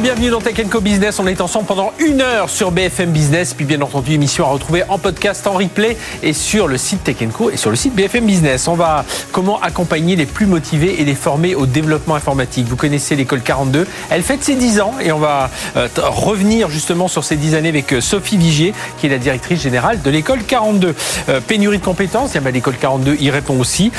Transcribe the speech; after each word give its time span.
Bienvenue 0.00 0.30
dans 0.30 0.40
Tech 0.40 0.56
Co 0.70 0.80
Business. 0.80 1.18
On 1.18 1.26
est 1.26 1.40
ensemble 1.40 1.66
pendant 1.66 1.92
une 1.98 2.22
heure 2.22 2.48
sur 2.48 2.70
BFM 2.70 3.10
Business. 3.10 3.52
Puis 3.52 3.66
bien 3.66 3.80
entendu, 3.82 4.14
émission 4.14 4.46
à 4.46 4.48
retrouver 4.48 4.84
en 4.88 4.98
podcast, 4.98 5.46
en 5.46 5.52
replay 5.52 5.98
et 6.22 6.32
sur 6.32 6.66
le 6.66 6.78
site 6.78 7.04
Tech 7.04 7.16
Co 7.32 7.50
et 7.50 7.58
sur 7.58 7.68
le 7.68 7.76
site 7.76 7.94
BFM 7.94 8.24
Business. 8.24 8.68
On 8.68 8.74
va 8.74 9.04
comment 9.32 9.60
accompagner 9.60 10.16
les 10.16 10.24
plus 10.24 10.46
motivés 10.46 11.00
et 11.00 11.04
les 11.04 11.14
former 11.14 11.54
au 11.54 11.66
développement 11.66 12.14
informatique. 12.14 12.66
Vous 12.68 12.76
connaissez 12.76 13.16
l'école 13.16 13.42
42. 13.42 13.86
Elle 14.10 14.22
fête 14.22 14.42
ses 14.42 14.54
10 14.54 14.80
ans 14.80 14.94
et 15.02 15.12
on 15.12 15.18
va 15.18 15.50
euh, 15.76 15.88
revenir 15.98 16.70
justement 16.70 17.06
sur 17.06 17.22
ces 17.22 17.36
10 17.36 17.54
années 17.54 17.68
avec 17.68 17.92
euh, 17.92 18.00
Sophie 18.00 18.38
Vigier, 18.38 18.74
qui 18.98 19.06
est 19.06 19.10
la 19.10 19.18
directrice 19.18 19.60
générale 19.60 20.00
de 20.00 20.10
l'école 20.10 20.42
42. 20.42 20.94
Euh, 21.28 21.40
pénurie 21.40 21.78
de 21.78 21.84
compétences, 21.84 22.34
l'école 22.34 22.76
42 22.76 23.16
y 23.20 23.30
répond 23.30 23.60
aussi. 23.60 23.92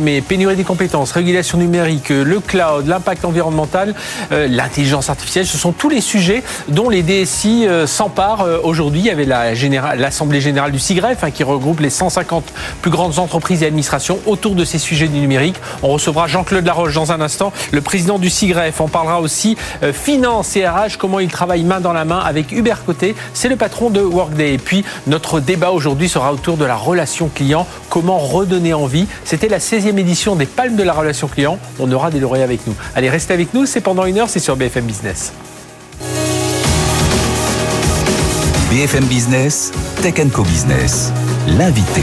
mais 0.00 0.20
pénurie 0.20 0.56
des 0.56 0.64
compétences, 0.64 1.12
régulation 1.12 1.58
numérique, 1.58 2.10
le 2.10 2.40
cloud, 2.40 2.86
l'impact 2.86 3.24
environnemental, 3.24 3.94
l'intelligence 4.30 5.10
ce 5.26 5.44
sont 5.44 5.72
tous 5.72 5.88
les 5.88 6.00
sujets 6.00 6.42
dont 6.68 6.88
les 6.88 7.02
DSI 7.02 7.66
euh, 7.66 7.86
s'emparent 7.86 8.42
euh, 8.42 8.58
aujourd'hui. 8.62 9.00
Il 9.00 9.06
y 9.06 9.10
avait 9.10 9.24
l'Assemblée 9.24 10.40
générale 10.40 10.72
du 10.72 10.78
CIGREF 10.78 11.24
hein, 11.24 11.30
qui 11.30 11.42
regroupe 11.42 11.80
les 11.80 11.90
150 11.90 12.44
plus 12.82 12.90
grandes 12.90 13.18
entreprises 13.18 13.62
et 13.62 13.66
administrations 13.66 14.18
autour 14.26 14.54
de 14.54 14.64
ces 14.64 14.78
sujets 14.78 15.08
du 15.08 15.18
numérique. 15.18 15.56
On 15.82 15.88
recevra 15.88 16.26
Jean-Claude 16.26 16.64
Laroche 16.64 16.94
dans 16.94 17.12
un 17.12 17.20
instant, 17.20 17.52
le 17.72 17.80
président 17.80 18.18
du 18.18 18.30
CIGREF. 18.30 18.80
On 18.80 18.88
parlera 18.88 19.20
aussi 19.20 19.56
euh, 19.82 19.92
finance 19.92 20.56
et 20.56 20.66
RH, 20.66 20.98
comment 20.98 21.20
il 21.20 21.28
travaille 21.28 21.64
main 21.64 21.80
dans 21.80 21.92
la 21.92 22.04
main 22.04 22.18
avec 22.18 22.52
Hubert 22.52 22.84
Côté. 22.84 23.14
C'est 23.34 23.48
le 23.48 23.56
patron 23.56 23.90
de 23.90 24.00
Workday. 24.00 24.54
Et 24.54 24.58
puis, 24.58 24.84
notre 25.06 25.40
débat 25.40 25.70
aujourd'hui 25.70 26.08
sera 26.08 26.32
autour 26.32 26.56
de 26.56 26.64
la 26.64 26.76
relation 26.76 27.28
client. 27.28 27.66
Comment 27.88 28.18
redonner 28.18 28.74
envie? 28.74 29.06
C'était 29.24 29.48
la 29.48 29.58
16e 29.58 29.98
édition 29.98 30.36
des 30.36 30.46
Palmes 30.46 30.76
de 30.76 30.82
la 30.82 30.92
relation 30.92 31.28
client. 31.28 31.58
On 31.78 31.90
aura 31.92 32.10
des 32.10 32.20
lauréats 32.20 32.44
avec 32.44 32.66
nous. 32.66 32.74
Allez, 32.94 33.10
restez 33.10 33.34
avec 33.34 33.54
nous. 33.54 33.66
C'est 33.66 33.80
pendant 33.80 34.04
une 34.04 34.18
heure. 34.18 34.28
C'est 34.28 34.40
sur 34.40 34.56
BFM 34.56 34.84
Business. 34.84 35.05
BFM 38.70 39.06
Business, 39.06 39.72
Tech 40.02 40.14
Co 40.32 40.42
Business, 40.42 41.12
l'invité. 41.46 42.02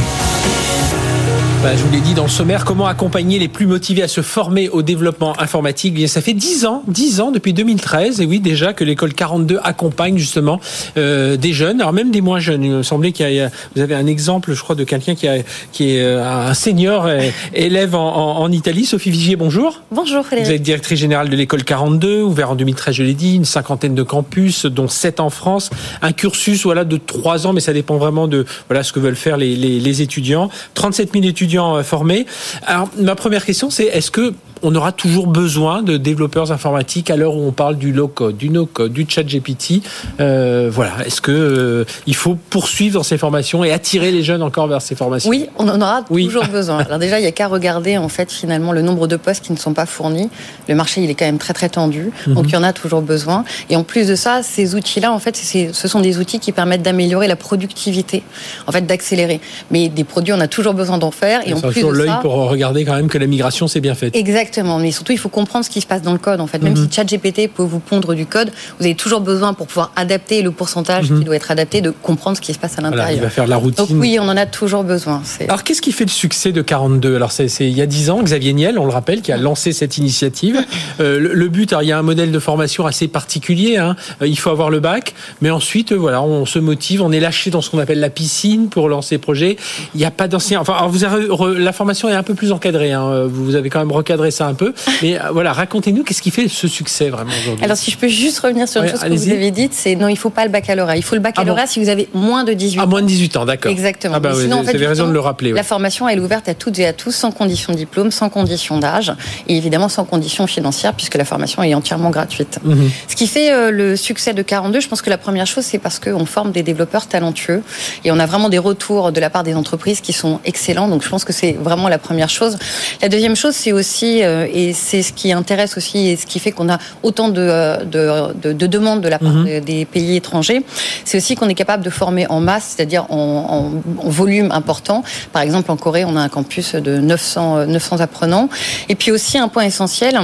Bah, 1.63 1.77
je 1.77 1.81
vous 1.81 1.93
l'ai 1.93 2.01
dit 2.01 2.13
dans 2.13 2.23
le 2.23 2.29
sommaire, 2.29 2.65
comment 2.65 2.87
accompagner 2.87 3.39
les 3.39 3.47
plus 3.47 3.67
motivés 3.67 4.03
à 4.03 4.09
se 4.09 4.19
former 4.19 4.67
au 4.67 4.81
développement 4.81 5.39
informatique? 5.39 5.93
Bien, 5.93 6.07
Ça 6.07 6.19
fait 6.19 6.33
10 6.33 6.65
ans, 6.65 6.83
10 6.89 7.21
ans 7.21 7.31
depuis 7.31 7.53
2013, 7.53 8.19
et 8.19 8.25
oui 8.25 8.41
déjà 8.41 8.73
que 8.73 8.83
l'école 8.83 9.13
42 9.13 9.61
accompagne 9.63 10.17
justement 10.17 10.59
euh, 10.97 11.37
des 11.37 11.53
jeunes, 11.53 11.79
alors 11.79 11.93
même 11.93 12.11
des 12.11 12.19
moins 12.19 12.41
jeunes. 12.41 12.65
Il 12.65 12.71
me 12.71 12.83
semblait 12.83 13.13
qu'il 13.13 13.31
y 13.31 13.39
a, 13.39 13.49
vous 13.77 13.81
avez 13.81 13.95
un 13.95 14.07
exemple, 14.07 14.51
je 14.51 14.61
crois, 14.61 14.75
de 14.75 14.83
quelqu'un 14.83 15.15
qui, 15.15 15.25
a, 15.25 15.37
qui 15.71 15.91
est 15.91 16.01
euh, 16.01 16.21
un 16.21 16.53
senior 16.53 17.07
élève 17.53 17.95
en, 17.95 18.39
en, 18.39 18.51
Italie. 18.51 18.83
Sophie 18.83 19.11
Vigier, 19.11 19.37
bonjour. 19.37 19.83
Bonjour 19.89 20.25
Frédéric. 20.25 20.49
Vous 20.49 20.55
êtes 20.55 20.63
directrice 20.63 20.99
générale 20.99 21.29
de 21.29 21.35
l'école 21.37 21.63
42, 21.63 22.23
ouvert 22.23 22.51
en 22.51 22.55
2013, 22.55 22.93
je 22.93 23.03
l'ai 23.03 23.13
dit, 23.13 23.35
une 23.35 23.45
cinquantaine 23.45 23.95
de 23.95 24.03
campus, 24.03 24.65
dont 24.65 24.89
7 24.89 25.21
en 25.21 25.29
France, 25.29 25.69
un 26.01 26.11
cursus 26.11 26.63
voilà 26.63 26.83
de 26.83 26.97
3 26.97 27.47
ans, 27.47 27.53
mais 27.53 27.61
ça 27.61 27.71
dépend 27.71 27.95
vraiment 27.95 28.27
de 28.27 28.45
voilà 28.67 28.83
ce 28.83 28.91
que 28.91 28.99
veulent 28.99 29.15
faire 29.15 29.37
les, 29.37 29.55
les, 29.55 29.79
les 29.79 30.01
étudiants. 30.01 30.49
37 30.73 31.13
000 31.13 31.23
étudiants 31.23 31.52
euh. 31.57 32.25
Alors, 32.65 32.89
ma 32.97 33.15
première 33.15 33.45
question, 33.45 33.69
c'est 33.69 33.85
est-ce 33.85 34.11
que 34.11 34.33
on 34.63 34.73
aura 34.75 34.91
toujours 34.93 35.27
besoin 35.27 35.83
de 35.83 35.97
développeurs 35.97 36.51
informatiques 36.51 37.09
à 37.09 37.17
l'heure 37.17 37.35
où 37.35 37.45
on 37.45 37.51
parle 37.51 37.75
du 37.75 37.91
low-code, 37.91 38.37
du 38.37 38.49
no-code, 38.49 38.93
du 38.93 39.05
chat 39.07 39.23
GPT. 39.23 39.83
Euh, 40.19 40.69
voilà. 40.71 41.05
Est-ce 41.05 41.21
que 41.21 41.31
euh, 41.31 41.85
il 42.07 42.15
faut 42.15 42.35
poursuivre 42.49 42.95
dans 42.95 43.03
ces 43.03 43.17
formations 43.17 43.63
et 43.63 43.71
attirer 43.71 44.11
les 44.11 44.23
jeunes 44.23 44.41
encore 44.41 44.67
vers 44.67 44.81
ces 44.81 44.95
formations? 44.95 45.29
Oui, 45.29 45.47
on 45.57 45.67
en 45.67 45.81
aura 45.81 46.03
toujours 46.03 46.45
besoin. 46.45 46.77
Alors 46.79 46.97
déjà, 46.97 47.19
il 47.19 47.23
y 47.23 47.27
a 47.27 47.31
qu'à 47.31 47.47
regarder 47.47 47.97
en 47.97 48.07
fait 48.07 48.31
finalement 48.31 48.71
le 48.71 48.81
nombre 48.81 49.07
de 49.07 49.17
postes 49.17 49.43
qui 49.43 49.51
ne 49.51 49.57
sont 49.57 49.73
pas 49.73 49.85
fournis. 49.85 50.29
Le 50.69 50.75
marché, 50.75 51.03
il 51.03 51.09
est 51.09 51.15
quand 51.15 51.25
même 51.25 51.39
très 51.39 51.53
très 51.53 51.69
tendu, 51.69 52.11
mhm. 52.25 52.33
donc 52.33 52.45
il 52.47 52.53
y 52.53 52.57
en 52.57 52.63
a 52.63 52.71
toujours 52.71 53.01
besoin. 53.01 53.43
Et 53.69 53.75
en 53.75 53.83
plus 53.83 54.07
de 54.07 54.15
ça, 54.15 54.43
ces 54.43 54.75
outils-là, 54.75 55.11
en 55.11 55.19
fait, 55.19 55.35
ce 55.35 55.87
sont 55.87 55.99
des 55.99 56.19
outils 56.19 56.39
qui 56.39 56.53
permettent 56.53 56.83
d'améliorer 56.83 57.27
la 57.27 57.35
productivité, 57.35 58.23
en 58.65 58.71
fait, 58.71 58.85
d'accélérer. 58.85 59.41
Mais 59.71 59.89
des 59.89 60.05
produits, 60.05 60.33
on 60.33 60.39
a 60.39 60.47
toujours 60.47 60.73
besoin 60.73 60.97
d'en 60.97 61.11
faire. 61.11 61.45
Et, 61.45 61.53
en 61.53 61.59
plus 61.59 61.81
de 61.81 61.87
l'œil 61.87 62.11
pour 62.21 62.33
regarder 62.33 62.85
quand 62.85 62.95
même 62.95 63.09
que 63.09 63.17
la 63.17 63.27
migration 63.27 63.67
s'est 63.67 63.81
bien 63.81 63.95
faite. 63.95 64.15
Exactement. 64.15 64.52
Exactement, 64.53 64.77
mais 64.77 64.91
surtout 64.91 65.13
il 65.13 65.17
faut 65.17 65.29
comprendre 65.29 65.65
ce 65.65 65.69
qui 65.71 65.81
se 65.81 65.87
passe 65.87 66.03
dans 66.03 66.11
le 66.11 66.19
code. 66.19 66.39
En 66.39 66.45
fait, 66.45 66.61
même 66.61 66.73
mhm. 66.73 66.87
si 66.87 66.95
ChatGPT 66.95 67.47
peut 67.47 67.63
vous 67.63 67.79
pondre 67.79 68.13
du 68.13 68.27
code, 68.27 68.51
vous 68.77 68.85
avez 68.85 68.93
toujours 68.93 69.19
besoin 69.19 69.53
pour 69.53 69.65
pouvoir 69.65 69.91
adapter 69.95 70.43
le 70.43 70.51
pourcentage 70.51 71.09
mhm. 71.09 71.19
qui 71.19 71.25
doit 71.25 71.35
être 71.35 71.49
adapté, 71.49 71.81
de 71.81 71.89
comprendre 71.89 72.37
ce 72.37 72.41
qui 72.41 72.53
se 72.53 72.59
passe 72.59 72.77
à 72.77 72.81
l'intérieur. 72.81 73.11
il 73.11 73.21
va 73.21 73.31
faire 73.31 73.47
la 73.47 73.57
routine. 73.57 73.83
Donc 73.83 73.89
oui, 73.99 74.17
on 74.19 74.29
en 74.29 74.37
a 74.37 74.45
toujours 74.45 74.83
besoin. 74.83 75.23
Alors 75.47 75.63
qu'est-ce 75.63 75.81
qui 75.81 75.91
fait 75.91 76.05
le 76.05 76.11
succès 76.11 76.51
de 76.51 76.61
42 76.61 77.15
Alors 77.15 77.31
c'est 77.31 77.47
il 77.61 77.75
y 77.75 77.81
a 77.81 77.87
10 77.87 78.11
ans, 78.11 78.21
Xavier 78.21 78.53
Niel, 78.53 78.77
on 78.77 78.85
le 78.85 78.91
rappelle, 78.91 79.21
qui 79.21 79.31
a 79.31 79.37
lancé 79.37 79.73
cette 79.73 79.97
initiative. 79.97 80.59
Euh, 80.99 81.17
le, 81.19 81.47
but, 81.47 81.71
alors, 81.71 81.81
il 81.81 81.87
y 81.87 81.91
a 81.91 81.97
un 81.97 82.03
modèle 82.03 82.31
de 82.31 82.39
formation 82.39 82.85
assez 82.85 83.07
particulier. 83.07 83.77
Hein. 83.77 83.95
Euh, 84.21 84.27
il 84.27 84.37
faut 84.37 84.51
avoir 84.51 84.69
le 84.69 84.79
bac, 84.79 85.15
mais 85.41 85.49
ensuite, 85.49 85.91
euh, 85.91 85.95
voilà, 85.95 86.21
on 86.21 86.45
se 86.45 86.59
motive, 86.59 87.01
on 87.01 87.11
est 87.11 87.19
lâché 87.19 87.49
dans 87.49 87.61
ce 87.61 87.71
qu'on 87.71 87.79
appelle 87.79 87.99
la 87.99 88.11
piscine 88.11 88.69
pour 88.69 88.89
lancer 88.89 89.17
projet. 89.17 89.57
Il 89.95 89.97
n'y 89.97 90.05
a 90.05 90.11
pas 90.11 90.27
d'anciens. 90.27 90.59
Enfin, 90.59 90.73
alors 90.73 90.89
vous 90.89 91.03
avez, 91.03 91.27
la 91.57 91.73
formation 91.73 92.09
est 92.09 92.13
un 92.13 92.21
peu 92.21 92.35
plus 92.35 92.51
encadrée. 92.51 92.91
Hein. 92.91 93.25
Vous 93.25 93.55
avez 93.55 93.69
quand 93.69 93.79
même 93.79 93.91
recadré 93.91 94.29
ça 94.29 94.42
un 94.45 94.53
peu, 94.53 94.73
mais 95.01 95.19
euh, 95.19 95.31
voilà, 95.31 95.53
racontez-nous 95.53 96.03
qu'est-ce 96.03 96.21
qui 96.21 96.31
fait 96.31 96.47
ce 96.47 96.67
succès 96.67 97.09
vraiment 97.09 97.31
aujourd'hui? 97.41 97.63
Alors 97.63 97.77
si 97.77 97.91
je 97.91 97.97
peux 97.97 98.07
juste 98.07 98.39
revenir 98.39 98.67
sur 98.67 98.81
une 98.83 98.89
chose 98.89 98.99
que 98.99 99.09
vous 99.09 99.29
avez 99.29 99.51
dite, 99.51 99.73
c'est 99.73 99.95
non, 99.95 100.07
il 100.07 100.17
faut 100.17 100.29
pas 100.29 100.45
le 100.45 100.51
baccalauréat. 100.51 100.97
Il 100.97 101.03
faut 101.03 101.15
le 101.15 101.21
baccalauréat 101.21 101.63
ah 101.65 101.67
si 101.67 101.79
vous 101.79 101.89
avez 101.89 102.09
moins 102.13 102.43
de 102.43 102.53
18 102.53 102.79
ans. 102.79 102.83
Ah, 102.83 102.87
moins 102.87 103.01
de 103.01 103.07
18 103.07 103.37
ans, 103.37 103.45
d'accord. 103.45 103.71
Exactement. 103.71 104.15
Ah 104.15 104.19
bah, 104.19 104.33
sinon, 104.39 104.61
vous 104.61 104.69
avez 104.69 104.87
raison 104.87 105.07
de 105.07 105.13
le 105.13 105.19
rappeler. 105.19 105.51
La 105.51 105.63
formation, 105.63 106.07
elle 106.07 106.19
est 106.19 106.21
ouverte 106.21 106.49
à 106.49 106.53
toutes 106.53 106.79
et 106.79 106.85
à 106.85 106.93
tous, 106.93 107.11
sans 107.11 107.31
condition 107.31 107.73
de 107.73 107.77
diplôme, 107.77 108.11
sans 108.11 108.29
condition 108.29 108.77
d'âge, 108.79 109.13
et 109.47 109.57
évidemment 109.57 109.89
sans 109.89 110.05
condition 110.05 110.47
financière, 110.47 110.93
puisque 110.93 111.15
la 111.15 111.25
formation 111.25 111.63
est 111.63 111.73
entièrement 111.73 112.09
gratuite. 112.09 112.59
Mhm. 112.63 112.89
Ce 113.07 113.15
qui 113.15 113.27
fait 113.27 113.51
euh, 113.51 113.71
le 113.71 113.95
succès 113.95 114.33
de 114.33 114.41
42, 114.41 114.79
je 114.79 114.87
pense 114.87 115.01
que 115.01 115.09
la 115.09 115.17
première 115.17 115.47
chose, 115.47 115.63
c'est 115.63 115.79
parce 115.79 115.99
qu'on 115.99 116.25
forme 116.25 116.51
des 116.51 116.63
développeurs 116.63 117.07
talentueux, 117.07 117.61
et 118.03 118.11
on 118.11 118.19
a 118.19 118.25
vraiment 118.25 118.49
des 118.49 118.57
retours 118.57 119.11
de 119.11 119.19
la 119.19 119.29
part 119.29 119.43
des 119.43 119.55
entreprises 119.55 120.01
qui 120.01 120.13
sont 120.13 120.39
excellents. 120.45 120.87
Donc 120.87 121.03
je 121.03 121.09
pense 121.09 121.23
que 121.23 121.33
c'est 121.33 121.53
vraiment 121.53 121.89
la 121.89 121.97
première 121.97 122.29
chose. 122.29 122.57
La 123.01 123.09
deuxième 123.09 123.35
chose, 123.35 123.55
c'est 123.55 123.71
aussi, 123.71 124.23
euh, 124.23 124.32
et 124.51 124.73
c'est 124.73 125.01
ce 125.01 125.13
qui 125.13 125.31
intéresse 125.31 125.77
aussi 125.77 126.09
et 126.09 126.15
ce 126.15 126.25
qui 126.25 126.39
fait 126.39 126.51
qu'on 126.51 126.69
a 126.69 126.77
autant 127.03 127.29
de, 127.29 127.41
euh, 127.41 128.33
de, 128.33 128.53
de, 128.53 128.67
demandes 128.67 129.01
de 129.01 129.07
la 129.07 129.19
part 129.19 129.33
mhm. 129.33 129.59
des 129.61 129.85
pays 129.85 130.15
étrangers, 130.15 130.63
c'est 131.05 131.17
aussi 131.17 131.35
qu'on 131.35 131.49
est 131.49 131.55
capable 131.55 131.83
de 131.83 131.89
former 131.89 132.27
en 132.27 132.39
masse, 132.39 132.75
c'est-à-dire 132.75 133.05
en, 133.09 133.71
en, 133.97 134.09
volume 134.09 134.51
important. 134.51 135.03
Par 135.31 135.41
exemple, 135.41 135.71
en 135.71 135.77
Corée, 135.77 136.05
on 136.05 136.15
a 136.15 136.21
un 136.21 136.29
campus 136.29 136.75
de 136.75 136.97
900, 136.97 137.67
900 137.67 137.99
apprenants. 137.99 138.49
Et 138.89 138.95
puis 138.95 139.11
aussi, 139.11 139.37
un 139.37 139.47
point 139.47 139.63
essentiel, 139.63 140.19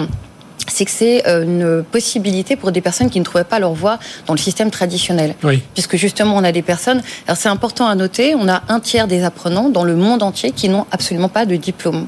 c'est 0.68 0.86
que 0.86 0.92
c'est 0.92 1.28
euh, 1.28 1.44
une 1.44 1.84
possibilité 1.84 2.56
pour 2.56 2.72
des 2.72 2.82
personnes 2.82 3.10
qui 3.10 3.20
ne 3.20 3.26
trouvaient 3.26 3.44
pas 3.44 3.60
leur 3.60 3.74
voie 3.74 4.00
dans 4.28 4.34
le 4.34 4.40
système 4.40 4.72
traditionnel. 4.72 5.36
Puisque 5.74 5.96
justement, 5.96 6.36
on 6.36 6.44
a 6.44 6.52
des 6.52 6.62
personnes. 6.62 7.02
Alors, 7.28 7.38
c'est 7.38 7.50
important 7.50 7.88
à 7.88 7.96
noter, 7.96 8.36
on 8.36 8.48
a 8.48 8.62
un 8.68 8.80
tiers 8.80 9.08
des 9.08 9.24
apprenants 9.24 9.70
dans 9.70 9.84
le 9.84 9.96
monde 9.96 10.24
entier 10.24 10.52
qui 10.52 10.70
n'ont 10.70 10.86
absolument 10.92 11.30
pas 11.30 11.46
de 11.46 11.56
diplôme. 11.56 12.08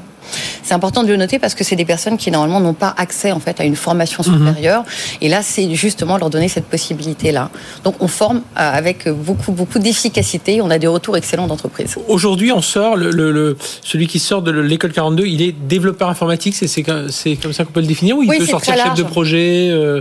C'est 0.62 0.74
important 0.74 1.02
de 1.02 1.08
le 1.08 1.16
noter 1.16 1.38
parce 1.38 1.54
que 1.54 1.64
c'est 1.64 1.76
des 1.76 1.84
personnes 1.84 2.16
qui 2.16 2.30
normalement 2.30 2.60
n'ont 2.60 2.74
pas 2.74 2.94
accès 2.96 3.32
en 3.32 3.40
fait 3.40 3.60
à 3.60 3.64
une 3.64 3.76
formation 3.76 4.22
mhm. 4.26 4.38
supérieure. 4.38 4.84
Et 5.20 5.28
là, 5.28 5.42
c'est 5.42 5.74
justement 5.74 6.16
leur 6.16 6.30
donner 6.30 6.48
cette 6.48 6.66
possibilité-là. 6.66 7.50
Donc, 7.84 7.96
on 8.00 8.08
forme 8.08 8.38
euh, 8.38 8.40
avec 8.56 9.08
beaucoup 9.08 9.52
beaucoup 9.52 9.78
d'efficacité. 9.78 10.60
On 10.60 10.70
a 10.70 10.78
des 10.78 10.86
retours 10.86 11.16
excellents 11.16 11.46
d'entreprise. 11.46 11.96
Aujourd'hui, 12.08 12.52
on 12.52 12.62
sort 12.62 12.96
le, 12.96 13.56
celui 13.82 14.06
qui 14.06 14.18
sort 14.18 14.42
de 14.42 14.50
l'école 14.50 14.92
42, 14.92 15.26
il 15.26 15.42
est 15.42 15.52
développeur 15.52 16.08
informatique. 16.08 16.54
C'est 16.54 16.82
comme 16.82 17.08
ça 17.10 17.64
qu'on 17.64 17.72
peut 17.72 17.80
le 17.80 17.86
définir 17.86 18.16
ou 18.16 18.22
il 18.22 18.28
peut 18.28 18.46
sortir 18.46 18.74
chef 18.76 18.94
de 18.94 19.02
projet 19.02 19.68
euh, 19.70 20.00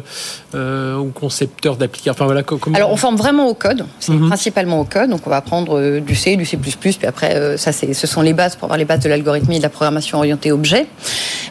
euh, 0.56 0.98
ou 0.98 1.10
concepteur 1.10 1.76
d'application? 1.76 2.12
Enfin 2.12 2.26
voilà. 2.26 2.44
Alors, 2.74 2.92
on 2.92 2.98
forme 2.98 3.16
vraiment 3.16 3.48
au 3.48 3.54
code. 3.54 3.86
C'est 4.00 4.14
mhm. 4.14 4.28
principalement 4.28 4.80
au 4.80 4.86
code. 4.86 5.10
Donc, 5.10 5.22
on 5.26 5.30
va 5.30 5.38
apprendre 5.38 6.00
du 6.00 6.16
C, 6.16 6.36
du 6.36 6.46
C++, 6.46 6.58
puis 6.58 6.96
après, 7.08 7.58
ça, 7.58 7.72
ce 7.72 8.08
sont 8.08 8.22
les 8.22 8.34
bases 8.34 8.56
pour 8.56 8.66
avoir 8.66 8.78
les 8.78 8.86
bases 8.86 9.00
de 9.00 9.10
l'algorithme 9.10 9.52
et 9.52 9.58
de 9.58 9.64
la 9.64 9.70
programmation 9.70 10.11
orienté 10.18 10.52
objet. 10.52 10.88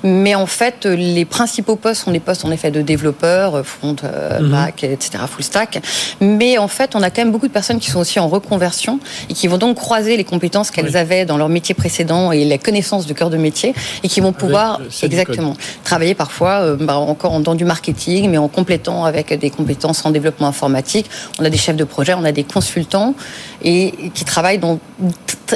Mais 0.03 0.35
en 0.35 0.47
fait, 0.47 0.87
les 0.87 1.25
principaux 1.25 1.77
postes 1.77 2.05
sont 2.05 2.11
des 2.11 2.21
postes 2.21 2.45
en 2.45 2.51
effet 2.51 2.71
de 2.71 2.81
développeurs, 2.81 3.65
front, 3.67 3.97
euh, 4.05 4.41
mhm. 4.41 4.51
back, 4.51 4.85
etc., 4.85 5.25
full 5.29 5.45
stack. 5.45 5.83
Mais 6.21 6.59
en 6.59 6.69
fait, 6.69 6.95
on 6.95 7.03
a 7.03 7.11
quand 7.11 7.23
même 7.23 7.33
beaucoup 7.33 7.49
de 7.49 7.53
personnes 7.53 7.79
qui 7.79 7.91
sont 7.91 8.01
aussi 8.01 8.19
en 8.19 8.29
reconversion 8.29 8.99
et 9.29 9.35
qui 9.35 9.47
vont 9.47 9.59
donc 9.59 9.77
croiser 9.77 10.17
les 10.17 10.25
compétences 10.25 10.71
qu'elles 10.71 10.97
avaient 10.97 11.25
dans 11.25 11.37
leur 11.37 11.49
métier 11.49 11.75
précédent 11.75 12.33
et 12.33 12.45
la 12.45 12.59
connaissance 12.59 13.07
du 13.07 13.15
cœur 13.15 13.31
de 13.31 13.37
métier 13.37 13.75
et 14.03 14.09
qui 14.09 14.21
vont 14.21 14.33
pouvoir 14.33 14.81
exactement 15.03 15.55
travailler 15.85 16.15
parfois 16.15 16.61
euh, 16.61 16.77
bah, 16.77 16.97
encore 16.97 17.39
dans 17.41 17.55
du 17.55 17.65
marketing, 17.65 18.31
mais 18.31 18.39
en 18.39 18.49
complétant 18.49 19.05
avec 19.05 19.33
des 19.39 19.51
compétences 19.51 20.05
en 20.05 20.11
développement 20.11 20.49
informatique. 20.49 21.07
On 21.39 21.45
a 21.45 21.51
des 21.51 21.59
chefs 21.59 21.77
de 21.77 21.85
projet, 21.85 22.15
on 22.15 22.25
a 22.25 22.33
des 22.33 22.45
consultants 22.45 23.15
et 23.63 23.93
qui 24.15 24.25
travaillent 24.25 24.59
dans 24.59 24.79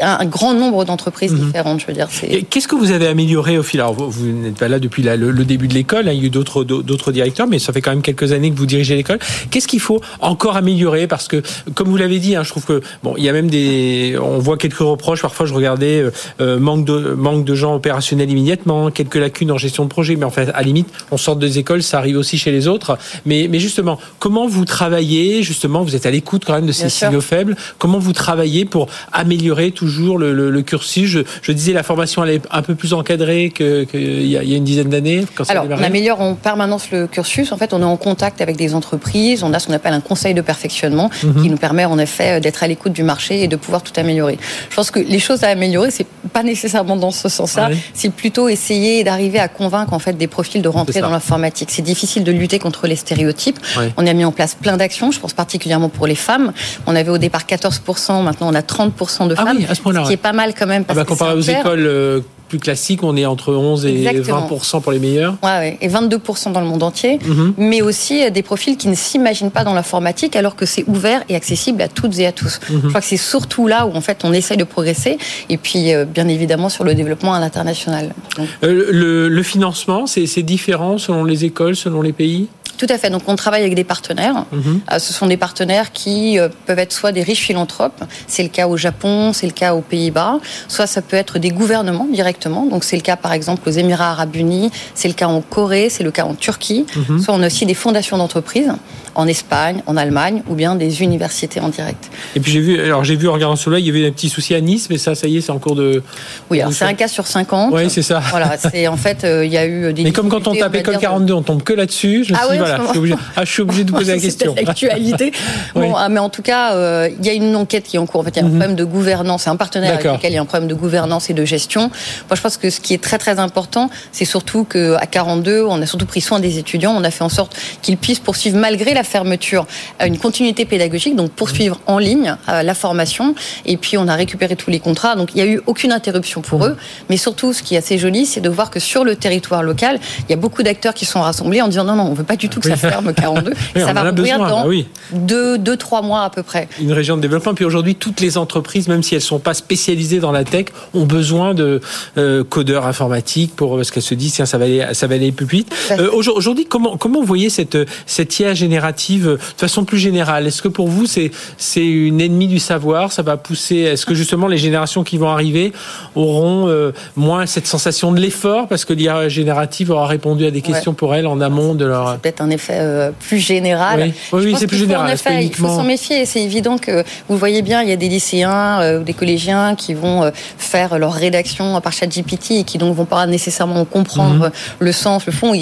un 0.03 0.25
grand 0.25 0.55
nombre 0.55 0.85
d'entreprises 0.85 1.33
mhm. 1.33 1.47
différentes. 1.47 1.81
Je 1.81 1.87
veux 1.87 1.93
dire, 1.93 2.09
qu'est-ce 2.51 2.69
que 2.69 2.75
vous 2.75 2.93
avez 2.93 3.07
amélioré 3.07 3.59
au 3.59 3.63
fil 3.63 3.81
Alors, 3.81 3.95
vous, 3.95 4.27
n'êtes 4.27 4.57
pas 4.57 4.69
là 4.69 4.79
depuis 4.79 5.03
le, 5.03 5.45
début 5.45 5.69
de 5.69 5.75
l'école, 5.75 6.09
hein, 6.09 6.13
il 6.13 6.21
y 6.21 6.23
a 6.23 6.27
eu 6.27 6.31
d'autres, 6.31 6.65
d'autres 6.65 7.13
directeurs, 7.13 7.47
mais 7.47 7.59
ça 7.59 7.73
fait 7.73 7.81
quand 7.81 7.91
même 7.91 8.03
quelques 8.03 8.33
années 8.33 8.51
que 8.51 8.57
vous 8.57 8.67
dirigez 8.67 8.97
l'école. 8.97 9.19
Qu'est-ce 9.51 9.69
qu'il 9.69 9.81
faut 9.81 10.01
encore 10.21 10.57
améliorer? 10.57 11.07
Parce 11.07 11.29
que, 11.29 11.43
comme 11.75 11.89
vous 11.89 11.97
l'avez 11.97 12.19
dit, 12.19 12.37
hein, 12.37 12.43
je 12.43 12.51
trouve 12.51 12.65
que, 12.65 12.81
bon, 13.03 13.15
il 13.17 13.25
y 13.25 13.29
a 13.29 13.33
même 13.33 13.51
des. 13.51 14.17
On 14.21 14.39
voit 14.39 14.57
quelques 14.57 14.79
reproches. 14.79 15.23
Parfois, 15.23 15.47
je 15.47 15.55
regardais 15.55 16.01
euh, 16.01 16.11
euh, 16.41 16.59
manque, 16.59 16.85
de, 16.85 17.15
manque 17.15 17.45
de 17.45 17.55
gens 17.55 17.75
opérationnels 17.75 18.31
immédiatement, 18.31 18.91
quelques 18.91 19.17
lacunes 19.17 19.51
en 19.51 19.59
gestion 19.59 19.85
de 19.85 19.89
projet, 19.89 20.17
mais 20.17 20.25
en 20.25 20.31
fait, 20.31 20.51
à 20.55 20.63
limite, 20.63 20.89
on 21.11 21.17
sort 21.17 21.37
des 21.37 21.59
écoles, 21.59 21.83
ça 21.83 21.99
arrive 21.99 22.17
aussi 22.17 22.39
chez 22.39 22.51
les 22.51 22.69
autres. 22.69 22.99
Mais, 23.27 23.49
mais 23.51 23.59
justement, 23.59 23.99
comment 24.19 24.47
vous 24.47 24.65
travaillez? 24.65 25.43
Justement, 25.43 25.83
vous 25.83 25.95
êtes 25.97 26.07
à 26.07 26.11
l'écoute 26.11 26.45
quand 26.47 26.55
même 26.55 26.67
de 26.67 26.73
ces 26.73 26.89
signaux 26.89 27.21
faibles. 27.21 27.57
Comment 27.79 27.94
vous 27.99 28.13
travaillez 28.13 28.65
pour 28.65 28.89
améliorer 29.13 29.71
toujours 29.71 30.19
le, 30.19 30.33
le, 30.33 30.51
le 30.51 30.63
cursus 30.63 31.09
je, 31.09 31.21
je, 31.43 31.53
disais 31.53 31.73
la 31.73 31.83
formation 31.83 32.25
elle 32.25 32.31
est 32.31 32.43
un 32.51 32.63
peu 32.63 32.75
plus 32.75 32.93
encadrée 32.93 33.53
qu'il 33.55 33.87
y, 33.97 34.31
y, 34.31 34.37
a 34.37 34.57
une 34.57 34.65
dizaine 34.65 34.89
d'années. 34.89 35.25
Alors, 35.49 35.67
on 35.69 35.83
améliore 35.83 36.21
en 36.21 36.35
permanence 36.35 36.91
le 36.91 37.07
cursus. 37.07 37.53
En 37.53 37.57
fait, 37.57 37.73
on 37.73 37.81
est 37.81 37.85
en 37.85 37.97
contact 37.97 38.41
avec 38.41 38.57
des 38.57 38.75
entreprises. 38.75 39.43
On 39.43 39.53
a 39.53 39.59
ce 39.59 39.67
qu'on 39.67 39.73
appelle 39.73 39.93
un 39.93 40.01
conseil 40.01 40.35
de 40.35 40.41
perfectionnement 40.41 41.11
mhm. 41.23 41.43
qui 41.43 41.51
nous 41.51 41.57
permet 41.57 41.85
en 41.85 41.99
effet 41.99 42.41
d'être 42.41 42.63
à 42.63 42.67
l'écoute 42.67 42.93
du 42.93 43.03
marché 43.03 43.43
et 43.43 43.49
de 43.49 43.57
pouvoir 43.57 43.83
tout 43.83 43.93
améliorer. 43.97 44.39
Je 44.71 44.75
pense 44.75 44.91
que 44.91 45.01
les 45.01 45.19
choses 45.19 45.45
à 45.45 45.49
améliorer, 45.49 45.91
c'est 45.91 46.07
pas 46.33 46.43
nécessairement 46.43 46.97
dans 46.97 47.11
ce 47.11 47.29
sens-là. 47.29 47.71
C'est 47.93 48.13
plutôt 48.13 48.49
essayer 48.49 49.05
d'arriver 49.05 49.39
à 49.39 49.49
convaincre 49.49 49.93
en 49.93 49.99
fait 49.99 50.15
des 50.15 50.27
profils 50.27 50.63
de 50.63 50.69
rentrer 50.69 51.01
dans 51.01 51.11
l'informatique. 51.11 51.71
C'est 51.71 51.83
difficile 51.83 52.25
de 52.25 52.33
lutter 52.33 52.59
contre 52.59 52.87
les 52.87 52.97
stéréotypes. 52.97 53.59
On 53.97 54.07
a 54.07 54.13
mis 54.13 54.25
en 54.25 54.33
place 54.33 54.55
plein 54.55 54.77
d'actions. 54.77 55.11
Je 55.11 55.21
pense 55.21 55.33
particulièrement 55.33 55.89
pour 55.89 56.07
les 56.07 56.15
femmes. 56.15 56.53
On 56.87 56.97
avait 56.97 57.11
au 57.11 57.19
départ 57.19 57.43
14%, 57.43 57.81
maintenant 58.23 58.49
on 58.51 58.55
a 58.55 58.61
30% 58.61 59.29
de 59.29 59.35
ah 59.37 59.45
femmes, 59.45 59.61
ce, 59.61 59.75
ce 59.75 60.07
qui 60.07 60.13
est 60.13 60.17
pas 60.17 60.33
mal 60.33 60.55
quand 60.55 60.67
même. 60.67 60.85
Parce 60.85 60.99
ah 60.99 61.03
bah, 61.03 61.09
comparé 61.09 61.35
aux 61.35 61.41
écoles 61.41 61.87
euh, 61.87 62.21
plus 62.55 62.61
classiques, 62.61 63.03
on 63.03 63.17
est 63.17 63.27
entre 63.27 63.53
11 63.53 63.85
et 63.87 64.05
20% 64.05 64.81
pour 64.81 64.93
les 64.93 65.01
meilleurs. 65.01 65.35
Ouais, 65.43 65.59
ouais, 65.59 65.79
et 65.81 65.89
22% 65.89 66.53
dans 66.53 66.61
le 66.61 66.67
monde 66.67 66.85
entier, 66.85 67.19
mhm. 67.19 67.55
mais 67.57 67.83
aussi 67.83 68.23
euh, 68.23 68.31
des 68.31 68.43
profils 68.43 68.77
qui 68.77 68.87
ne 68.87 68.95
s'imaginent 68.95 69.51
pas 69.51 69.65
dans 69.65 69.75
l'informatique 69.75 70.37
alors 70.37 70.55
que 70.55 70.67
c'est 70.67 70.85
ouvert 70.87 71.25
et 71.29 71.35
accessible 71.35 71.83
à 71.83 71.89
toutes 71.89 72.17
et 72.21 72.27
à 72.27 72.33
tous. 72.33 72.61
Mhm. 72.71 72.81
Je 72.85 72.89
crois 72.89 73.01
que 73.01 73.07
c'est 73.07 73.17
surtout 73.17 73.67
là 73.67 73.87
où 73.87 73.97
en 73.97 74.01
fait 74.01 74.19
on 74.23 74.33
essaye 74.33 74.57
de 74.57 74.65
progresser 74.65 75.19
et 75.49 75.57
puis 75.57 75.93
euh, 75.93 76.05
bien 76.05 76.29
évidemment 76.29 76.69
sur 76.69 76.85
le 76.85 76.95
développement 76.95 77.35
à 77.35 77.41
l'international. 77.41 78.15
le, 78.63 79.29
le 79.29 79.43
financement, 79.43 80.07
c'est 80.07 80.43
différent 80.43 80.99
selon 80.99 81.25
les 81.25 81.45
écoles, 81.45 81.75
selon 81.75 82.03
les 82.03 82.13
pays? 82.13 82.49
Tout 82.77 82.87
à 82.89 82.99
fait. 82.99 83.11
Donc 83.11 83.23
on 83.27 83.37
travaille 83.37 83.63
avec 83.63 83.75
des 83.75 83.85
partenaires. 83.85 84.45
Mhm. 84.53 84.81
Euh, 84.93 84.99
ce 84.99 85.13
sont 85.13 85.27
des 85.27 85.37
partenaires 85.37 85.93
qui 85.93 86.39
euh, 86.39 86.49
peuvent 86.67 86.79
être 86.79 86.93
soit 86.93 87.13
des 87.13 87.23
riches 87.23 87.41
philanthropes, 87.41 88.03
c'est 88.27 88.43
le 88.43 88.49
cas 88.49 88.67
au 88.67 88.77
Japon, 88.77 89.33
c'est 89.33 89.47
le 89.47 89.53
cas 89.53 89.75
aux 89.75 89.81
Pays-Bas, 89.81 90.41
soit 90.69 90.87
ça 90.87 91.03
peut 91.03 91.17
être 91.17 91.39
des 91.39 91.51
gouvernements 91.51 92.07
directement. 92.11 92.44
Donc 92.45 92.85
c'est 92.85 92.97
le 92.97 93.03
cas 93.03 93.17
par 93.17 93.33
exemple 93.33 93.69
aux 93.69 93.73
Émirats 93.73 94.11
arabes 94.11 94.37
unis, 94.37 94.71
c'est 94.95 95.09
le 95.09 95.15
cas 95.15 95.27
en 95.27 95.41
Corée, 95.41 95.89
c'est 95.89 96.05
le 96.05 96.11
cas 96.11 96.25
en 96.25 96.35
Turquie. 96.35 96.87
Mhm. 96.97 97.21
Soit 97.21 97.35
on 97.35 97.43
a 97.43 97.47
aussi 97.47 97.67
des 97.67 97.75
fondations 97.75 98.17
d'entreprises 98.19 98.73
en 99.15 99.27
Espagne, 99.27 99.83
en 99.87 99.97
Allemagne, 99.97 100.43
ou 100.49 100.55
bien 100.55 100.75
des 100.75 101.03
universités 101.03 101.61
en 101.61 101.69
direct. 101.69 102.11
Et 102.35 102.41
puis 102.41 102.53
j'ai 102.53 102.61
vu, 102.61 102.81
alors 102.81 103.05
j'ai 103.05 103.17
vu 103.17 103.29
en 103.29 103.33
regardant 103.33 103.57
cela, 103.57 103.79
il 103.79 103.87
y 103.87 103.91
avait 103.91 104.07
un 104.07 104.11
petit 104.11 104.29
souci 104.29 104.55
à 104.55 104.61
Nice, 104.61 104.89
mais 104.91 104.99
ça, 104.99 105.15
ça 105.15 105.27
y 105.27 105.37
est, 105.37 105.41
c'est 105.41 105.53
en 105.53 105.59
cours 105.59 105.77
de. 105.77 106.03
Oui, 106.51 106.61
alors 106.61 106.73
c'est 106.73 106.85
un 106.85 106.95
cas 106.95 107.09
sur 107.09 107.27
50. 107.27 107.73
Oui, 107.73 107.89
c'est 107.91 108.03
ça. 108.03 108.21
Voilà, 108.31 108.57
c'est 108.59 108.89
en 108.89 108.97
fait, 108.97 109.25
euh, 109.25 109.45
il 109.45 109.53
y 109.53 109.59
a 109.59 109.67
eu 109.67 109.93
des. 109.93 110.03
Mais 110.03 110.13
comme 110.13 110.29
quand 110.29 110.49
on 110.49 110.55
tape 110.55 110.75
école 110.75 110.99
42, 110.99 111.33
on 111.33 111.43
tombe 111.43 111.63
que 111.63 111.73
là-dessus. 111.73 112.25
Je 112.25 112.35
ah 112.35 112.47
suis, 112.49 112.59
voilà, 112.59 112.81
je 112.83 112.89
suis 112.89 112.99
obligé, 112.99 113.15
ah, 113.37 113.45
je 113.45 113.51
suis 113.51 113.63
obligé 113.63 113.85
de 113.85 113.93
poser 113.93 114.13
la 114.17 114.21
question. 114.21 114.55
L'actualité. 114.55 115.33
bon, 115.75 115.95
ah, 115.97 116.09
mais 116.09 116.21
en 116.21 116.31
tout 116.31 116.43
cas, 116.43 116.75
euh, 116.75 117.09
il 117.19 117.25
y 117.25 117.31
a 117.31 117.33
une 117.33 117.55
enquête 117.57 117.85
qui 117.85 117.97
est 117.97 118.01
en 118.01 118.07
cours. 118.07 118.21
En 118.21 118.25
fait, 118.25 118.37
il 118.37 118.41
y 118.41 118.43
a 118.43 118.45
un 118.45 118.49
mhm. 118.49 118.59
problème 118.59 118.77
de 118.77 118.85
gouvernance. 118.85 119.43
C'est 119.43 119.51
un 119.51 119.57
partenaire 119.57 119.95
avec 119.95 120.05
lequel 120.05 120.33
il 120.33 120.35
y 120.35 120.39
a 120.39 120.43
un 120.43 120.47
problème 120.47 120.69
de 120.69 120.75
gouvernance 120.75 121.31
et 121.31 121.35
de 121.35 121.45
gestion. 121.45 121.91
Moi, 122.29 122.34
je 122.35 122.43
pense 122.43 122.57
que 122.57 122.71
ce 122.71 122.81
qui 122.81 122.95
est 122.95 123.03
très 123.03 123.19
très 123.19 123.39
important, 123.39 123.91
c'est 124.13 124.25
surtout 124.25 124.65
qu'à 124.65 125.07
42, 125.07 125.65
on 125.65 125.81
a 125.81 125.87
surtout 125.87 126.07
pris 126.07 126.21
soin 126.21 126.41
des 126.41 126.59
étudiants. 126.59 126.95
On 126.97 127.05
a 127.05 127.11
fait 127.11 127.25
en 127.25 127.29
sorte 127.29 127.57
qu'ils 127.83 127.97
puissent 127.97 128.21
poursuivre 128.21 128.59
malgré 128.59 128.95
la 128.95 129.05
fermeture 129.05 129.67
une 130.05 130.19
continuité 130.19 130.65
pédagogique, 130.65 131.17
donc 131.17 131.31
poursuivre 131.31 131.81
en 131.87 131.99
ligne 131.99 132.37
euh, 132.49 132.63
la 132.63 132.75
formation. 132.75 133.35
Et 133.67 133.77
puis 133.77 133.97
on 133.97 134.09
a 134.09 134.15
récupéré 134.15 134.57
tous 134.57 134.71
les 134.71 134.81
contrats, 134.81 135.17
donc 135.17 135.31
il 135.35 135.43
n'y 135.43 135.49
a 135.49 135.53
eu 135.53 135.61
aucune 135.67 135.93
interruption 135.93 136.41
pour 136.41 136.61
mmh. 136.61 136.67
eux. 136.67 136.77
Mais 137.11 137.17
surtout, 137.17 137.53
ce 137.53 137.63
qui 137.63 137.75
est 137.75 137.79
assez 137.79 137.99
joli, 137.99 138.27
c'est 138.27 138.41
de 138.41 138.49
voir 138.49 138.71
que 138.71 138.81
sur 138.81 139.05
le 139.05 139.17
territoire 139.17 139.63
local, 139.63 140.01
il 140.29 140.31
y 140.31 140.35
a 140.35 140.37
beaucoup 140.37 140.63
d'acteurs 140.63 140.95
qui 140.95 141.05
sont 141.05 141.21
rassemblés 141.21 141.63
en 141.63 141.69
disant 141.69 141.85
non, 141.85 141.97
non, 141.97 142.05
on 142.05 142.11
ne 142.11 142.17
veut 142.17 142.25
pas 142.25 142.37
du 142.37 142.49
tout 142.49 142.61
que 142.61 142.69
ça 142.69 142.77
ferme 142.77 143.13
42. 143.13 143.53
ça 143.77 143.93
va 143.93 144.11
ouvrir 144.11 144.39
dans 144.39 144.69
bah 144.69 144.75
deux, 145.13 145.59
deux, 145.59 145.77
trois 145.77 146.03
mois 146.03 146.23
à 146.23 146.31
peu 146.31 146.43
près. 146.43 146.69
Une 146.81 146.93
région 146.93 147.17
de 147.17 147.23
développement. 147.23 147.55
Puis 147.55 147.65
aujourd'hui, 147.65 147.95
toutes 147.95 148.21
les 148.21 148.39
entreprises, 148.39 148.89
même 148.89 149.03
si 149.03 149.15
elles 149.15 149.21
ne 149.21 149.25
sont 149.25 149.39
pas 149.39 149.55
spécialisées 149.55 150.21
dans 150.21 150.33
la 150.33 150.45
tech, 150.45 150.67
ont 150.93 151.05
besoin 151.05 151.55
de 151.55 151.81
euh, 152.19 152.45
codeurs 152.45 152.87
informatiques 152.87 153.55
pour 153.57 153.77
parce 153.77 153.91
qu'elles 153.91 154.03
se 154.03 154.15
disent 154.15 154.35
tiens 154.35 154.47
ça 154.47 154.59
va 154.59 154.65
aller 154.65 154.87
ça 154.93 155.07
va 155.07 155.15
aller 155.15 155.33
plus 155.33 155.47
vite. 155.47 155.75
Euh, 155.93 156.11
aujourd'hui, 156.13 156.67
comment 156.67 156.97
comment 156.97 157.21
vous 157.21 157.27
voyez 157.27 157.51
cette 157.51 157.79
cette 158.07 158.39
IA 158.39 158.55
générative 158.55 159.27
de 159.27 159.61
façon 159.61 159.85
plus 159.85 159.99
générale, 159.99 160.47
est-ce 160.47 160.63
que 160.63 160.69
pour 160.69 160.89
vous 160.89 161.07
c'est 161.07 161.31
c'est 161.57 161.85
une 161.85 162.21
ennemie 162.21 162.49
du 162.49 162.59
savoir? 162.59 163.13
Ça 163.13 163.23
va 163.23 163.37
pousser 163.37 163.77
Est-ce 163.77 164.07
que 164.07 164.15
justement 164.15 164.47
les 164.47 164.59
générations 164.59 165.05
qui 165.05 165.19
vont 165.19 165.29
arriver 165.29 165.73
auront 166.15 166.69
euh, 166.69 166.93
moins 167.17 167.47
cette 167.47 167.67
sensation 167.67 168.13
de 168.13 168.21
l'effort? 168.21 168.69
Parce 168.69 168.85
que 168.85 168.93
l'IA 168.93 169.29
générative 169.29 169.91
aura 169.91 170.07
répondu 170.07 170.47
à 170.47 170.51
des 170.51 170.63
questions 170.63 170.95
pour 170.95 171.15
elles 171.15 171.27
en 171.27 171.41
amont 171.41 171.75
de 171.75 171.85
leur. 171.85 172.13
C'est 172.13 172.21
peut-être 172.21 172.41
un 172.41 172.51
effet 172.51 172.79
euh, 172.79 173.11
plus 173.21 173.39
général. 173.39 174.13
Oui, 174.33 174.55
c'est 174.59 174.67
plus 174.67 174.79
général. 174.79 175.13
Effet, 175.13 175.45
Il 175.45 175.55
faut 175.55 175.69
s'en 175.69 175.85
méfier. 175.85 176.27
C'est 176.27 176.43
évident 176.43 176.79
que 176.79 177.05
vous 177.29 177.37
voyez 177.37 177.63
bien, 177.63 177.83
il 177.83 177.89
y 177.89 177.93
a 177.93 177.97
des 177.97 178.09
lycéens 178.09 178.81
euh, 178.81 179.01
ou 179.01 179.05
des 179.05 179.15
collégiens 179.15 179.75
qui 179.75 179.95
vont 179.95 180.31
faire 180.59 180.99
leur 180.99 181.13
rédaction 181.13 181.81
par 181.81 181.93
ChatGPT 182.05 182.53
et 182.53 182.65
qui 182.65 182.79
donc 182.79 182.95
vont 182.95 183.05
pas 183.05 183.27
nécessairement 183.27 183.85
comprendre 183.85 184.47
mhm. 184.47 184.53
le 184.79 184.93
sens, 184.93 185.27
le 185.27 185.33
fond. 185.33 185.53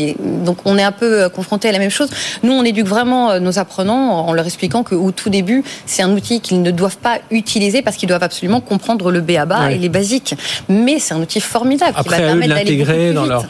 Donc 0.45 0.59
on 0.65 0.79
est 0.79 0.83
un 0.83 0.93
peu 0.93 1.29
confronté 1.29 1.69
à 1.69 1.73
la 1.73 1.79
même 1.79 1.91
chose. 1.91 2.09
Nous, 2.43 2.53
on 2.53 2.65
éduque 2.65 2.87
vraiment 2.87 3.39
nos 3.41 3.59
apprenants 3.59 4.27
en 4.27 4.33
leur 4.33 4.47
expliquant 4.47 4.83
qu'au 4.83 5.11
tout 5.11 5.31
début, 5.31 5.65
c'est 5.87 6.03
un 6.03 6.11
outil 6.13 6.41
qu'ils 6.41 6.63
ne 6.63 6.71
doivent 6.71 6.99
pas 6.99 7.19
utiliser 7.31 7.83
parce 7.83 7.97
qu'ils 7.97 8.09
doivent 8.09 8.23
absolument 8.23 8.61
comprendre 8.61 9.11
le 9.11 9.21
BABA 9.21 9.73
et 9.73 9.79
les 9.79 9.89
basiques. 9.89 10.35
Mais 10.69 10.99
c'est 10.99 11.15
un 11.15 11.21
outil 11.21 11.41
formidable 11.41 11.97
qui 12.03 12.09
va 12.09 12.17
permettre 12.17 12.55
d'aller 12.55 13.13
dans 13.13 13.27
leur 13.27 13.47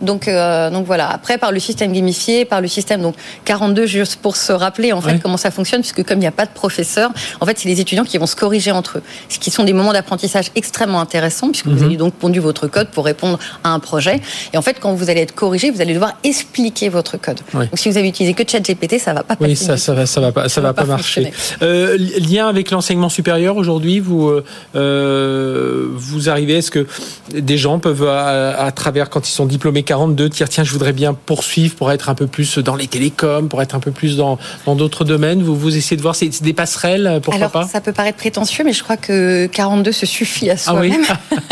donc, 0.00 0.28
euh, 0.28 0.70
donc 0.70 0.86
voilà. 0.86 1.08
Après, 1.08 1.38
par 1.38 1.52
le 1.52 1.58
système 1.58 1.92
gamifié, 1.92 2.44
par 2.44 2.60
le 2.60 2.68
système 2.68 3.00
donc 3.00 3.14
42, 3.44 3.86
juste 3.86 4.16
pour 4.16 4.36
se 4.36 4.52
rappeler 4.52 4.92
en 4.92 5.00
fait 5.00 5.18
comment 5.22 5.36
ça 5.36 5.50
fonctionne, 5.50 5.80
puisque 5.80 6.04
comme 6.04 6.18
il 6.18 6.22
n'y 6.22 6.26
a 6.26 6.32
pas 6.32 6.44
de 6.44 6.50
professeur, 6.50 7.10
en 7.40 7.46
fait, 7.46 7.58
c'est 7.58 7.68
les 7.68 7.80
étudiants 7.80 8.04
qui 8.04 8.18
vont 8.18 8.26
se 8.26 8.36
corriger 8.36 8.72
entre 8.72 8.98
eux, 8.98 9.02
ce 9.28 9.38
qui 9.38 9.50
sont 9.50 9.64
des 9.64 9.72
moments 9.72 9.92
d'apprentissage 9.92 10.50
extrêmement 10.54 11.00
intéressants, 11.00 11.48
puisque 11.48 11.66
vous 11.66 11.78
mhm. 11.78 11.84
avez 11.84 11.96
donc 11.96 12.14
pondu 12.14 12.40
votre 12.40 12.66
code 12.66 12.88
pour 12.88 13.04
répondre 13.04 13.38
à 13.64 13.70
un 13.70 13.78
projet. 13.78 14.20
Et 14.52 14.58
en 14.58 14.62
fait, 14.62 14.78
quand 14.80 14.92
vous 14.92 15.08
allez 15.08 15.22
être 15.22 15.34
corrigé, 15.34 15.70
vous 15.70 15.80
allez 15.80 15.94
devoir 15.94 16.12
expliquer 16.24 16.88
votre 16.88 17.16
code. 17.16 17.40
Donc, 17.52 17.68
si 17.74 17.88
vous 17.88 17.96
avez 17.96 18.08
utilisé 18.08 18.34
que 18.34 18.48
ChatGPT, 18.48 18.98
ça 18.98 19.14
va 19.14 19.22
pas. 19.22 19.36
Oui, 19.40 19.56
ça, 19.56 19.76
ça 19.76 19.94
va, 19.94 20.06
ça 20.06 20.20
va 20.20 20.32
pas, 20.32 20.48
ça, 20.48 20.60
va, 20.60 20.74
pas, 20.74 20.84
marcher. 20.84 21.32
Euh, 21.62 21.96
lien 22.18 22.48
avec 22.48 22.70
l'enseignement 22.70 23.08
supérieur 23.08 23.56
aujourd'hui, 23.56 24.00
vous 24.00 24.28
euh, 24.28 24.44
euh 24.74 25.86
vous 25.94 26.28
arrivez, 26.28 26.58
est-ce 26.58 26.70
que 26.70 26.86
des 27.32 27.56
gens 27.58 27.78
peuvent 27.78 28.06
à, 28.06 28.58
à 28.58 28.72
travers 28.72 29.08
quand 29.08 29.28
ils 29.28 29.32
sont 29.32 29.46
diplômés 29.46 29.82
42 29.86 30.28
dire 30.28 30.48
tiens 30.48 30.64
je 30.64 30.72
voudrais 30.72 30.92
bien 30.92 31.14
poursuivre 31.14 31.74
pour 31.76 31.90
être 31.90 32.10
un 32.10 32.14
peu 32.14 32.26
plus 32.26 32.58
dans 32.58 32.76
les 32.76 32.86
télécoms, 32.86 33.48
pour 33.48 33.62
être 33.62 33.74
un 33.74 33.80
peu 33.80 33.90
plus 33.90 34.16
dans 34.16 34.38
dans 34.66 34.74
d'autres 34.74 35.04
domaines. 35.04 35.42
Vous 35.42 35.56
vous 35.56 35.76
essayez 35.76 35.96
de 35.96 36.02
voir 36.02 36.14
c'est 36.14 36.42
des 36.42 36.52
passerelles 36.52 37.20
pourquoi 37.22 37.38
Alors, 37.38 37.50
pas 37.52 37.66
Ça 37.66 37.80
peut 37.80 37.92
paraître 37.92 38.18
prétentieux, 38.18 38.64
mais 38.64 38.72
je 38.72 38.82
crois 38.82 38.96
que 38.96 39.46
42 39.46 39.92
se 39.92 40.06
suffit 40.06 40.50
à 40.50 40.56
soi-même. 40.56 41.02
Ah 41.08 41.16
oui 41.32 41.38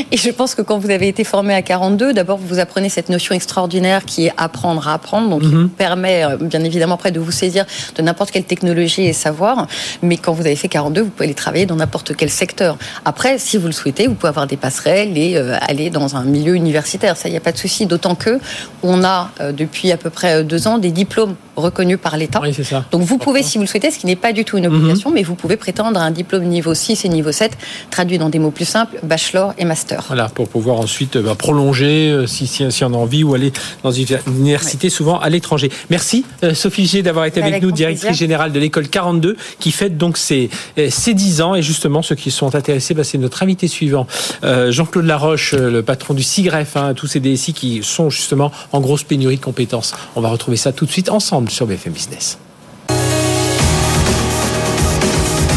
Et 0.12 0.16
je 0.16 0.30
pense 0.30 0.54
que 0.54 0.62
quand 0.62 0.78
vous 0.78 0.90
avez 0.90 1.08
été 1.08 1.24
formé 1.24 1.54
à 1.54 1.62
42, 1.62 2.12
d'abord 2.12 2.38
vous 2.38 2.58
apprenez 2.58 2.88
cette 2.88 3.08
notion 3.08 3.34
extraordinaire 3.34 4.04
qui 4.04 4.26
est 4.26 4.32
apprendre 4.36 4.86
à 4.88 4.94
apprendre, 4.94 5.28
donc 5.28 5.42
qui 5.42 5.48
mhm. 5.48 5.68
permet 5.68 6.24
euh, 6.24 6.36
bien 6.36 6.62
évidemment 6.64 6.94
après 6.94 7.12
de 7.12 7.20
vous 7.20 7.30
saisir 7.30 7.64
de 7.94 8.02
n'importe 8.02 8.30
quelle 8.30 8.44
technologie 8.44 9.02
et 9.02 9.12
savoir. 9.12 9.66
Mais 10.02 10.16
quand 10.16 10.32
vous 10.32 10.46
avez 10.46 10.56
fait 10.56 10.68
42, 10.68 11.02
vous 11.02 11.10
pouvez 11.10 11.24
aller 11.26 11.34
travailler 11.34 11.66
dans 11.66 11.76
n'importe 11.76 12.16
quel 12.16 12.30
secteur. 12.30 12.76
Après, 13.04 13.38
si 13.38 13.56
vous 13.56 13.66
le 13.66 13.72
souhaitez, 13.72 14.06
vous 14.06 14.14
pouvez 14.14 14.28
avoir 14.28 14.46
des 14.46 14.56
passerelles 14.56 15.16
et 15.16 15.36
euh, 15.36 15.56
aller 15.60 15.90
dans 15.90 16.16
un 16.16 16.24
milieu 16.24 16.54
universitaire. 16.54 17.16
Ça, 17.16 17.28
il 17.28 17.32
n'y 17.32 17.38
a 17.38 17.42
pas 17.42 17.52
de 17.52 17.58
souci. 17.58 17.79
D'autant 17.86 18.14
que 18.14 18.38
on 18.82 19.04
a 19.04 19.30
euh, 19.40 19.52
depuis 19.52 19.92
à 19.92 19.96
peu 19.96 20.10
près 20.10 20.36
euh, 20.36 20.42
deux 20.42 20.66
ans 20.66 20.78
des 20.78 20.90
diplômes 20.90 21.34
reconnus 21.56 21.98
par 22.02 22.16
l'État. 22.16 22.40
Oui, 22.42 22.54
ça. 22.54 22.84
Donc 22.90 23.02
vous 23.02 23.18
pouvez, 23.18 23.42
si 23.42 23.58
vous 23.58 23.64
le 23.64 23.68
souhaitez, 23.68 23.90
ce 23.90 23.98
qui 23.98 24.06
n'est 24.06 24.16
pas 24.16 24.32
du 24.32 24.44
tout 24.44 24.56
une 24.56 24.66
obligation, 24.66 25.10
mhm. 25.10 25.16
mais 25.16 25.22
vous 25.22 25.34
pouvez 25.34 25.56
prétendre 25.56 26.00
à 26.00 26.02
un 26.02 26.10
diplôme 26.10 26.44
niveau 26.44 26.72
6 26.74 27.04
et 27.04 27.08
niveau 27.08 27.32
7, 27.32 27.56
traduit 27.90 28.18
dans 28.18 28.30
des 28.30 28.38
mots 28.38 28.50
plus 28.50 28.64
simples, 28.64 28.98
bachelor 29.02 29.52
et 29.58 29.64
master. 29.64 30.04
Voilà, 30.06 30.28
pour 30.28 30.48
pouvoir 30.48 30.78
ensuite 30.78 31.18
bah, 31.18 31.34
prolonger 31.34 32.24
si, 32.26 32.46
si, 32.46 32.70
si, 32.70 32.84
on 32.84 32.94
a 32.94 32.96
envie 32.96 33.24
ou 33.24 33.34
aller 33.34 33.52
dans 33.82 33.90
une 33.90 34.06
université, 34.26 34.88
souvent 34.88 35.18
à 35.18 35.28
l'étranger. 35.28 35.70
Merci 35.90 36.24
Sophie 36.54 36.86
G 36.86 37.02
d'avoir 37.02 37.26
été 37.26 37.42
avec, 37.42 37.62
nous, 37.62 37.72
directrice 37.72 38.16
générale 38.16 38.52
de 38.52 38.60
l'école 38.60 38.88
42, 38.88 39.36
qui 39.58 39.70
fête 39.70 39.98
donc 39.98 40.16
ses, 40.16 40.48
ses 40.88 41.14
10 41.14 41.42
ans. 41.42 41.54
Et 41.54 41.62
justement, 41.62 42.00
ceux 42.00 42.14
qui 42.14 42.30
sont 42.30 42.54
intéressés, 42.54 42.94
bah, 42.94 43.04
c'est 43.04 43.18
notre 43.18 43.42
invité 43.42 43.68
suivant, 43.68 44.06
Jean-Claude 44.42 45.04
Laroche, 45.04 45.52
le 45.52 45.82
patron 45.82 46.14
du 46.14 46.22
CIGREF, 46.22 46.76
hein, 46.76 46.94
tous 46.94 47.06
ces 47.06 47.20
DSI 47.20 47.52
sont 47.82 48.10
justement 48.10 48.52
en 48.72 48.80
grosse 48.80 49.04
pénurie 49.04 49.36
de 49.36 49.42
compétences. 49.42 49.94
On 50.16 50.20
va 50.20 50.28
retrouver 50.28 50.56
ça 50.56 50.72
tout 50.72 50.86
de 50.86 50.90
suite 50.90 51.10
ensemble 51.10 51.50
sur 51.50 51.66
BFM 51.66 51.92
Business. 51.92 52.38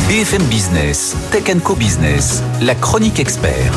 BFM 0.07 0.43
Business, 0.43 1.15
Tech 1.31 1.45
Co 1.63 1.75
Business, 1.75 2.43
la 2.61 2.75
chronique 2.75 3.19
expert. 3.19 3.73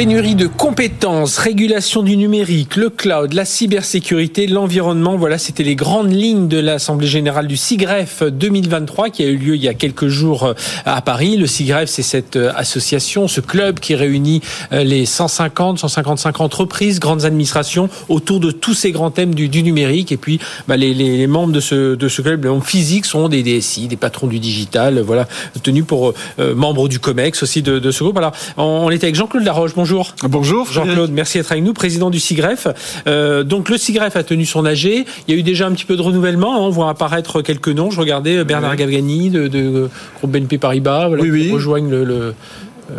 Pénurie 0.00 0.34
de 0.34 0.46
compétences, 0.46 1.36
régulation 1.36 2.02
du 2.02 2.16
numérique, 2.16 2.76
le 2.76 2.88
cloud, 2.88 3.34
la 3.34 3.44
cybersécurité, 3.44 4.46
l'environnement. 4.46 5.18
Voilà, 5.18 5.36
c'était 5.36 5.62
les 5.62 5.76
grandes 5.76 6.10
lignes 6.10 6.48
de 6.48 6.58
l'Assemblée 6.58 7.06
générale 7.06 7.46
du 7.46 7.58
CIGREF 7.58 8.22
2023 8.22 9.10
qui 9.10 9.24
a 9.24 9.26
eu 9.26 9.36
lieu 9.36 9.56
il 9.56 9.62
y 9.62 9.68
a 9.68 9.74
quelques 9.74 10.08
jours 10.08 10.44
euh, 10.44 10.54
à 10.86 11.02
Paris. 11.02 11.36
Le 11.36 11.46
CIGREF, 11.46 11.90
c'est 11.90 12.02
cette 12.02 12.36
euh, 12.36 12.50
association, 12.56 13.28
ce 13.28 13.42
club 13.42 13.78
qui 13.78 13.94
réunit 13.94 14.40
euh, 14.72 14.84
les 14.84 15.04
150, 15.04 15.80
155 15.80 16.40
entreprises, 16.40 16.98
grandes 16.98 17.26
administrations 17.26 17.90
autour 18.08 18.40
de 18.40 18.52
tous 18.52 18.72
ces 18.72 18.92
grands 18.92 19.10
thèmes 19.10 19.34
du, 19.34 19.50
numérique. 19.62 20.12
Et 20.12 20.16
puis, 20.16 20.40
bah, 20.66 20.78
les, 20.78 21.26
membres 21.26 21.52
de 21.52 21.60
ce, 21.60 21.94
de 21.94 22.08
ce 22.08 22.22
club, 22.22 22.46
membres 22.46 22.64
physiques, 22.64 23.04
sont 23.04 23.28
des 23.28 23.42
DSI, 23.42 23.86
des 23.88 23.98
patrons 23.98 24.28
du 24.28 24.38
digital, 24.38 25.00
voilà, 25.00 25.28
tenus 25.62 25.84
pour 25.84 26.14
membres 26.38 26.88
du 26.88 27.00
COMEX 27.00 27.42
aussi 27.42 27.60
de, 27.60 27.90
ce 27.90 28.02
groupe. 28.02 28.16
Alors, 28.16 28.32
on, 28.56 28.88
était 28.88 29.04
avec 29.04 29.16
Jean-Claude 29.16 29.44
Laroche. 29.44 29.74
Bonjour. 29.90 30.14
Bonjour. 30.22 30.70
Jean-Claude, 30.70 31.10
merci 31.10 31.38
d'être 31.38 31.50
avec 31.50 31.64
nous, 31.64 31.72
président 31.72 32.10
du 32.10 32.20
CIGREF. 32.20 32.68
Euh, 33.08 33.42
donc 33.42 33.68
le 33.68 33.76
CIGREF 33.76 34.14
a 34.14 34.22
tenu 34.22 34.46
son 34.46 34.64
AG. 34.64 34.84
Il 34.84 35.04
y 35.26 35.32
a 35.32 35.36
eu 35.36 35.42
déjà 35.42 35.66
un 35.66 35.72
petit 35.72 35.84
peu 35.84 35.96
de 35.96 36.02
renouvellement. 36.02 36.54
Hein. 36.54 36.60
On 36.60 36.70
voit 36.70 36.90
apparaître 36.90 37.42
quelques 37.42 37.70
noms. 37.70 37.90
Je 37.90 37.98
regardais 37.98 38.36
euh, 38.36 38.44
Bernard 38.44 38.76
Gavgani 38.76 39.30
de, 39.30 39.48
de, 39.48 39.88
groupe 40.18 40.30
BNP 40.30 40.58
Paribas, 40.58 41.08
voilà, 41.08 41.24
oui, 41.24 41.46
qui 41.46 41.50
rejoignent 41.50 41.90
le, 41.90 42.04
le 42.04 42.34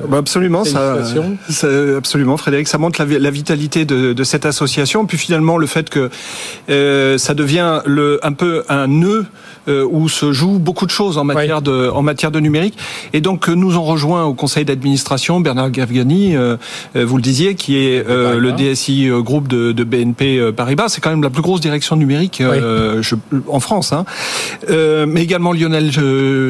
bah 0.07 0.17
absolument, 0.17 0.63
ça, 0.63 1.03
ça, 1.50 1.67
absolument, 1.98 2.38
Frédéric. 2.38 2.67
Ça 2.67 2.77
montre 2.77 3.03
la, 3.03 3.19
la 3.19 3.31
vitalité 3.31 3.86
de, 3.86 4.13
de, 4.13 4.24
cette 4.24 4.45
association. 4.45 5.05
Puis 5.05 5.17
finalement, 5.17 5.57
le 5.57 5.67
fait 5.67 5.89
que 5.89 6.10
euh, 6.69 7.17
ça 7.17 7.33
devient 7.33 7.81
le, 7.86 8.19
un 8.24 8.33
peu 8.33 8.63
un 8.69 8.88
nœud 8.88 9.25
euh, 9.25 9.25
où 9.68 10.10
se 10.10 10.32
joue 10.32 10.60
beaucoup 10.60 10.86
de 10.86 10.91
choses 10.91 11.18
en 11.18 11.24
matière 11.24 11.62
de 11.62 11.89
en 11.89 12.01
matière 12.01 12.32
de 12.32 12.39
numérique. 12.39 12.77
Et 13.13 13.22
donc 13.22 13.48
nous 13.48 13.77
en 13.77 13.84
rejoint 13.84 14.25
au 14.25 14.34
conseil 14.34 14.65
d'administration 14.65 15.39
Bernard 15.39 15.72
Gavgani, 15.72 16.36
euh, 16.36 16.58
euh, 16.96 17.06
vous 17.06 17.18
le 17.18 17.22
disiez, 17.22 17.56
qui 17.56 17.77
est 17.77 18.06
le 18.08 18.51
DSI 18.51 19.10
groupe 19.20 19.48
de, 19.48 19.72
de 19.72 19.84
BNP 19.84 20.51
Paribas. 20.56 20.89
C'est 20.89 21.01
quand 21.01 21.10
même 21.10 21.24
la 21.24 21.30
plus 21.30 21.41
grosse 21.41 21.62
direction 21.62 21.96
numérique 21.96 22.41
je, 22.41 23.15
en 23.48 23.60
France. 23.60 23.94
Hein. 23.94 24.06
mais 24.70 25.22
également 25.22 25.53
Lionel 25.53 25.91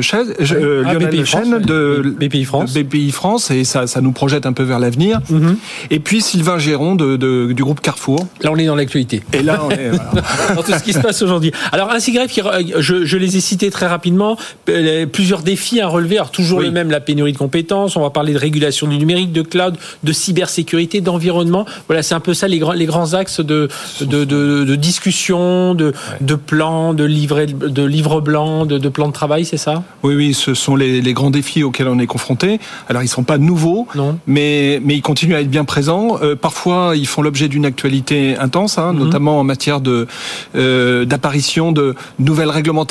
Chaise, 0.01 0.33
ah, 0.39 0.93
Lionel 0.93 1.25
Chen 1.25 1.59
de 1.59 2.15
BPI 2.19 2.45
France. 2.45 2.73
BPI 2.73 3.11
France 3.11 3.51
et 3.51 3.63
ça, 3.63 3.87
ça 3.87 4.01
nous 4.01 4.11
projette 4.11 4.45
un 4.45 4.53
peu 4.53 4.63
vers 4.63 4.79
l'avenir. 4.79 5.19
Mhm. 5.29 5.57
Et 5.89 5.99
puis 5.99 6.21
Sylvain 6.21 6.57
Géron 6.57 6.95
de, 6.95 7.17
de, 7.17 7.51
du 7.51 7.63
groupe 7.63 7.81
Carrefour. 7.81 8.27
Là 8.41 8.51
on 8.51 8.57
est 8.57 8.65
dans 8.65 8.75
l'actualité. 8.75 9.21
Et 9.33 9.43
là 9.43 9.61
on 9.63 9.71
est 9.71 9.89
voilà. 9.89 10.11
dans 10.55 10.63
tout 10.63 10.71
ce 10.71 10.83
qui 10.83 10.93
se 10.93 10.99
passe 10.99 11.21
aujourd'hui. 11.21 11.51
Alors 11.71 11.91
un 11.91 11.99
qui 11.99 12.41
je, 12.79 13.00
je, 13.03 13.17
les 13.17 13.37
ai 13.37 13.41
cités 13.41 13.69
très 13.69 13.87
rapidement. 13.87 14.37
Euh, 14.69 15.05
plusieurs 15.05 15.41
défis 15.41 15.81
à 15.81 15.87
relever. 15.87 16.17
Alors 16.17 16.31
toujours 16.31 16.59
le 16.61 16.71
même, 16.71 16.89
la 16.91 16.99
pénurie 16.99 17.33
de 17.33 17.37
compétences. 17.37 17.95
On 17.95 18.01
va 18.01 18.09
parler 18.09 18.33
de 18.33 18.37
régulation 18.37 18.87
du 18.87 18.97
numérique, 18.97 19.31
de 19.31 19.41
cloud, 19.41 19.75
de 20.03 20.13
cybersécurité, 20.13 21.01
d'environnement. 21.01 21.65
Voilà, 21.87 22.03
c'est 22.03 22.15
un 22.15 22.19
peu 22.19 22.33
ça 22.33 22.47
les 22.47 22.59
grands, 22.59 22.73
les 22.73 22.85
grands 22.85 23.13
axes 23.13 23.39
de, 23.39 23.69
de, 24.01 24.25
de, 24.25 24.63
de 24.63 24.75
discussion, 24.75 25.75
de, 25.75 25.93
de 26.21 26.35
plans, 26.35 26.93
de 26.93 27.03
livres, 27.03 27.45
de 27.45 27.83
livres 27.83 28.21
blancs, 28.21 28.67
de, 28.67 28.77
de 28.77 28.89
plans 28.89 29.07
de 29.07 29.13
travail, 29.13 29.45
c'est 29.45 29.57
ça? 29.57 29.83
Oui, 30.03 30.15
oui, 30.15 30.33
ce 30.33 30.53
sont 30.53 30.75
les, 30.75 31.01
les, 31.01 31.13
grands 31.13 31.31
défis 31.31 31.63
auxquels 31.63 31.87
on 31.87 31.99
est 31.99 32.07
confronté. 32.07 32.59
Alors 32.87 33.03
ils 33.03 33.07
sont 33.07 33.23
pas 33.23 33.37
nouveaux, 33.37 33.87
non. 33.95 34.17
mais 34.27 34.81
mais 34.83 34.95
ils 34.95 35.01
continuent 35.01 35.35
à 35.35 35.41
être 35.41 35.49
bien 35.49 35.65
présents. 35.65 36.17
Euh, 36.21 36.35
parfois, 36.35 36.93
ils 36.95 37.07
font 37.07 37.21
l'objet 37.21 37.47
d'une 37.47 37.65
actualité 37.65 38.37
intense, 38.37 38.77
hein, 38.77 38.93
mhm. 38.93 38.99
notamment 38.99 39.39
en 39.39 39.43
matière 39.43 39.81
de 39.81 40.07
euh, 40.55 41.05
d'apparition 41.05 41.71
de 41.71 41.95
nouvelles 42.19 42.49
réglementations 42.49 42.90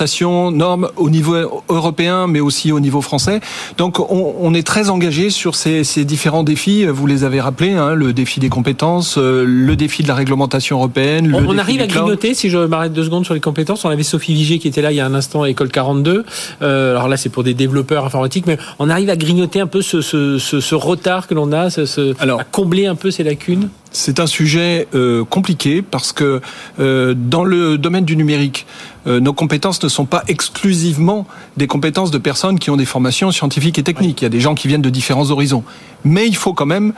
normes 0.50 0.88
au 0.96 1.10
niveau 1.10 1.34
européen, 1.68 2.26
mais 2.26 2.40
aussi 2.40 2.72
au 2.72 2.80
niveau 2.80 3.00
français. 3.00 3.40
Donc 3.76 3.98
on, 4.00 4.54
est 4.54 4.66
très 4.66 4.90
engagé 4.90 5.30
sur 5.30 5.54
ces, 5.54 5.84
différents 6.04 6.42
défis. 6.42 6.86
Vous 6.86 7.06
les 7.06 7.24
avez 7.24 7.40
rappelés, 7.40 7.74
hein, 7.74 7.94
le 7.94 8.12
défi 8.12 8.40
des 8.40 8.48
compétences, 8.48 9.18
euh, 9.18 9.44
le 9.46 9.76
défi 9.76 10.02
de 10.02 10.08
la 10.08 10.14
réglementation 10.14 10.76
européenne. 10.76 11.34
on, 11.34 11.58
arrive 11.58 11.80
à 11.80 11.86
grignoter, 11.86 12.34
si 12.34 12.50
je 12.50 12.58
m'arrête 12.58 12.92
deux 12.92 13.04
secondes 13.04 13.24
sur 13.24 13.34
les 13.34 13.40
compétences, 13.40 13.84
on 13.84 13.90
avait 13.90 14.02
Sophie 14.02 14.34
Vigier 14.34 14.58
qui 14.58 14.68
était 14.68 14.82
là 14.82 14.92
il 14.92 14.96
y 14.96 15.00
a 15.00 15.06
un 15.06 15.14
instant 15.14 15.42
à 15.42 15.50
École 15.50 15.70
42. 15.70 16.24
Euh, 16.62 16.90
alors 16.90 17.08
là, 17.08 17.16
c'est 17.16 17.28
pour 17.28 17.44
des 17.44 17.54
développeurs 17.54 18.04
informatiques, 18.04 18.46
mais 18.46 18.58
on 18.78 18.88
arrive 18.88 19.10
à 19.10 19.16
grignoter 19.16 19.60
un 19.60 19.66
peu 19.66 19.82
ce, 19.82 20.74
retard 20.74 21.26
que 21.26 21.34
l'on 21.34 21.52
a, 21.52 21.68
à 21.68 22.44
combler 22.44 22.86
un 22.86 22.94
peu 22.94 23.10
ces 23.10 23.22
lacunes? 23.22 23.68
C'est 23.92 24.20
un 24.20 24.26
sujet 24.26 24.86
euh, 24.94 25.24
compliqué 25.24 25.82
parce 25.82 26.12
que 26.12 26.40
euh, 26.78 27.14
dans 27.16 27.44
le 27.44 27.78
domaine 27.78 28.04
du 28.04 28.16
numérique, 28.16 28.66
euh, 29.06 29.20
nos 29.20 29.32
compétences 29.32 29.82
ne 29.82 29.88
sont 29.88 30.04
pas 30.04 30.22
exclusivement 30.28 31.26
des 31.56 31.66
compétences 31.66 32.10
de 32.10 32.18
personnes 32.18 32.58
qui 32.58 32.70
ont 32.70 32.76
des 32.76 32.84
formations 32.84 33.30
scientifiques 33.32 33.78
et 33.78 33.82
techniques. 33.82 34.20
Il 34.22 34.24
y 34.24 34.26
a 34.26 34.30
des 34.30 34.40
gens 34.40 34.54
qui 34.54 34.68
viennent 34.68 34.82
de 34.82 34.90
différents 34.90 35.30
horizons. 35.30 35.64
Mais 36.04 36.26
il 36.26 36.36
faut 36.36 36.54
quand 36.54 36.66
même 36.66 36.92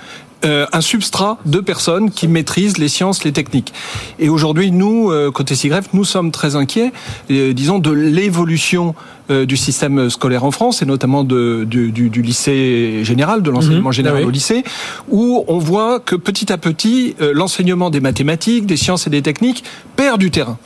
euh, 0.45 0.67
un 0.73 0.81
substrat 0.81 1.39
de 1.47 1.61
personnes 1.61 2.11
qui 2.11 2.27
maîtrisent 2.27 2.79
les 2.79 2.89
sciences, 2.89 3.23
les 3.23 3.33
techniques. 3.33 3.73
Et 4.19 4.29
aujourd'hui, 4.29 4.73
nous, 4.73 5.11
euh, 5.11 5.31
côté 5.31 5.55
CIGREF, 5.55 5.91
nous 5.93 6.05
sommes 6.05 6.33
très 6.33 6.57
inquiets, 6.57 6.93
euh, 7.31 7.53
disons, 7.53 7.79
de 7.79 7.93
l'évolution 7.93 8.97
du 9.29 9.57
système 9.57 10.11
scolaire 10.11 10.45
en 10.45 10.51
France, 10.51 10.83
et 10.83 10.87
notamment 10.87 11.25
de, 11.25 11.65
du, 11.65 11.91
du, 11.91 12.23
lycée 12.23 13.01
général, 13.05 13.43
de 13.43 13.51
l'enseignement 13.51 13.91
mhm. 13.91 13.95
général 13.95 14.21
ah 14.25 14.27
au 14.27 14.31
lycée, 14.31 14.65
où 15.09 15.45
on 15.49 15.59
voit 15.59 16.01
que 16.01 16.17
petit 16.17 16.53
à 16.53 16.59
petit, 16.59 17.15
l'enseignement 17.21 17.91
des 17.91 18.01
mathématiques, 18.01 18.67
des 18.67 18.77
sciences 18.77 19.07
et 19.07 19.11
des 19.11 19.23
techniques 19.23 19.65
perd 19.97 20.19
du 20.19 20.31
terrain. 20.31 20.59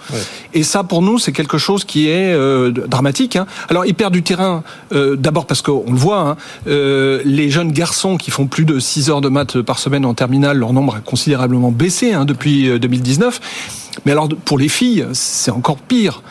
Et 0.54 0.62
ça, 0.62 0.84
pour 0.84 1.02
nous, 1.02 1.18
c'est 1.18 1.32
quelque 1.32 1.58
chose 1.58 1.84
qui 1.84 2.08
est 2.08 2.36
dramatique. 2.88 3.36
Hein. 3.36 3.46
Alors, 3.68 3.84
il 3.84 3.94
perd 3.94 4.12
du 4.12 4.22
terrain, 4.22 4.62
d'abord 4.92 5.46
parce 5.46 5.62
qu'on 5.62 5.90
le 5.90 5.98
voit, 5.98 6.20
hein, 6.20 6.36
les 6.66 7.50
jeunes 7.50 7.72
garçons 7.72 8.16
qui 8.16 8.30
font 8.30 8.46
plus 8.46 8.64
de 8.64 8.78
6 8.78 9.10
heures 9.10 9.20
de 9.20 9.28
maths 9.28 9.60
par 9.62 9.78
semaine 9.78 10.04
en 10.04 10.14
terminale, 10.14 10.58
leur 10.58 10.72
nombre 10.72 10.96
a 10.96 11.00
considérablement 11.00 11.70
baissé 11.70 12.12
hein, 12.12 12.24
depuis 12.24 12.78
2019. 12.78 13.36
Euh, 13.36 14.00
Mais 14.04 14.12
alors 14.12 14.28
pour 14.44 14.58
les 14.58 14.68
filles, 14.68 15.06
c'est 15.12 15.50
encore 15.50 15.78
pire. 15.78 16.22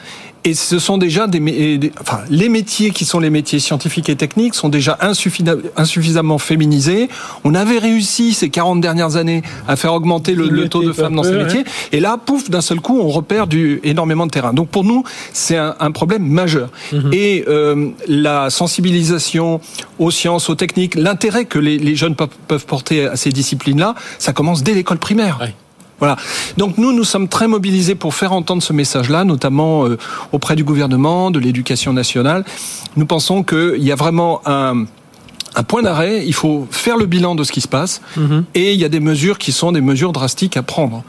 Et 0.45 0.53
ce 0.53 0.77
sont 0.77 0.99
déjà 0.99 1.25
des, 1.25 1.91
enfin, 1.99 2.19
les 2.29 2.49
métiers 2.49 2.91
qui 2.91 3.03
sont 3.03 3.19
les 3.19 3.31
métiers 3.31 3.59
scientifiques 3.59 4.09
et 4.09 4.15
techniques 4.15 4.53
sont 4.53 4.69
déjà 4.69 4.97
insuffisamment 5.01 6.37
féminisés. 6.37 7.09
On 7.43 7.55
avait 7.55 7.79
réussi 7.79 8.33
ces 8.33 8.49
40 8.49 8.79
dernières 8.79 9.15
années 9.15 9.41
à 9.67 9.75
faire 9.75 9.93
augmenter 9.93 10.35
le, 10.35 10.69
taux 10.69 10.83
de 10.83 10.93
femmes 10.93 11.15
dans 11.15 11.23
ces 11.23 11.35
métiers. 11.35 11.63
Et 11.91 11.99
là, 11.99 12.17
pouf, 12.23 12.51
d'un 12.51 12.61
seul 12.61 12.79
coup, 12.79 12.99
on 12.99 13.09
repère 13.09 13.47
du, 13.47 13.79
énormément 13.83 14.27
de 14.27 14.31
terrain. 14.31 14.53
Donc 14.53 14.69
pour 14.69 14.83
nous, 14.83 15.03
c'est 15.33 15.57
un, 15.57 15.91
problème 15.91 16.27
majeur. 16.27 16.69
Mhm. 16.91 17.09
Et 17.13 17.45
euh, 17.47 17.89
la 18.07 18.51
sensibilisation 18.51 19.61
aux 19.97 20.11
sciences, 20.11 20.49
aux 20.49 20.55
techniques, 20.55 20.93
l'intérêt 20.95 21.45
que 21.45 21.57
les, 21.57 21.95
jeunes 21.95 22.15
peuvent 22.15 22.65
porter 22.65 23.07
à 23.07 23.15
ces 23.15 23.29
disciplines-là, 23.31 23.95
ça 24.19 24.33
commence 24.33 24.61
dès 24.61 24.73
l'école 24.73 24.99
primaire. 24.99 25.39
Voilà. 25.99 26.17
Donc 26.57 26.77
nous, 26.77 26.91
nous 26.91 27.03
sommes 27.03 27.27
très 27.27 27.47
mobilisés 27.47 27.95
pour 27.95 28.13
faire 28.13 28.33
entendre 28.33 28.61
ce 28.61 28.73
message-là, 28.73 29.23
notamment 29.23 29.85
euh, 29.85 29.97
auprès 30.31 30.55
du 30.55 30.63
gouvernement, 30.63 31.31
de 31.31 31.39
l'éducation 31.39 31.93
nationale. 31.93 32.43
Nous 32.97 33.05
pensons 33.05 33.43
qu'il 33.43 33.83
y 33.83 33.91
a 33.91 33.95
vraiment 33.95 34.41
un, 34.45 34.85
un 35.55 35.63
point 35.63 35.81
d'arrêt, 35.81 36.23
il 36.25 36.33
faut 36.33 36.67
faire 36.69 36.97
le 36.97 37.05
bilan 37.05 37.35
de 37.35 37.43
ce 37.43 37.51
qui 37.51 37.61
se 37.61 37.67
passe, 37.67 38.01
mhm. 38.17 38.43
et 38.55 38.73
il 38.73 38.79
y 38.79 38.85
a 38.85 38.89
des 38.89 38.99
mesures 38.99 39.37
qui 39.37 39.51
sont 39.51 39.71
des 39.71 39.81
mesures 39.81 40.11
drastiques 40.11 40.57
à 40.57 40.63
prendre. 40.63 41.03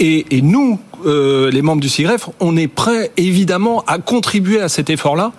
Et, 0.00 0.36
et 0.36 0.42
nous, 0.42 0.80
euh, 1.06 1.50
les 1.50 1.62
membres 1.62 1.80
du 1.80 1.88
CIREF, 1.88 2.28
on 2.40 2.56
est 2.56 2.68
prêts 2.68 3.12
évidemment 3.16 3.84
à 3.86 3.98
contribuer 3.98 4.60
à 4.60 4.68
cet 4.68 4.90
effort-là 4.90 5.32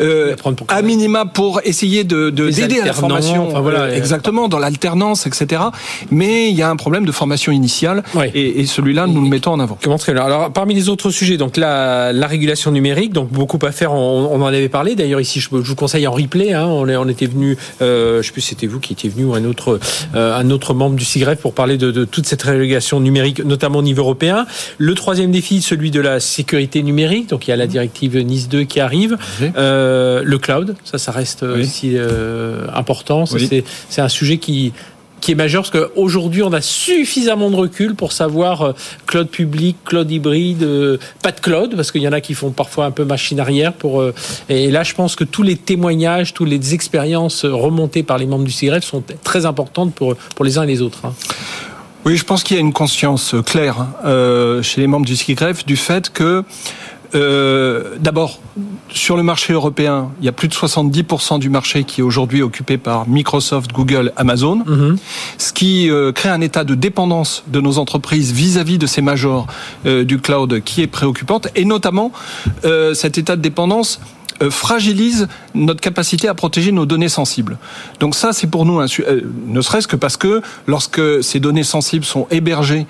euh, 0.00 0.34
à 0.68 0.82
minima 0.82 1.26
pour 1.26 1.60
essayer 1.64 2.04
de 2.04 2.30
d'aider 2.30 2.80
à 2.80 2.86
la 2.86 2.92
formation, 2.92 3.48
enfin, 3.48 3.60
voilà, 3.60 3.82
euh, 3.82 3.96
exactement 3.96 4.48
dans 4.48 4.58
l'alternance, 4.58 5.26
etc. 5.26 5.62
Mais 6.10 6.50
il 6.50 6.56
y 6.56 6.62
a 6.62 6.70
un 6.70 6.76
problème 6.76 7.04
de 7.04 7.12
formation 7.12 7.52
initiale 7.52 8.02
et, 8.34 8.60
et 8.60 8.66
celui-là 8.66 9.06
nous 9.06 9.22
le 9.22 9.28
mettons 9.28 9.52
en 9.52 9.60
avant. 9.60 9.78
Comment. 9.82 9.96
Alors 10.08 10.52
parmi 10.52 10.74
les 10.74 10.88
autres 10.88 11.10
sujets, 11.10 11.36
donc 11.36 11.56
la, 11.56 12.12
la 12.12 12.26
régulation 12.26 12.70
numérique, 12.70 13.12
donc 13.12 13.30
beaucoup 13.30 13.58
à 13.62 13.72
faire. 13.72 13.92
On, 13.92 14.28
on 14.32 14.42
en 14.42 14.46
avait 14.46 14.68
parlé. 14.68 14.94
D'ailleurs 14.94 15.20
ici, 15.20 15.40
je, 15.40 15.48
je, 15.50 15.56
vous 15.56 15.74
conseille 15.74 16.06
en 16.06 16.12
replay. 16.12 16.52
Hein, 16.52 16.66
on, 16.66 16.88
on 16.88 17.08
était 17.08 17.26
venu, 17.26 17.56
euh, 17.82 18.22
je 18.22 18.26
sais 18.26 18.32
plus 18.32 18.42
c'était 18.42 18.66
vous 18.66 18.80
qui 18.80 18.92
étiez 18.92 19.08
venu 19.10 19.24
ou 19.24 19.34
un 19.34 19.44
autre 19.44 19.78
euh, 20.14 20.36
un 20.36 20.50
autre 20.50 20.74
membre 20.74 20.96
du 20.96 21.04
CIGREF 21.04 21.40
pour 21.40 21.54
parler 21.54 21.76
de, 21.78 21.90
de 21.90 22.04
toute 22.04 22.26
cette 22.26 22.42
régulation 22.42 23.00
numérique, 23.00 23.44
notamment 23.44 23.78
au 23.78 23.82
niveau 23.82 24.02
européen. 24.02 24.46
Le 24.78 24.94
troisième 24.94 25.30
défi, 25.30 25.62
celui 25.62 25.90
de 25.90 26.00
la 26.00 26.20
sécurité 26.20 26.82
numérique. 26.82 27.30
Donc 27.30 27.46
il 27.46 27.50
y 27.50 27.52
a 27.52 27.56
la 27.56 27.66
directive 27.66 28.16
Nice 28.18 28.48
2 28.48 28.64
qui 28.64 28.80
arrive. 28.80 29.16
Euh, 29.56 29.85
euh, 29.86 30.22
le 30.24 30.38
cloud, 30.38 30.76
ça, 30.84 30.98
ça 30.98 31.12
reste 31.12 31.42
aussi 31.42 31.92
euh, 31.94 32.66
important. 32.74 33.24
C'est 33.26 34.00
un 34.00 34.08
sujet 34.08 34.38
qui 34.38 34.72
qui 35.22 35.32
est 35.32 35.34
majeur 35.34 35.62
parce 35.62 35.70
qu'aujourd'hui 35.70 36.42
on 36.42 36.52
a 36.52 36.60
suffisamment 36.60 37.50
de 37.50 37.56
recul 37.56 37.94
pour 37.94 38.12
savoir 38.12 38.62
euh, 38.62 38.72
cloud 39.06 39.28
public, 39.28 39.76
cloud 39.86 40.08
hybride, 40.10 40.64
pas 41.22 41.32
de 41.32 41.40
cloud 41.40 41.74
parce 41.74 41.90
qu'il 41.90 42.02
y 42.02 42.06
en 42.06 42.12
a 42.12 42.20
qui 42.20 42.34
font 42.34 42.50
parfois 42.50 42.84
un 42.84 42.90
peu 42.90 43.02
machine 43.04 43.40
arrière 43.40 43.72
pour 43.72 44.04
et 44.50 44.70
là 44.70 44.82
je 44.82 44.92
pense 44.92 45.16
que 45.16 45.24
tous 45.24 45.42
les 45.42 45.56
témoignages, 45.56 46.34
toutes 46.34 46.50
les 46.50 46.74
expériences 46.74 47.46
remontées 47.46 48.02
par 48.02 48.18
les 48.18 48.26
membres 48.26 48.44
du 48.44 48.50
CIREF 48.50 48.84
sont 48.84 49.02
très 49.24 49.46
importantes 49.46 49.94
pour 49.94 50.16
pour 50.16 50.44
les 50.44 50.58
uns 50.58 50.64
et 50.64 50.66
les 50.66 50.82
autres. 50.82 51.06
Hein. 51.06 51.14
Oui, 52.04 52.16
je 52.18 52.24
pense 52.24 52.44
qu'il 52.44 52.56
y 52.56 52.58
a 52.58 52.62
une 52.62 52.74
conscience 52.74 53.34
claire 53.46 53.86
chez 54.62 54.80
les 54.82 54.86
membres 54.86 55.06
du 55.06 55.16
CIREF 55.16 55.64
du 55.64 55.76
fait 55.76 56.12
que 56.12 56.44
euh, 57.14 57.96
D'abord, 57.98 58.40
sur 58.96 59.16
le 59.16 59.22
marché 59.22 59.52
européen, 59.52 60.10
il 60.20 60.24
y 60.24 60.28
a 60.28 60.32
plus 60.32 60.48
de 60.48 60.54
70% 60.54 61.38
du 61.38 61.50
marché 61.50 61.84
qui 61.84 62.00
est 62.00 62.04
aujourd'hui 62.04 62.42
occupé 62.42 62.78
par 62.78 63.06
Microsoft, 63.08 63.72
Google, 63.72 64.12
Amazon, 64.16 64.62
Mhm. 64.66 64.96
ce 65.38 65.52
qui 65.52 65.90
euh, 65.90 66.12
crée 66.12 66.30
un 66.30 66.40
état 66.40 66.64
de 66.64 66.74
dépendance 66.74 67.44
de 67.46 67.60
nos 67.60 67.78
entreprises 67.78 68.32
vis-à-vis 68.32 68.78
de 68.78 68.86
ces 68.86 69.02
majors 69.02 69.46
euh, 69.84 70.04
du 70.04 70.18
cloud 70.18 70.62
qui 70.64 70.82
est 70.82 70.86
préoccupante, 70.86 71.48
et 71.54 71.64
notamment 71.64 72.10
euh, 72.64 72.94
cet 72.94 73.18
état 73.18 73.36
de 73.36 73.42
dépendance 73.42 74.00
fragilise 74.50 75.28
notre 75.54 75.80
capacité 75.80 76.28
à 76.28 76.34
protéger 76.34 76.70
nos 76.70 76.84
données 76.84 77.08
sensibles. 77.08 77.56
Donc 78.00 78.14
ça, 78.14 78.34
c'est 78.34 78.46
pour 78.46 78.66
nous, 78.66 78.82
ne 78.82 79.60
serait-ce 79.62 79.88
que 79.88 79.96
parce 79.96 80.18
que 80.18 80.42
lorsque 80.66 81.00
ces 81.24 81.40
données 81.40 81.62
sensibles 81.64 82.04
sont 82.04 82.26
hébergées 82.30 82.86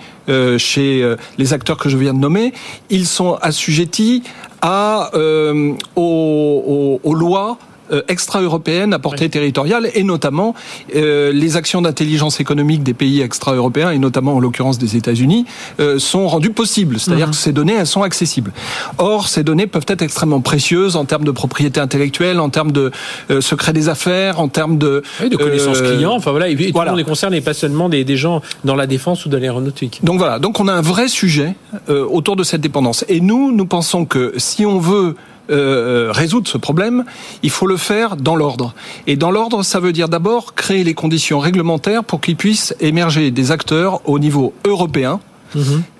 chez 0.58 1.14
les 1.38 1.52
acteurs 1.52 1.76
que 1.76 1.88
je 1.88 1.96
viens 1.96 2.14
de 2.14 2.18
nommer, 2.18 2.52
ils 2.90 3.06
sont 3.06 3.34
assujettis 3.42 4.24
à, 4.66 5.10
euh, 5.14 5.74
aux, 5.94 7.14
lois 7.14 7.56
euh, 7.92 8.02
extra-européennes 8.08 8.92
à 8.92 8.98
portée 8.98 9.28
territoriale 9.28 9.90
et 9.94 10.02
notamment 10.02 10.54
euh, 10.94 11.32
les 11.32 11.56
actions 11.56 11.82
d'intelligence 11.82 12.40
économique 12.40 12.82
des 12.82 12.94
pays 12.94 13.20
extra-européens 13.20 13.90
et 13.90 13.98
notamment 13.98 14.34
en 14.34 14.40
l'occurrence 14.40 14.78
des 14.78 14.96
États-Unis 14.96 15.46
euh, 15.80 15.98
sont 15.98 16.26
rendues 16.28 16.50
possibles. 16.50 16.98
C'est-à-dire 16.98 17.30
que 17.30 17.36
ces 17.36 17.52
données 17.52 17.74
elles 17.74 17.86
sont 17.86 18.02
accessibles. 18.02 18.52
Or 18.98 19.28
ces 19.28 19.42
données 19.42 19.66
peuvent 19.66 19.86
être 19.88 20.02
extrêmement 20.02 20.40
précieuses 20.40 20.96
en 20.96 21.04
termes 21.04 21.24
de 21.24 21.30
propriété 21.30 21.80
intellectuelle, 21.80 22.40
en 22.40 22.50
termes 22.50 22.72
de 22.72 22.90
euh, 23.30 23.40
secret 23.40 23.72
des 23.72 23.88
affaires, 23.88 24.40
en 24.40 24.48
termes 24.48 24.78
de 24.78 25.02
Oui, 25.22 25.28
de 25.28 25.36
connaissances 25.36 25.78
euh, 25.80 25.94
clients. 25.96 26.14
Enfin 26.14 26.30
voilà, 26.30 26.48
et, 26.48 26.52
et 26.52 26.56
tout 26.56 26.72
voilà. 26.72 26.90
le 26.90 26.96
monde 26.96 27.00
est 27.00 27.08
concerné, 27.08 27.40
pas 27.40 27.54
seulement 27.54 27.88
des, 27.88 28.04
des 28.04 28.16
gens 28.16 28.42
dans 28.64 28.74
la 28.74 28.86
défense 28.86 29.26
ou 29.26 29.28
dans 29.28 29.38
l'aéronautique. 29.38 30.00
Donc 30.02 30.18
voilà, 30.18 30.38
donc 30.38 30.60
on 30.60 30.68
a 30.68 30.72
un 30.72 30.82
vrai 30.82 31.08
sujet 31.08 31.54
euh, 31.88 32.04
autour 32.06 32.36
de 32.36 32.44
cette 32.44 32.60
dépendance. 32.60 33.04
Et 33.08 33.20
nous, 33.20 33.52
nous 33.52 33.66
pensons 33.66 34.04
que 34.04 34.32
si 34.36 34.64
on 34.66 34.78
veut 34.78 35.16
euh, 35.50 36.10
résoudre 36.12 36.48
ce 36.48 36.58
problème, 36.58 37.04
il 37.42 37.50
faut 37.50 37.66
le 37.66 37.76
faire 37.76 38.16
dans 38.16 38.36
l'ordre. 38.36 38.74
Et 39.06 39.16
dans 39.16 39.30
l'ordre, 39.30 39.62
ça 39.62 39.80
veut 39.80 39.92
dire 39.92 40.08
d'abord 40.08 40.54
créer 40.54 40.84
les 40.84 40.94
conditions 40.94 41.38
réglementaires 41.38 42.04
pour 42.04 42.20
qu'il 42.20 42.36
puisse 42.36 42.74
émerger 42.80 43.30
des 43.30 43.50
acteurs 43.52 44.00
au 44.08 44.18
niveau 44.18 44.54
européen 44.64 45.20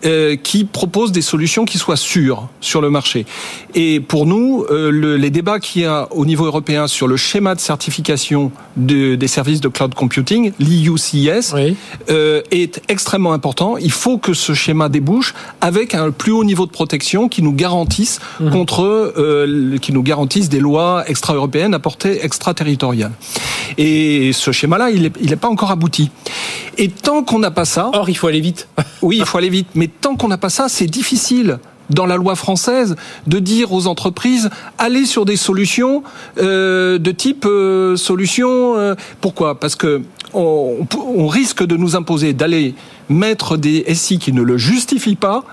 euh, 0.04 0.36
qui 0.36 0.64
proposent 0.64 1.12
des 1.12 1.22
solutions 1.22 1.64
qui 1.64 1.78
soient 1.78 1.96
sûres 1.96 2.48
sur 2.60 2.80
le 2.80 2.90
marché. 2.90 3.26
Et 3.75 4.00
pour 4.00 4.26
nous, 4.26 4.64
euh, 4.70 4.90
le- 4.90 5.16
les 5.16 5.30
débats 5.30 5.58
qu'il 5.60 5.82
y 5.82 5.84
a 5.84 6.08
au 6.12 6.25
niveau 6.26 6.44
européen 6.46 6.86
sur 6.86 7.06
le 7.08 7.16
schéma 7.16 7.54
de 7.54 7.60
certification 7.60 8.50
de- 8.76 9.14
des 9.14 9.28
services 9.28 9.60
de 9.60 9.68
cloud 9.68 9.94
computing, 9.94 10.52
l'IUCS, 10.58 11.52
Oui. 11.54 11.76
euh, 12.10 12.42
est 12.50 12.80
extrêmement 12.88 13.32
important. 13.32 13.76
Il 13.78 13.90
faut 13.92 14.18
que 14.18 14.34
ce 14.34 14.54
schéma 14.54 14.88
débouche 14.88 15.34
avec 15.60 15.94
un 15.94 16.10
plus 16.10 16.32
haut 16.32 16.44
niveau 16.44 16.66
de 16.66 16.70
protection 16.70 17.28
qui 17.28 17.42
nous 17.42 17.52
garantisse 17.52 18.20
contre, 18.52 18.82
euh, 19.16 19.78
qui 19.78 19.92
nous 19.92 20.02
garantisse 20.02 20.48
des 20.48 20.60
lois 20.60 21.04
extra-européennes 21.06 21.75
à 21.75 21.78
portée 21.78 22.25
extraterritoriale. 22.25 23.12
Et 23.78 24.32
ce 24.32 24.52
schéma-là, 24.52 24.90
il 24.90 25.02
n'est 25.02 25.12
il 25.20 25.32
est 25.32 25.36
pas 25.36 25.48
encore 25.48 25.70
abouti. 25.70 26.10
Et 26.78 26.88
tant 26.88 27.22
qu'on 27.22 27.38
n'a 27.38 27.50
pas 27.50 27.64
ça, 27.64 27.90
Or, 27.94 28.08
il 28.10 28.16
faut 28.16 28.26
aller 28.26 28.40
vite. 28.40 28.68
oui, 29.02 29.16
il 29.18 29.25
faut 29.25 29.38
aller 29.38 29.45
vite. 29.48 29.68
Mais 29.74 29.88
tant 29.88 30.16
qu'on 30.16 30.28
n'a 30.28 30.38
pas 30.38 30.48
ça, 30.50 30.68
c'est 30.68 30.86
difficile 30.86 31.58
dans 31.90 32.06
la 32.06 32.16
loi 32.16 32.34
française 32.34 32.96
de 33.26 33.38
dire 33.38 33.72
aux 33.72 33.86
entreprises 33.86 34.50
allez 34.78 35.06
sur 35.06 35.24
des 35.24 35.36
solutions 35.36 36.02
euh, 36.38 36.98
de 36.98 37.10
type 37.12 37.44
euh, 37.46 37.96
solution. 37.96 38.76
euh, 38.76 38.94
pourquoi? 39.20 39.60
Parce 39.60 39.76
que 39.76 40.02
on, 40.34 40.86
on 40.98 41.26
risque 41.28 41.64
de 41.64 41.76
nous 41.76 41.94
imposer 41.96 42.32
d'aller 42.32 42.74
mettre 43.08 43.56
des 43.56 43.84
SI 43.94 44.18
qui 44.18 44.32
ne 44.32 44.42
le 44.42 44.58
justifient 44.58 45.14
pas 45.16 45.44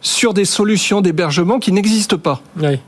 sur 0.00 0.32
des 0.32 0.46
solutions 0.46 1.02
d'hébergement 1.02 1.58
qui 1.58 1.70
n'existent 1.70 2.16
pas. 2.18 2.40
Oui. 2.60 2.78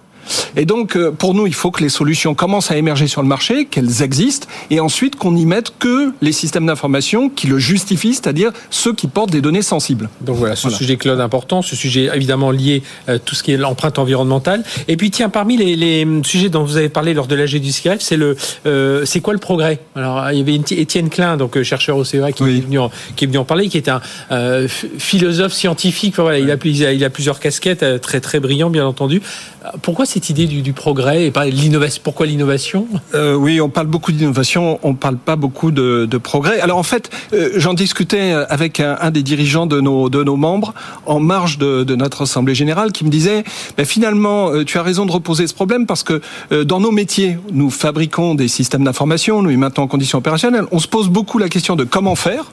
Et 0.57 0.65
donc, 0.65 0.97
euh, 0.97 1.11
pour 1.11 1.35
nous, 1.35 1.47
il 1.47 1.55
faut 1.55 1.71
que 1.71 1.83
les 1.83 1.89
solutions 1.89 2.35
commencent 2.35 2.71
à 2.71 2.77
émerger 2.77 3.07
sur 3.07 3.23
le 3.23 3.29
marché, 3.29 3.67
qu'elles 3.67 4.03
existent, 4.03 4.47
et 4.71 4.81
ensuite 4.81 5.17
qu'on 5.17 5.33
n'y 5.33 5.47
mette 5.47 5.73
que 5.79 6.13
les 6.23 6.33
systèmes 6.33 6.67
d'information 6.67 7.29
qui 7.29 7.47
le 7.47 7.59
justifient, 7.59 8.15
c'est-à-dire 8.15 8.51
ceux 8.71 8.93
qui 8.95 9.07
portent 9.07 9.31
des 9.31 9.41
données 9.41 9.63
sensibles. 9.63 10.09
Donc 10.21 10.37
voilà, 10.37 10.57
ce 10.57 10.63
Voilà. 10.63 10.77
sujet 10.79 10.97
cloud 10.97 11.21
important, 11.21 11.63
ce 11.63 11.77
sujet 11.77 12.11
évidemment 12.15 12.51
lié 12.51 12.83
à 13.09 13.19
tout 13.19 13.35
ce 13.35 13.43
qui 13.43 13.53
est 13.53 13.57
l'empreinte 13.57 13.99
environnementale. 13.99 14.65
Et 14.89 14.97
puis 14.97 15.11
tiens, 15.11 15.29
parmi 15.29 15.57
les, 15.57 15.77
les 15.77 16.07
sujets 16.25 16.49
dont 16.49 16.65
vous 16.65 16.77
avez 16.77 16.89
parlé 16.89 17.15
lors 17.15 17.27
de 17.27 17.35
l'AG 17.35 17.57
du 17.61 17.73
CIREF, 17.73 18.01
c'est 18.01 18.17
le, 18.17 18.37
euh, 18.67 19.05
c'est 19.05 19.21
quoi 19.21 19.33
le 19.33 19.39
progrès? 19.39 19.81
Alors 19.95 20.31
il 20.33 20.39
y 20.39 20.41
avait 20.41 20.55
Étienne 20.55 21.09
Klein, 21.09 21.37
donc 21.37 21.57
euh, 21.57 21.63
chercheur 21.63 21.97
au 21.97 22.05
CEA, 22.05 22.33
qui, 22.33 22.43
Oui. 22.43 22.59
est 22.59 22.61
venu 22.61 22.79
en, 22.79 22.91
qui 23.17 23.25
est 23.25 23.29
venu 23.29 23.39
en 23.39 23.45
parler, 23.45 23.69
qui 23.69 23.77
est 23.77 23.89
un 23.89 24.01
euh, 24.31 24.69
ph- 24.69 24.93
philosophe 24.99 25.53
scientifique. 25.53 26.15
Enfin, 26.15 26.23
voilà, 26.23 26.39
il 26.39 26.51
a, 26.51 26.57
plus- 26.57 26.79
il 26.79 27.05
a 27.05 27.11
plusieurs 27.11 27.41
casquettes, 27.41 27.83
euh, 27.83 27.99
très 27.99 28.21
très 28.21 28.41
brillant, 28.41 28.71
bien 28.71 28.87
entendu. 28.87 29.21
Euh, 29.65 29.69
Pourquoi 29.83 30.07
cette 30.17 30.31
idée 30.31 30.47
du, 30.47 30.63
du 30.63 30.73
progrès 30.73 31.27
et 31.27 31.31
pas 31.31 31.45
l'innovation? 31.45 32.01
Pourquoi 32.03 32.25
l'innovation? 32.25 32.89
Euh, 33.15 33.35
oui, 33.35 33.61
on 33.61 33.69
parle 33.69 33.87
beaucoup 33.87 34.13
d'innovation, 34.13 34.81
on 34.83 34.95
parle 34.95 35.19
pas 35.19 35.37
beaucoup 35.37 35.71
de, 35.71 36.07
de 36.07 36.17
progrès. 36.17 36.59
Alors 36.61 36.79
en 36.79 36.83
fait, 36.83 37.11
euh, 37.35 37.51
j'en 37.57 37.75
discutais 37.75 38.33
avec 38.49 38.81
un, 38.81 38.97
un 38.99 39.11
des 39.11 39.23
dirigeants 39.23 39.67
de 39.67 39.79
nos, 39.79 40.09
de 40.09 40.25
nos 40.25 40.37
membres 40.37 40.73
en 41.05 41.21
marge 41.21 41.59
de, 41.59 41.85
de 41.85 41.95
notre 41.97 42.23
assemblée 42.23 42.55
générale 42.55 42.93
qui 42.93 43.05
me 43.05 43.11
disait 43.11 43.45
ben, 43.77 43.85
finalement, 43.85 44.49
euh, 44.49 44.65
tu 44.65 44.79
as 44.79 44.83
raison 44.83 45.05
de 45.05 45.13
reposer 45.13 45.47
ce 45.47 45.53
problème 45.53 45.85
parce 45.85 46.03
que 46.03 46.23
euh, 46.51 46.65
dans 46.65 46.81
nos 46.81 46.93
métiers, 46.93 47.39
nous 47.53 47.69
fabriquons 47.69 48.35
des 48.35 48.49
systèmes 48.49 48.85
d'information, 48.85 49.43
nous 49.43 49.51
les 49.51 49.59
maintenons 49.59 49.83
en 49.83 49.87
conditions 49.87 50.17
opérationnelles. 50.17 50.65
On 50.73 50.79
se 50.79 50.89
pose 50.89 51.11
beaucoup 51.11 51.37
la 51.37 51.51
question 51.51 51.77
de 51.77 51.85
comment 51.85 52.15
faire. 52.15 52.53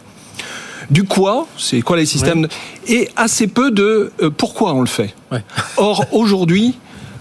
Du 0.91 1.05
quoi, 1.05 1.47
c'est 1.57 1.81
quoi 1.81 1.95
les 1.95 2.05
systèmes, 2.05 2.49
et 2.89 3.07
assez 3.15 3.47
peu 3.47 3.71
de 3.71 4.11
euh, 4.21 4.29
pourquoi 4.29 4.73
on 4.73 4.81
le 4.81 4.87
fait. 4.87 5.15
Ouais. 5.31 5.41
Or, 5.77 6.05
aujourd'hui, 6.11 6.75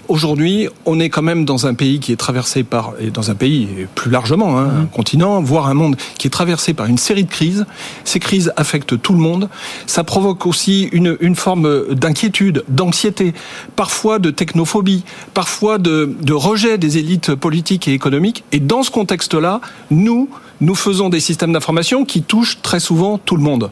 aujourd'hui, 0.08 0.68
on 0.86 1.00
est 1.00 1.08
quand 1.08 1.22
même 1.22 1.44
dans 1.44 1.66
un 1.66 1.74
pays 1.74 2.00
qui 2.00 2.12
est 2.12 2.16
traversé 2.16 2.62
par, 2.62 2.94
et 3.00 3.10
dans 3.10 3.30
un 3.30 3.34
pays 3.34 3.68
et 3.78 3.86
plus 3.94 4.10
largement, 4.10 4.58
hein, 4.58 4.70
un 4.82 4.86
continent, 4.86 5.40
voire 5.42 5.68
un 5.68 5.74
monde 5.74 5.96
qui 6.18 6.26
est 6.26 6.30
traversé 6.30 6.74
par 6.74 6.86
une 6.86 6.98
série 6.98 7.24
de 7.24 7.30
crises. 7.30 7.66
Ces 8.04 8.18
crises 8.18 8.52
affectent 8.56 9.00
tout 9.00 9.12
le 9.12 9.18
monde. 9.18 9.48
Ça 9.86 10.04
provoque 10.04 10.46
aussi 10.46 10.88
une, 10.92 11.16
une 11.20 11.36
forme 11.36 11.94
d'inquiétude, 11.94 12.64
d'anxiété, 12.68 13.34
parfois 13.76 14.18
de 14.18 14.30
technophobie, 14.30 15.04
parfois 15.34 15.78
de, 15.78 16.14
de 16.20 16.32
rejet 16.32 16.78
des 16.78 16.98
élites 16.98 17.34
politiques 17.34 17.88
et 17.88 17.92
économiques. 17.92 18.44
Et 18.52 18.60
dans 18.60 18.82
ce 18.82 18.90
contexte-là, 18.90 19.60
nous, 19.90 20.28
nous 20.60 20.74
faisons 20.74 21.08
des 21.08 21.20
systèmes 21.20 21.52
d'information 21.52 22.04
qui 22.04 22.22
touchent 22.22 22.60
très 22.62 22.80
souvent 22.80 23.18
tout 23.18 23.36
le 23.36 23.42
monde. 23.42 23.70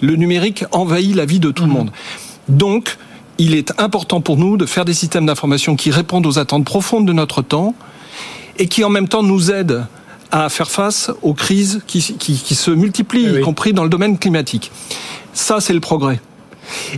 Le 0.00 0.14
numérique 0.16 0.64
envahit 0.72 1.14
la 1.14 1.24
vie 1.24 1.40
de 1.40 1.50
tout 1.50 1.64
le 1.64 1.70
monde. 1.70 1.90
Donc, 2.48 2.96
il 3.38 3.54
est 3.54 3.72
important 3.80 4.20
pour 4.20 4.36
nous 4.36 4.56
de 4.56 4.66
faire 4.66 4.84
des 4.84 4.94
systèmes 4.94 5.26
d'information 5.26 5.76
qui 5.76 5.90
répondent 5.90 6.26
aux 6.26 6.38
attentes 6.38 6.64
profondes 6.64 7.06
de 7.06 7.12
notre 7.12 7.42
temps 7.42 7.74
et 8.58 8.66
qui 8.66 8.84
en 8.84 8.90
même 8.90 9.08
temps 9.08 9.22
nous 9.22 9.50
aident 9.50 9.86
à 10.30 10.48
faire 10.48 10.70
face 10.70 11.10
aux 11.22 11.34
crises 11.34 11.80
qui, 11.86 12.02
qui, 12.18 12.34
qui 12.34 12.54
se 12.54 12.70
multiplient, 12.70 13.30
oui. 13.30 13.38
y 13.38 13.42
compris 13.42 13.72
dans 13.72 13.84
le 13.84 13.88
domaine 13.88 14.18
climatique. 14.18 14.70
Ça, 15.32 15.60
c'est 15.60 15.72
le 15.72 15.80
progrès. 15.80 16.20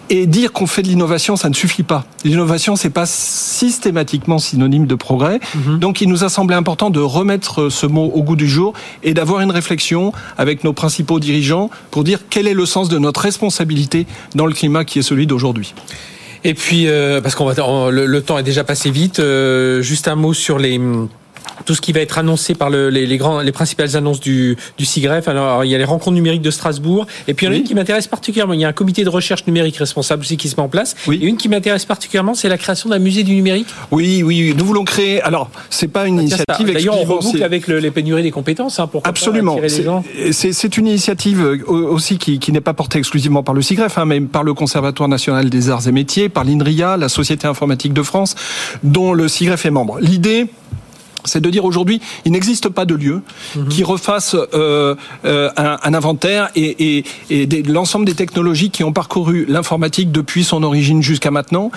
Et 0.08 0.26
dire 0.26 0.52
qu'on 0.52 0.66
fait 0.66 0.82
de 0.82 0.88
l'innovation, 0.88 1.36
ça 1.36 1.48
ne 1.48 1.54
suffit 1.54 1.84
pas. 1.84 2.04
L'innovation, 2.24 2.74
c'est 2.74 2.90
pas 2.90 3.06
systématiquement 3.06 4.38
synonyme 4.38 4.86
de 4.86 4.96
progrès. 4.96 5.38
Donc, 5.78 6.00
il 6.00 6.08
nous 6.08 6.24
a 6.24 6.28
semblé 6.28 6.56
important 6.56 6.90
de 6.90 6.98
remettre 6.98 7.68
ce 7.68 7.86
mot 7.86 8.10
au 8.12 8.22
goût 8.24 8.34
du 8.34 8.48
jour 8.48 8.72
et 9.04 9.14
d'avoir 9.14 9.42
une 9.42 9.52
réflexion 9.52 10.12
avec 10.38 10.64
nos 10.64 10.72
principaux 10.72 11.20
dirigeants 11.20 11.70
pour 11.92 12.02
dire 12.02 12.22
quel 12.28 12.48
est 12.48 12.54
le 12.54 12.66
sens 12.66 12.88
de 12.88 12.98
notre 12.98 13.20
responsabilité 13.20 14.06
dans 14.34 14.46
le 14.46 14.54
climat 14.54 14.84
qui 14.84 14.98
est 14.98 15.02
celui 15.02 15.28
d'aujourd'hui. 15.28 15.72
Et 16.44 16.54
puis, 16.54 16.88
euh, 16.88 17.20
parce 17.20 17.34
qu'on 17.34 17.44
va, 17.44 17.90
le, 17.90 18.06
le 18.06 18.22
temps 18.22 18.38
est 18.38 18.42
déjà 18.42 18.64
passé 18.64 18.90
vite, 18.90 19.20
euh, 19.20 19.82
juste 19.82 20.08
un 20.08 20.14
mot 20.14 20.32
sur 20.32 20.58
les 20.58 20.80
tout 21.64 21.74
ce 21.74 21.80
qui 21.80 21.92
va 21.92 22.00
être 22.00 22.18
annoncé 22.18 22.54
par 22.54 22.70
le- 22.70 22.90
les, 22.90 23.06
les 23.06 23.16
grands, 23.18 23.40
les 23.40 23.52
principales 23.52 23.96
annonces 23.96 24.20
du, 24.20 24.56
du 24.78 24.84
CIGREF. 24.84 25.28
Alors, 25.28 25.64
il 25.64 25.70
y 25.70 25.74
a 25.74 25.78
les 25.78 25.84
rencontres 25.84 26.14
numériques 26.14 26.42
de 26.42 26.50
Strasbourg, 26.50 27.06
et 27.28 27.34
puis 27.34 27.46
il 27.46 27.48
y 27.48 27.50
en 27.50 27.52
a 27.52 27.54
Oui. 27.56 27.60
une 27.60 27.66
qui 27.68 27.74
m'intéresse 27.74 28.06
particulièrement. 28.06 28.54
Il 28.54 28.60
y 28.60 28.64
a 28.64 28.68
un 28.68 28.72
comité 28.72 29.04
de 29.04 29.08
recherche 29.08 29.46
numérique 29.46 29.76
responsable 29.76 30.22
aussi 30.22 30.36
qui 30.36 30.48
se 30.48 30.56
met 30.56 30.62
en 30.62 30.68
place. 30.68 30.96
Oui. 31.06 31.18
Et 31.22 31.26
une 31.26 31.36
qui 31.36 31.48
m'intéresse 31.48 31.84
particulièrement, 31.84 32.34
c'est 32.34 32.48
la 32.48 32.58
création 32.58 32.88
d'un 32.90 32.98
musée 32.98 33.22
du 33.22 33.34
numérique. 33.34 33.66
Oui, 33.90 34.22
oui, 34.24 34.42
oui, 34.48 34.54
nous 34.56 34.64
voulons 34.64 34.84
créer. 34.84 35.20
Alors, 35.22 35.50
c'est 35.70 35.88
pas 35.88 36.06
une 36.06 36.16
ça- 36.16 36.22
initiative. 36.22 36.72
D'ailleurs, 36.72 36.98
on 36.98 37.04
reboucle 37.04 37.42
avec 37.42 37.66
le- 37.66 37.78
les 37.78 37.90
pénuries 37.90 38.22
des 38.22 38.30
compétences. 38.30 38.78
Hein, 38.80 38.86
pour 38.86 39.02
Absolument. 39.06 39.56
C'est- 40.32 40.76
une 40.76 40.86
initiative 40.86 41.40
euh, 41.44 41.64
aussi 41.68 42.16
qui, 42.18 42.38
qui 42.38 42.52
n'est 42.52 42.60
pas 42.60 42.74
portée 42.74 42.98
exclusivement 42.98 43.42
par 43.42 43.54
le 43.54 43.62
CIGREF, 43.62 43.98
hein, 43.98 44.04
mais 44.04 44.20
par 44.20 44.42
le 44.44 44.54
Conservatoire 44.54 45.08
national 45.08 45.50
des 45.50 45.70
arts 45.70 45.86
et 45.88 45.92
métiers, 45.92 46.28
par 46.28 46.44
l'INRIA, 46.44 46.96
la 46.96 47.08
Société 47.08 47.46
informatique 47.46 47.92
de 47.92 48.02
France, 48.02 48.34
dont 48.82 49.12
le 49.12 49.26
CIGREF 49.28 49.66
est 49.66 49.70
membre. 49.70 49.98
L'idée, 50.00 50.46
c'est 51.24 51.40
de 51.40 51.50
dire 51.50 51.64
aujourd'hui, 51.64 52.00
il 52.24 52.32
n'existe 52.32 52.68
pas 52.68 52.84
de 52.84 52.94
lieu 52.94 53.22
mhm. 53.56 53.68
qui 53.68 53.84
refasse 53.84 54.34
euh, 54.34 54.94
euh, 55.24 55.50
un, 55.56 55.94
inventaire 55.94 56.50
et, 56.56 57.04
l'ensemble 57.66 58.04
des 58.04 58.14
technologies 58.14 58.70
qui 58.70 58.84
ont 58.84 58.92
parcouru 58.92 59.44
l'informatique 59.48 60.12
depuis 60.12 60.44
son 60.44 60.62
origine 60.62 61.02
jusqu'à 61.02 61.30
maintenant. 61.30 61.70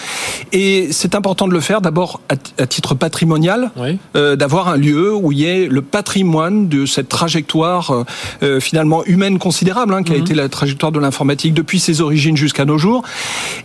Et 0.51 0.89
c'est 0.91 1.15
important 1.15 1.47
de 1.47 1.53
le 1.53 1.59
faire 1.59 1.81
d'abord 1.81 2.21
à, 2.29 2.67
titre 2.67 2.95
patrimonial, 2.95 3.71
euh, 4.15 4.35
d'avoir 4.35 4.67
un 4.67 4.77
lieu 4.77 5.13
où 5.13 5.31
il 5.31 5.39
y 5.39 5.45
ait 5.45 5.67
le 5.67 5.81
patrimoine 5.81 6.67
de 6.67 6.85
cette 6.85 7.09
trajectoire 7.09 8.05
finalement 8.59 9.03
humaine 9.05 9.39
considérable, 9.39 9.93
hein, 9.93 10.03
qui 10.03 10.13
a 10.13 10.15
mhm. 10.15 10.21
été 10.21 10.33
la 10.33 10.49
trajectoire 10.49 10.91
de 10.91 10.99
l'informatique 10.99 11.53
depuis 11.53 11.79
ses 11.79 12.01
origines 12.01 12.37
jusqu'à 12.37 12.65
nos 12.65 12.77
jours. 12.77 13.03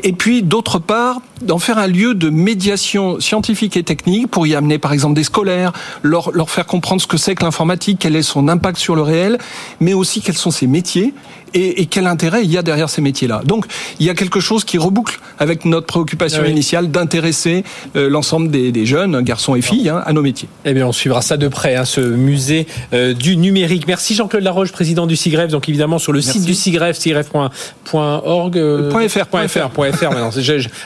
Et 0.02 0.12
puis 0.12 0.42
d'autre 0.42 0.78
part, 0.78 1.20
d'en 1.42 1.58
faire 1.58 1.78
un 1.78 1.86
lieu 1.86 2.14
de 2.14 2.30
médiation 2.30 3.20
scientifique 3.20 3.76
et 3.76 3.82
technique 3.82 4.28
pour 4.28 4.46
y 4.46 4.54
amener 4.54 4.78
par 4.78 4.92
exemple 4.92 5.14
des 5.14 5.24
scolaires 5.24 5.67
leur, 6.02 6.50
faire 6.50 6.66
comprendre 6.66 7.00
ce 7.00 7.06
que 7.06 7.16
c'est 7.16 7.34
que 7.34 7.44
l'informatique, 7.44 7.98
quel 8.00 8.16
est 8.16 8.22
son 8.22 8.48
impact 8.48 8.78
sur 8.78 8.94
le 8.94 9.02
réel, 9.02 9.38
mais 9.80 9.94
aussi 9.94 10.20
quels 10.20 10.36
sont 10.36 10.50
ses 10.50 10.66
métiers 10.66 11.14
et, 11.54 11.86
quel 11.86 12.06
intérêt 12.06 12.44
il 12.44 12.50
y 12.50 12.58
a 12.58 12.62
derrière 12.62 12.88
ces 12.88 13.00
métiers-là. 13.00 13.42
Donc, 13.44 13.66
il 13.98 14.06
y 14.06 14.10
a 14.10 14.14
quelque 14.14 14.40
chose 14.40 14.64
qui 14.64 14.78
reboucle 14.78 15.18
avec 15.38 15.64
notre 15.64 15.86
préoccupation 15.86 16.42
ah 16.44 16.48
initiale 16.48 16.90
d'intéresser 16.90 17.64
euh, 17.96 18.08
l'ensemble 18.08 18.50
des, 18.50 18.86
jeunes, 18.86 19.20
garçons 19.22 19.54
et 19.54 19.62
filles, 19.62 19.88
hein, 19.88 20.02
à 20.04 20.12
nos 20.12 20.22
métiers. 20.22 20.48
Eh 20.64 20.72
bien, 20.72 20.86
on 20.86 20.92
suivra 20.92 21.22
ça 21.22 21.36
de 21.36 21.48
près, 21.48 21.76
hein, 21.76 21.84
ce 21.84 22.00
musée 22.00 22.66
euh, 22.92 23.14
du 23.14 23.36
numérique. 23.36 23.86
Merci 23.86 24.14
Jean-Claude 24.14 24.42
Laroche, 24.42 24.72
président 24.72 25.06
du 25.06 25.16
CIGREF. 25.16 25.50
Donc, 25.50 25.68
évidemment, 25.68 25.98
sur 25.98 26.12
le 26.12 26.20
site 26.20 26.44
du 26.44 26.54
CIGREF, 26.54 26.96
cigref.org. 26.96 28.58
Euh, 28.58 29.08
.fr, 29.08 29.26
.fr, 29.26 29.48
.fr. 29.48 30.10
maintenant, 30.10 30.30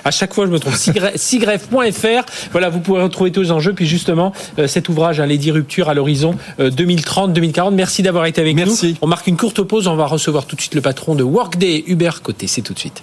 à 0.04 0.10
chaque 0.10 0.34
fois, 0.34 0.46
je 0.46 0.50
me 0.50 0.58
trompe. 0.58 0.74
cigref.fr. 1.16 2.50
Voilà, 2.52 2.68
vous 2.68 2.80
pourrez 2.80 3.02
retrouver 3.02 3.32
tous 3.32 3.42
les 3.42 3.52
enjeux. 3.52 3.72
Puis, 3.72 3.86
justement, 3.86 4.32
cet 4.66 4.88
ouvrage, 4.88 5.20
hein, 5.20 5.26
Les 5.26 5.38
10 5.38 5.52
ruptures 5.52 5.88
à 5.88 5.94
l'horizon 5.94 6.34
2030-2040. 6.58 7.74
Merci 7.74 8.02
d'avoir 8.02 8.26
été 8.26 8.40
avec 8.40 8.56
Merci. 8.56 8.90
nous. 8.90 8.96
On 9.02 9.06
marque 9.06 9.26
une 9.26 9.36
courte 9.36 9.62
pause. 9.62 9.86
On 9.86 9.96
va 9.96 10.06
recevoir 10.06 10.46
tout 10.52 10.56
de 10.56 10.60
suite 10.60 10.74
le 10.74 10.82
patron 10.82 11.14
de 11.14 11.22
Workday, 11.22 11.82
Hubert 11.86 12.20
Côté. 12.20 12.46
C'est 12.46 12.60
tout 12.60 12.74
de 12.74 12.78
suite. 12.78 13.02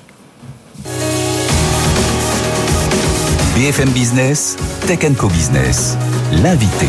BFM 3.56 3.90
Business, 3.90 4.56
Tech 4.86 5.00
Co 5.18 5.28
Business, 5.30 5.98
l'invité 6.44 6.86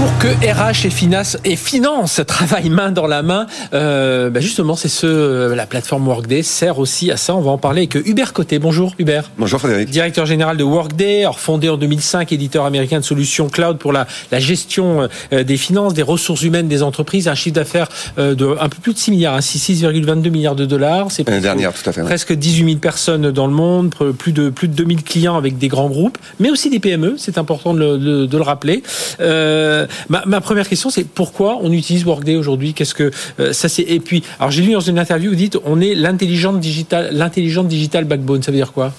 pour 0.00 0.16
que 0.16 0.28
RH 0.28 0.86
et 0.86 0.90
finance, 0.90 1.36
et 1.44 1.56
finance 1.56 2.22
travaillent 2.26 2.70
main 2.70 2.90
dans 2.90 3.06
la 3.06 3.22
main, 3.22 3.46
euh, 3.74 4.30
bah 4.30 4.40
justement, 4.40 4.74
c'est 4.74 4.88
ce 4.88 5.06
euh, 5.06 5.54
la 5.54 5.66
plateforme 5.66 6.08
Workday 6.08 6.42
sert 6.42 6.78
aussi 6.78 7.10
à 7.10 7.18
ça. 7.18 7.34
On 7.34 7.42
va 7.42 7.50
en 7.50 7.58
parler 7.58 7.82
avec 7.82 8.08
Hubert 8.08 8.32
Côté. 8.32 8.58
Bonjour 8.58 8.94
Hubert. 8.98 9.30
Bonjour 9.36 9.60
Frédéric. 9.60 9.90
Directeur 9.90 10.24
général 10.24 10.56
de 10.56 10.64
Workday, 10.64 11.26
fondé 11.36 11.68
en 11.68 11.76
2005, 11.76 12.32
éditeur 12.32 12.64
américain 12.64 12.98
de 12.98 13.04
solutions 13.04 13.50
cloud 13.50 13.76
pour 13.76 13.92
la, 13.92 14.06
la 14.32 14.40
gestion 14.40 15.06
euh, 15.34 15.44
des 15.44 15.58
finances, 15.58 15.92
des 15.92 16.02
ressources 16.02 16.42
humaines 16.44 16.68
des 16.68 16.82
entreprises, 16.82 17.28
un 17.28 17.34
chiffre 17.34 17.56
d'affaires 17.56 17.88
de 18.16 18.56
un 18.58 18.68
peu 18.70 18.78
plus 18.80 18.94
de 18.94 18.98
6 18.98 19.10
milliards, 19.10 19.34
hein, 19.34 19.40
6,22 19.40 20.30
milliards 20.30 20.56
de 20.56 20.64
dollars. 20.64 21.08
C'est 21.10 21.24
presque, 21.24 21.42
dernière, 21.42 21.74
tout 21.74 21.90
à 21.90 21.92
fait, 21.92 22.00
presque 22.00 22.32
18 22.32 22.64
000 22.64 22.78
personnes 22.78 23.32
dans 23.32 23.46
le 23.46 23.52
monde, 23.52 23.94
plus 24.16 24.32
de 24.32 24.48
plus 24.48 24.68
de 24.68 24.74
2000 24.74 25.02
clients 25.02 25.36
avec 25.36 25.58
des 25.58 25.68
grands 25.68 25.90
groupes, 25.90 26.16
mais 26.38 26.48
aussi 26.48 26.70
des 26.70 26.78
PME. 26.78 27.16
C'est 27.18 27.36
important 27.36 27.74
de 27.74 27.80
le, 27.80 28.26
de 28.26 28.36
le 28.36 28.42
rappeler. 28.42 28.82
Euh, 29.20 29.86
Ma, 30.08 30.40
première 30.40 30.68
question, 30.68 30.90
c'est 30.90 31.04
pourquoi 31.04 31.58
on 31.62 31.72
utilise 31.72 32.04
Workday 32.04 32.36
aujourd'hui? 32.36 32.74
Qu'est-ce 32.74 32.94
que 32.94 33.10
euh, 33.38 33.52
ça 33.52 33.68
c'est 33.68 33.82
Et 33.82 34.00
puis, 34.00 34.22
alors 34.38 34.50
j'ai 34.50 34.62
lu 34.62 34.72
dans 34.72 34.80
une 34.80 34.98
interview, 34.98 35.30
vous 35.30 35.36
dites, 35.36 35.58
on 35.64 35.80
est 35.80 35.94
l'intelligente 35.94 36.60
digital, 36.60 37.10
l'intelligente 37.12 37.68
digital 37.68 38.04
backbone. 38.04 38.42
Ça 38.42 38.50
veut 38.50 38.56
dire 38.56 38.72
quoi? 38.72 38.92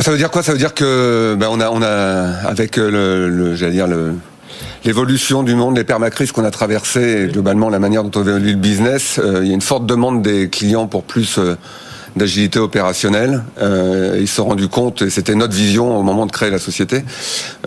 Ça 0.00 0.10
veut 0.10 0.16
dire 0.16 0.30
quoi? 0.30 0.42
Ça 0.42 0.52
veut 0.52 0.58
dire 0.58 0.74
que 0.74 1.36
ben, 1.38 1.48
on 1.50 1.60
a, 1.60 1.70
on 1.70 1.82
a 1.82 2.48
avec 2.48 2.76
le, 2.76 3.54
j'allais 3.54 3.72
dire 3.72 3.86
le 3.86 4.14
l'évolution 4.84 5.42
du 5.42 5.54
monde, 5.54 5.76
les 5.76 5.84
permacrises 5.84 6.32
qu'on 6.32 6.44
a 6.44 6.50
traversées, 6.50 7.28
globalement 7.32 7.70
la 7.70 7.78
manière 7.78 8.04
dont 8.04 8.20
on 8.20 8.26
évolue 8.26 8.52
le 8.52 8.58
business, 8.58 9.18
euh, 9.18 9.40
il 9.42 9.48
y 9.48 9.50
a 9.50 9.54
une 9.54 9.60
forte 9.60 9.86
demande 9.86 10.22
des 10.22 10.48
clients 10.50 10.86
pour 10.86 11.04
plus 11.04 11.38
euh, 11.38 11.56
d'agilité 12.16 12.58
opérationnelle. 12.58 13.42
Euh, 13.60 14.18
ils 14.20 14.28
se 14.28 14.36
sont 14.36 14.46
rendus 14.46 14.68
compte, 14.68 15.02
et 15.02 15.10
c'était 15.10 15.34
notre 15.34 15.54
vision 15.54 15.98
au 15.98 16.02
moment 16.02 16.26
de 16.26 16.32
créer 16.32 16.50
la 16.50 16.58
société, 16.58 17.04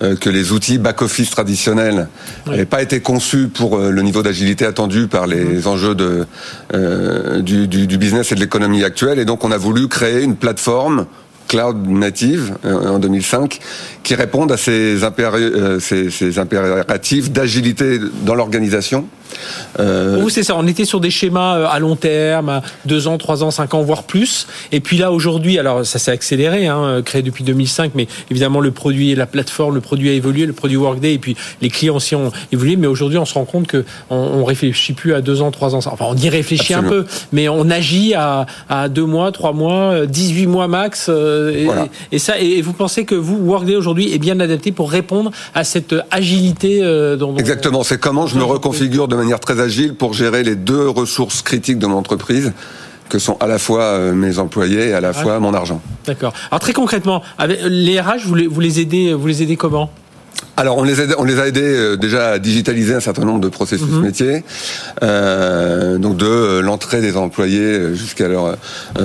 euh, 0.01 0.15
que 0.15 0.29
les 0.29 0.51
outils 0.51 0.77
back-office 0.77 1.29
traditionnels 1.29 2.07
n'avaient 2.45 2.65
pas 2.65 2.81
été 2.81 2.99
conçus 3.01 3.47
pour 3.47 3.77
euh, 3.77 3.91
le 3.91 4.01
niveau 4.01 4.23
d'agilité 4.23 4.65
attendu 4.65 5.07
par 5.07 5.27
les 5.27 5.43
mhm. 5.43 5.67
enjeux 5.67 5.95
de, 5.95 6.25
euh, 6.73 7.41
du, 7.41 7.67
du, 7.67 7.87
du 7.87 7.97
business 7.97 8.31
et 8.31 8.35
de 8.35 8.39
l'économie 8.39 8.83
actuelle. 8.83 9.19
Et 9.19 9.25
donc 9.25 9.43
on 9.43 9.51
a 9.51 9.57
voulu 9.57 9.87
créer 9.87 10.23
une 10.23 10.35
plateforme 10.35 11.05
cloud 11.47 11.87
native 11.87 12.57
en 12.65 12.99
2005 12.99 13.59
qui 14.03 14.15
répondent 14.15 14.51
à 14.51 14.57
ces, 14.57 14.97
ces 15.79 16.39
impératifs 16.39 17.31
d'agilité 17.31 17.99
dans 18.25 18.35
l'organisation 18.35 19.07
euh... 19.79 20.17
vous, 20.21 20.29
c'est 20.29 20.43
ça. 20.43 20.55
On 20.57 20.67
était 20.67 20.85
sur 20.85 20.99
des 20.99 21.09
schémas 21.09 21.57
euh, 21.57 21.67
à 21.69 21.79
long 21.79 21.95
terme, 21.95 22.49
à 22.49 22.61
2 22.85 23.07
ans, 23.07 23.17
3 23.17 23.43
ans, 23.43 23.51
5 23.51 23.73
ans, 23.73 23.81
voire 23.83 24.03
plus. 24.03 24.47
Et 24.71 24.79
puis 24.79 24.97
là, 24.97 25.11
aujourd'hui, 25.11 25.59
alors 25.59 25.85
ça 25.85 25.99
s'est 25.99 26.11
accéléré, 26.11 26.67
hein, 26.67 26.83
euh, 26.83 27.01
créé 27.01 27.21
depuis 27.21 27.43
2005, 27.43 27.91
mais 27.95 28.07
évidemment, 28.31 28.59
le 28.59 28.71
produit, 28.71 29.13
la 29.15 29.25
plateforme, 29.25 29.75
le 29.75 29.81
produit 29.81 30.09
a 30.09 30.13
évolué, 30.13 30.45
le 30.45 30.53
produit 30.53 30.77
Workday, 30.77 31.13
et 31.13 31.17
puis 31.17 31.35
les 31.61 31.69
clients 31.69 31.95
aussi 31.95 32.15
ont 32.15 32.31
évolué. 32.51 32.75
Mais 32.75 32.87
aujourd'hui, 32.87 33.17
on 33.17 33.25
se 33.25 33.33
rend 33.33 33.45
compte 33.45 33.67
que 33.67 33.85
on, 34.09 34.45
réfléchit 34.47 34.93
plus 34.93 35.13
à 35.13 35.21
2 35.21 35.41
ans, 35.41 35.51
3 35.51 35.75
ans. 35.75 35.79
Enfin, 35.85 36.05
on 36.07 36.15
y 36.15 36.29
réfléchit 36.29 36.73
un 36.73 36.83
peu, 36.83 37.05
mais 37.33 37.49
on 37.49 37.69
agit 37.69 38.13
à, 38.13 38.45
à 38.69 38.87
2 38.87 39.03
mois, 39.03 39.31
3 39.31 39.51
mois, 39.51 40.05
18 40.05 40.47
mois 40.47 40.67
max. 40.67 41.07
Euh, 41.09 41.87
et, 42.11 42.19
ça, 42.19 42.39
et 42.39 42.61
vous 42.61 42.73
pensez 42.73 43.03
que 43.03 43.15
vous, 43.15 43.37
Workday 43.37 43.75
aujourd'hui, 43.75 44.13
est 44.13 44.19
bien 44.19 44.39
adapté 44.39 44.71
pour 44.71 44.89
répondre 44.89 45.31
à 45.53 45.63
cette 45.63 45.95
agilité 46.11 46.81
dont, 47.19 47.35
Exactement. 47.35 47.83
C'est 47.83 47.99
comment 47.99 48.27
je 48.27 48.37
me 48.37 48.43
reconfigure 48.43 49.07
de 49.07 49.16
manière 49.17 49.39
très 49.39 49.59
agile 49.59 49.95
pour 49.95 50.13
gérer 50.13 50.43
les 50.43 50.55
deux 50.55 50.87
ressources 50.87 51.41
critiques 51.41 51.79
de 51.79 51.87
mon 51.87 51.97
entreprise 51.97 52.53
que 53.09 53.19
sont 53.19 53.37
à 53.39 53.47
la 53.47 53.57
fois 53.57 53.83
euh, 53.83 54.13
mes 54.13 54.39
employés 54.39 54.89
et 54.89 54.93
à 54.93 55.01
la 55.01 55.13
fois 55.13 55.39
mon 55.39 55.53
argent. 55.53 55.81
D'accord. 56.05 56.33
Alors 56.51 56.59
très 56.59 56.73
concrètement, 56.73 57.23
avec 57.37 57.59
les 57.63 57.99
RH, 57.99 58.25
vous 58.25 58.35
les, 58.35 58.47
vous 58.47 58.59
les 58.59 58.79
aidez, 58.79 59.13
vous 59.13 59.27
les 59.27 59.43
aidez 59.43 59.55
comment? 59.55 59.89
Alors 60.55 60.77
on 60.77 60.83
les, 60.83 60.95
on 61.17 61.23
les 61.23 61.39
a 61.39 61.47
aidés 61.47 61.61
euh, 61.61 61.95
déjà 61.97 62.31
à 62.31 62.39
digitaliser 62.39 62.93
un 62.93 62.99
certain 62.99 63.25
nombre 63.25 63.39
de 63.39 63.49
processus 63.49 63.87
mhm. 63.87 64.01
métiers, 64.01 64.43
euh, 65.03 65.97
donc 65.97 66.17
de 66.17 66.59
l'entrée 66.59 67.01
des 67.01 67.15
employés 67.15 67.95
jusqu'à 67.95 68.27
leur 68.27 68.57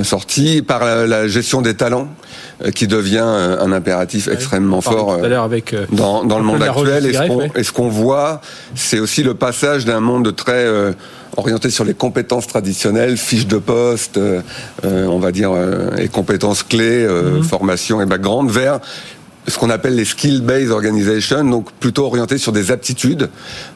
sortie, 0.02 0.62
par 0.62 0.84
la, 0.84 1.28
gestion 1.28 1.62
des 1.62 1.74
talents 1.74 2.08
qui 2.74 2.86
devient 2.86 3.18
un 3.18 3.72
impératif 3.72 4.28
extrêmement 4.28 4.80
fort 4.80 5.12
avec, 5.12 5.74
dans, 5.90 6.24
dans 6.24 6.38
le 6.38 6.44
monde 6.44 6.62
actuel. 6.62 7.06
Et 7.54 7.62
ce 7.62 7.72
qu'on 7.72 7.88
voit, 7.88 8.40
c'est 8.74 8.98
aussi 8.98 9.22
le 9.22 9.34
passage 9.34 9.84
d'un 9.84 10.00
monde 10.00 10.34
très 10.34 10.66
orienté 11.36 11.70
sur 11.70 11.84
les 11.84 11.94
compétences 11.94 12.46
traditionnelles, 12.46 13.16
fiches 13.16 13.46
de 13.46 13.58
poste, 13.58 14.20
on 14.84 15.18
va 15.18 15.32
dire, 15.32 15.52
et 15.98 16.08
compétences 16.08 16.62
clés, 16.62 17.06
mhm. 17.06 17.42
formation 17.42 18.00
et 18.00 18.06
background, 18.06 18.50
vers 18.50 18.80
ce 19.48 19.58
qu'on 19.58 19.70
appelle 19.70 19.96
les 19.96 20.04
skill-based 20.04 20.70
organization, 20.70 21.44
donc 21.44 21.72
plutôt 21.72 22.04
orienté 22.06 22.38
sur 22.38 22.52
des 22.52 22.70
aptitudes. 22.70 23.28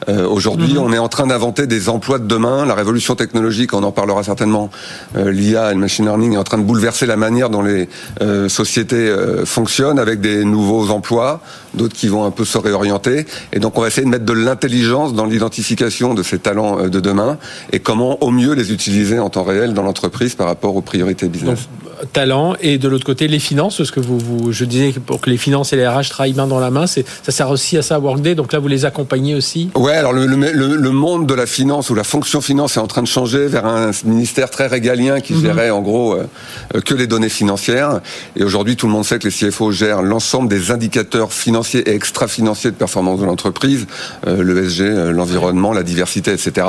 Euh, 0.07 0.27
Aujourd'hui, 0.27 0.73
mhm. 0.73 0.79
on 0.79 0.93
est 0.93 0.97
en 0.97 1.09
train 1.09 1.27
d'inventer 1.27 1.67
des 1.67 1.89
emplois 1.89 2.19
de 2.19 2.25
demain. 2.25 2.65
La 2.65 2.75
révolution 2.75 3.15
technologique, 3.15 3.73
on 3.73 3.83
en 3.83 3.91
parlera 3.91 4.23
certainement, 4.23 4.69
euh, 5.15 5.31
l'IA 5.31 5.71
et 5.71 5.73
le 5.73 5.79
machine 5.79 6.05
learning 6.05 6.33
est 6.33 6.37
en 6.37 6.43
train 6.43 6.57
de 6.57 6.63
bouleverser 6.63 7.05
la 7.05 7.17
manière 7.17 7.49
dont 7.49 7.61
les 7.61 7.89
euh, 8.21 8.49
sociétés 8.49 8.95
euh, 8.95 9.45
fonctionnent 9.45 9.99
avec 9.99 10.21
des 10.21 10.45
nouveaux 10.45 10.89
emplois, 10.89 11.41
d'autres 11.73 11.95
qui 11.95 12.07
vont 12.07 12.23
un 12.23 12.31
peu 12.31 12.45
se 12.45 12.57
réorienter. 12.57 13.25
Et 13.53 13.59
donc, 13.59 13.77
on 13.77 13.81
va 13.81 13.87
essayer 13.87 14.05
de 14.05 14.09
mettre 14.09 14.25
de 14.25 14.33
l'intelligence 14.33 15.13
dans 15.13 15.25
l'identification 15.25 16.13
de 16.13 16.23
ces 16.23 16.39
talents 16.39 16.79
euh, 16.79 16.89
de 16.89 16.99
demain 16.99 17.37
et 17.71 17.79
comment 17.79 18.21
au 18.23 18.31
mieux 18.31 18.53
les 18.53 18.71
utiliser 18.71 19.19
en 19.19 19.29
temps 19.29 19.43
réel 19.43 19.73
dans 19.73 19.83
l'entreprise 19.83 20.35
par 20.35 20.47
rapport 20.47 20.75
aux 20.75 20.81
priorités 20.81 21.27
business. 21.27 21.67
Donc, 21.69 21.87
talent 22.13 22.55
et 22.61 22.77
de 22.77 22.87
l'autre 22.87 23.05
côté 23.05 23.27
les 23.27 23.39
finances, 23.39 23.77
parce 23.77 23.91
que 23.91 23.99
vous, 23.99 24.19
vous, 24.19 24.51
je 24.51 24.65
disais 24.65 24.91
pour 24.91 25.19
que 25.19 25.29
les 25.29 25.37
finances 25.37 25.56
et 25.63 25.75
les 25.75 25.87
RH 25.87 26.09
travaillent 26.09 26.33
main 26.33 26.47
dans 26.47 26.59
la 26.59 26.71
main. 26.71 26.85
Ça 26.87 27.03
sert 27.29 27.49
aussi 27.49 27.77
à 27.77 27.81
ça 27.81 27.99
Workday. 27.99 28.35
Donc 28.35 28.53
là, 28.53 28.59
vous 28.59 28.67
les 28.67 28.85
accompagnez 28.85 29.35
aussi. 29.35 29.69
Ouais, 29.75 29.93
alors 29.93 30.13
le, 30.13 30.25
le, 30.25 30.91
monde 30.91 31.27
de 31.27 31.33
la 31.33 31.45
finance 31.45 31.89
ou 31.89 31.95
la 31.95 32.03
fonction 32.03 32.41
finance 32.41 32.77
est 32.77 32.79
en 32.79 32.87
train 32.87 33.01
de 33.01 33.07
changer 33.07 33.47
vers 33.47 33.65
un 33.65 33.91
ministère 34.05 34.49
très 34.49 34.67
régalien 34.67 35.19
qui 35.19 35.33
mhm. 35.33 35.41
gérait 35.41 35.69
en 35.69 35.81
gros 35.81 36.15
euh, 36.15 36.81
que 36.81 36.93
les 36.93 37.07
données 37.07 37.29
financières. 37.29 38.01
Et 38.35 38.43
aujourd'hui, 38.43 38.75
tout 38.75 38.87
le 38.87 38.93
monde 38.93 39.05
sait 39.05 39.19
que 39.19 39.27
les 39.27 39.33
CFO 39.33 39.71
gèrent 39.71 40.01
l'ensemble 40.01 40.49
des 40.49 40.71
indicateurs 40.71 41.33
financiers 41.33 41.89
et 41.89 41.95
extra-financiers 41.95 42.71
de 42.71 42.75
performance 42.75 43.19
de 43.19 43.25
l'entreprise, 43.25 43.87
euh, 44.27 44.43
l'ESG, 44.43 44.81
euh, 44.81 45.11
l'environnement, 45.11 45.73
la 45.73 45.83
diversité, 45.83 46.31
etc. 46.31 46.67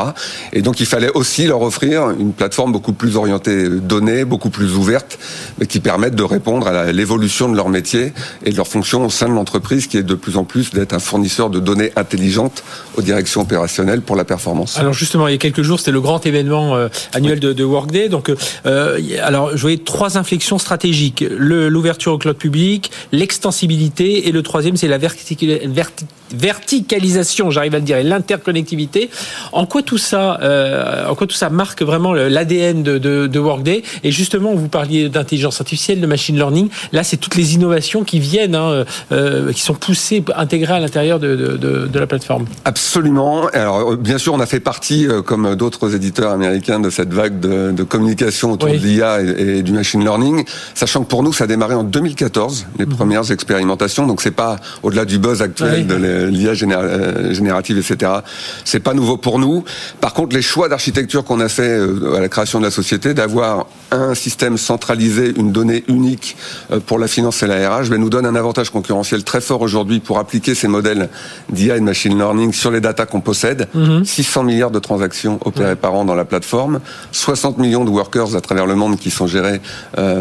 Et 0.53 0.63
donc, 0.63 0.81
il 0.81 0.87
fallait 0.87 1.11
aussi 1.15 1.47
leur 1.47 1.63
offrir 1.63 2.11
une 2.11 2.33
plateforme 2.33 2.73
beaucoup 2.73 2.93
plus 2.93 3.17
orientée 3.17 3.69
données, 3.69 4.25
beaucoup 4.25 4.51
plus 4.51 4.75
ouverte, 4.75 5.19
mais 5.59 5.67
qui 5.67 5.81
permette 5.81 6.15
de 6.15 6.23
répondre 6.23 6.69
à 6.69 6.93
l'évolution 6.93 7.49
de 7.49 7.57
leur 7.57 7.69
métier 7.69 8.13
et 8.45 8.51
de 8.51 8.57
leur 8.57 8.67
fonction 8.67 8.78
fonction 8.79 9.05
au 9.05 9.11
sein 9.11 9.29
de 9.29 9.35
l'entreprise 9.35 9.89
qui 9.89 9.97
est 9.97 10.05
de 10.05 10.15
plus 10.15 10.37
en 10.37 10.45
plus 10.45 10.71
d'être 10.71 10.93
un 10.93 11.01
fournisseur 11.01 11.51
de 11.51 11.59
données 11.59 11.91
intelligentes 11.97 12.63
aux 12.97 13.03
directions 13.03 13.41
opérationnelles 13.41 14.03
pour 14.03 14.15
la 14.15 14.25
performance. 14.25 14.79
Alors 14.79 14.93
justement, 14.93 15.27
il 15.27 15.33
y 15.33 15.35
a 15.35 15.39
quelques 15.39 15.63
jours, 15.63 15.81
c'était 15.81 15.91
le 15.91 16.01
grand 16.01 16.25
événement 16.27 16.77
euh, 16.77 16.87
annuel 17.13 17.41
de, 17.41 17.65
Workday. 17.65 18.09
Donc, 18.09 18.31
euh, 18.67 19.01
alors, 19.21 19.57
je 19.57 19.61
voyais 19.61 19.79
trois 19.79 20.17
inflexions 20.17 20.59
stratégiques 20.59 21.25
l'ouverture 21.29 22.13
au 22.13 22.19
cloud 22.19 22.37
public, 22.37 22.93
l'extensibilité 23.11 24.29
et 24.29 24.33
le 24.33 24.43
troisième, 24.45 24.77
c'est 24.77 24.87
la 24.87 24.99
verticalisation, 26.33 27.51
j'arrive 27.51 27.75
à 27.75 27.79
le 27.79 27.85
dire, 27.85 27.97
et 27.97 28.05
l'interconnectivité. 28.05 29.11
En 29.53 29.67
quoi 29.67 29.83
tout 29.83 29.99
ça, 29.99 30.39
euh, 30.41 31.09
en 31.09 31.17
quoi 31.17 31.27
tout 31.27 31.35
ça 31.35 31.51
marque 31.51 31.83
vraiment 31.83 32.15
l'ADN 32.15 32.85
de, 32.85 33.39
Workday? 33.39 33.83
Et 34.05 34.13
justement, 34.13 34.55
vous 34.55 34.69
parliez 34.69 35.09
d'intelligence 35.09 35.61
artificielle, 35.61 36.01
de 36.01 36.07
machine 36.07 36.37
learning. 36.37 36.69
Là, 36.93 37.03
c'est 37.03 37.17
toutes 37.17 37.35
les 37.35 37.55
innovations 37.55 38.05
qui 38.05 38.21
viennent, 38.21 38.55
hein, 38.55 38.68
euh, 38.69 39.53
qui 39.53 39.63
sont 39.63 39.75
poussées, 39.75 40.25
intégrées 40.37 40.75
à 40.75 40.81
l'intérieur 40.81 41.19
de, 41.19 41.37
de, 41.37 41.99
la 41.99 42.07
plateforme. 42.07 42.45
Absolument. 42.65 43.47
Alors, 43.49 43.97
bien 43.97 44.19
sûr, 44.19 44.35
on 44.35 44.41
a 44.41 44.47
fait 44.47 44.61
partie, 44.61 45.07
euh, 45.07 45.23
comme 45.23 45.57
d'autres 45.57 45.95
éditeurs 45.95 46.33
américains, 46.33 46.81
de 46.81 46.91
cette 46.91 47.13
vague 47.13 47.41
de, 47.41 47.83
communication 47.83 48.53
autour 48.53 48.69
de 48.69 48.75
l'IA 48.75 49.23
et, 49.23 49.59
et, 49.59 49.63
du 49.63 49.73
machine 49.73 50.03
learning, 50.03 50.45
sachant 50.75 51.03
que 51.03 51.09
pour 51.09 51.23
nous, 51.23 51.33
ça 51.33 51.45
a 51.45 51.47
démarré 51.47 51.75
en 51.75 51.85
2014, 51.85 52.67
les 52.79 52.87
mhm. 52.87 52.95
premières 52.95 53.31
expérimentations. 53.31 54.07
Donc, 54.07 54.21
c'est 54.23 54.31
pas 54.31 54.57
au-delà 54.83 55.05
du 55.05 55.19
buzz 55.19 55.43
actuel 55.43 55.87
de 55.87 55.95
l'IA 56.27 56.53
euh, 56.63 57.33
générative, 57.33 57.79
etc. 57.79 58.13
C'est 58.65 58.81
pas 58.81 58.95
nouveau 58.95 59.17
pour 59.17 59.39
nous. 59.39 59.65
Par 60.01 60.15
contre, 60.15 60.35
les 60.35 60.43
choix 60.43 60.69
d'architecture 60.69 61.25
qu'on 61.25 61.41
a 61.41 61.49
fait 61.49 61.63
euh, 61.63 62.17
à 62.17 62.21
la 62.21 62.29
création 62.29 62.59
de 62.59 62.65
la 62.65 62.71
société, 62.71 63.15
d'avoir 63.15 63.67
un 63.91 64.15
système 64.15 64.59
centralisé, 64.59 65.33
une 65.37 65.53
donnée 65.53 65.85
unique 65.89 66.37
euh, 66.71 66.81
pour 66.81 66.99
la 66.99 67.09
finance 67.09 67.43
et 67.43 67.47
la 67.47 67.77
RH, 67.77 67.89
ben, 67.89 67.99
nous 67.99 68.11
donne 68.11 68.27
un 68.27 68.35
avantage 68.35 68.58
concurrentiel 68.65 69.25
très 69.25 69.41
fort 69.41 69.63
aujourd'hui 69.63 70.01
pour 70.01 70.19
appliquer 70.19 70.55
ces 70.55 70.69
modèles 70.69 71.09
d'IA 71.51 71.77
et 71.77 71.81
de 71.81 71.85
machine 71.85 72.17
learning 72.17 72.53
sur 72.53 72.71
les 72.71 72.81
datas 72.81 73.07
qu'on 73.07 73.21
possède. 73.21 73.69
600 74.05 74.41
mhm. 74.43 74.47
milliards 74.47 74.71
de 74.71 74.79
transactions 74.79 75.39
opérées 75.45 75.77
par 75.77 75.95
an 75.95 76.05
dans 76.05 76.15
la 76.15 76.25
plateforme, 76.25 76.81
60 77.13 77.59
millions 77.59 77.85
de 77.85 77.91
workers 77.91 78.37
à 78.37 78.41
travers 78.41 78.67
le 78.67 78.75
monde 78.75 78.99
qui 78.99 79.11
sont 79.11 79.27
gérés 79.27 79.61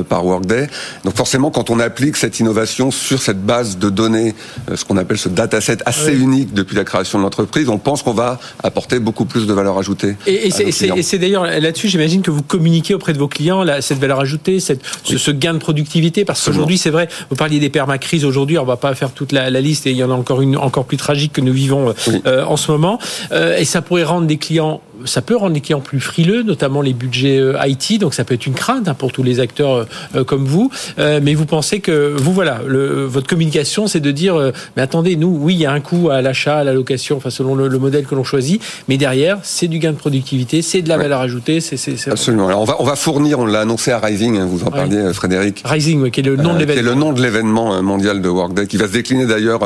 par 0.10 0.26
Workday. 0.26 0.67
Donc 1.04 1.15
forcément, 1.15 1.52
quand 1.52 1.69
on 1.69 1.80
applique 1.80 2.17
cette 2.17 2.39
innovation 2.39 2.91
sur 2.91 3.21
cette 3.21 3.43
base 3.43 3.78
de 3.78 3.89
données, 3.89 4.36
ce 4.73 4.86
qu'on 4.86 4.97
appelle 4.97 5.17
ce 5.17 5.30
dataset 5.30 5.78
assez 5.86 6.13
unique 6.15 6.54
depuis 6.54 6.76
la 6.76 6.84
création 6.84 7.17
de 7.17 7.23
l'entreprise, 7.23 7.69
on 7.69 7.78
pense 7.78 8.04
qu'on 8.04 8.13
va 8.13 8.39
apporter 8.63 9.00
beaucoup 9.00 9.26
plus 9.26 9.47
de 9.47 9.54
valeur 9.54 9.78
ajoutée. 9.78 10.15
Et, 10.26 10.52
c'est 10.52 11.17
d'ailleurs 11.17 11.45
là-dessus, 11.45 11.88
j'imagine 11.88 12.21
que 12.21 12.32
vous 12.32 12.43
communiquez 12.43 12.93
auprès 12.93 13.13
de 13.13 13.17
vos 13.17 13.28
clients 13.28 13.65
cette 13.82 14.00
valeur 14.00 14.19
ajoutée, 14.19 14.60
cette, 14.60 14.82
ce, 15.04 15.32
gain 15.32 15.54
de 15.54 15.60
productivité, 15.60 16.26
parce 16.26 16.43
qu'aujourd'hui, 16.43 16.78
c'est 16.78 16.89
vrai, 16.89 17.08
vous 17.30 17.36
parliez 17.36 17.60
des 17.60 17.69
permacrises 17.69 18.26
aujourd'hui, 18.28 18.58
on 18.58 18.66
va 18.66 18.78
pas 18.78 18.94
faire 18.96 19.12
toute 19.12 19.32
la, 19.32 19.50
liste, 19.50 19.88
et 19.88 19.92
il 19.92 19.98
y 19.98 20.04
en 20.04 20.12
a 20.12 20.13
encore 20.13 20.42
une 20.42 20.58
encore 20.58 20.86
plus 20.86 20.98
tragique 20.98 21.34
que 21.34 21.42
nous 21.42 21.54
vivons 21.54 21.94
euh, 22.26 22.44
en 22.44 22.58
ce 22.58 22.72
moment, 22.72 23.00
euh, 23.32 23.58
et 23.58 23.66
ça 23.66 23.82
pourrait 23.82 24.04
rendre 24.04 24.28
des 24.28 24.38
clients 24.38 24.82
ça 25.06 25.22
peut 25.22 25.36
rendre 25.36 25.54
les 25.54 25.62
clients 25.62 25.82
plus 25.82 26.00
frileux, 26.00 26.44
notamment 26.44 26.82
les 26.82 26.94
budgets 26.94 27.40
euh, 27.40 27.58
IT. 27.66 28.00
Donc 28.00 28.14
ça 28.14 28.24
peut 28.24 28.34
être 28.34 28.46
une 28.46 28.54
crainte 28.54 28.88
hein, 28.88 28.94
pour 28.94 29.12
tous 29.12 29.24
les 29.24 29.40
acteurs 29.40 29.88
comme 30.26 30.46
vous. 30.46 30.72
mais 30.98 31.34
vous 31.34 31.46
pensez 31.46 31.80
que 31.80 32.16
vous 32.18 32.34
voilà, 32.34 32.62
le, 32.66 33.06
votre 33.06 33.28
communication, 33.28 33.88
c'est 33.88 34.00
de 34.00 34.12
dire 34.12 34.52
mais 34.76 34.82
attendez, 34.82 35.16
nous, 35.16 35.38
oui, 35.42 35.54
il 35.56 35.60
y 35.60 35.66
a 35.66 35.72
un 35.72 35.80
coût 35.80 36.10
à 36.10 36.22
l'achat, 36.22 36.58
à 36.58 36.64
la 36.64 36.74
location, 36.74 37.18
enfin 37.18 37.30
selon 37.30 37.56
le, 37.56 37.78
modèle 37.78 38.06
que 38.06 38.16
l'on 38.16 38.24
choisit, 38.24 38.62
mais 38.88 38.98
derrière, 38.98 39.40
c'est 39.44 39.68
du 39.68 39.80
gain 39.80 39.92
de 39.92 39.98
productivité, 39.98 40.62
c'est 40.62 40.82
de 40.82 40.90
la 40.90 40.98
valeur 40.98 41.22
ajoutée. 41.22 41.60
C'est, 41.62 42.08
Absolument. 42.08 42.48
Alors 42.48 42.62
on 42.62 42.66
va, 42.66 42.76
on 42.80 42.84
va 42.84 42.96
fournir, 42.96 43.40
on 43.40 43.46
l'a 43.46 43.62
annoncé 43.62 43.92
à 43.92 44.00
Rising, 44.00 44.38
hein, 44.38 44.48
vous 44.50 44.64
en 44.64 44.72
parliez, 44.72 44.98
euh, 44.98 45.14
Frédéric. 45.14 45.62
Rising, 45.66 46.10
qui 46.12 46.20
est 46.20 46.24
le 46.24 46.36
nom 46.36 46.54
de 46.54 46.60
l'événement. 46.60 46.72
Euh, 46.72 46.74
qui 46.74 46.80
est 46.80 46.94
le 46.94 46.96
nom 46.96 47.14
de 47.14 47.22
l'événement 47.22 47.76
euh, 47.76 47.82
mondial 47.82 48.22
de 48.22 48.30
Workday, 48.30 48.68
qui 48.68 48.78
va 48.78 48.88
se 48.88 48.94
décliner 48.94 49.26
d'ailleurs 49.26 49.62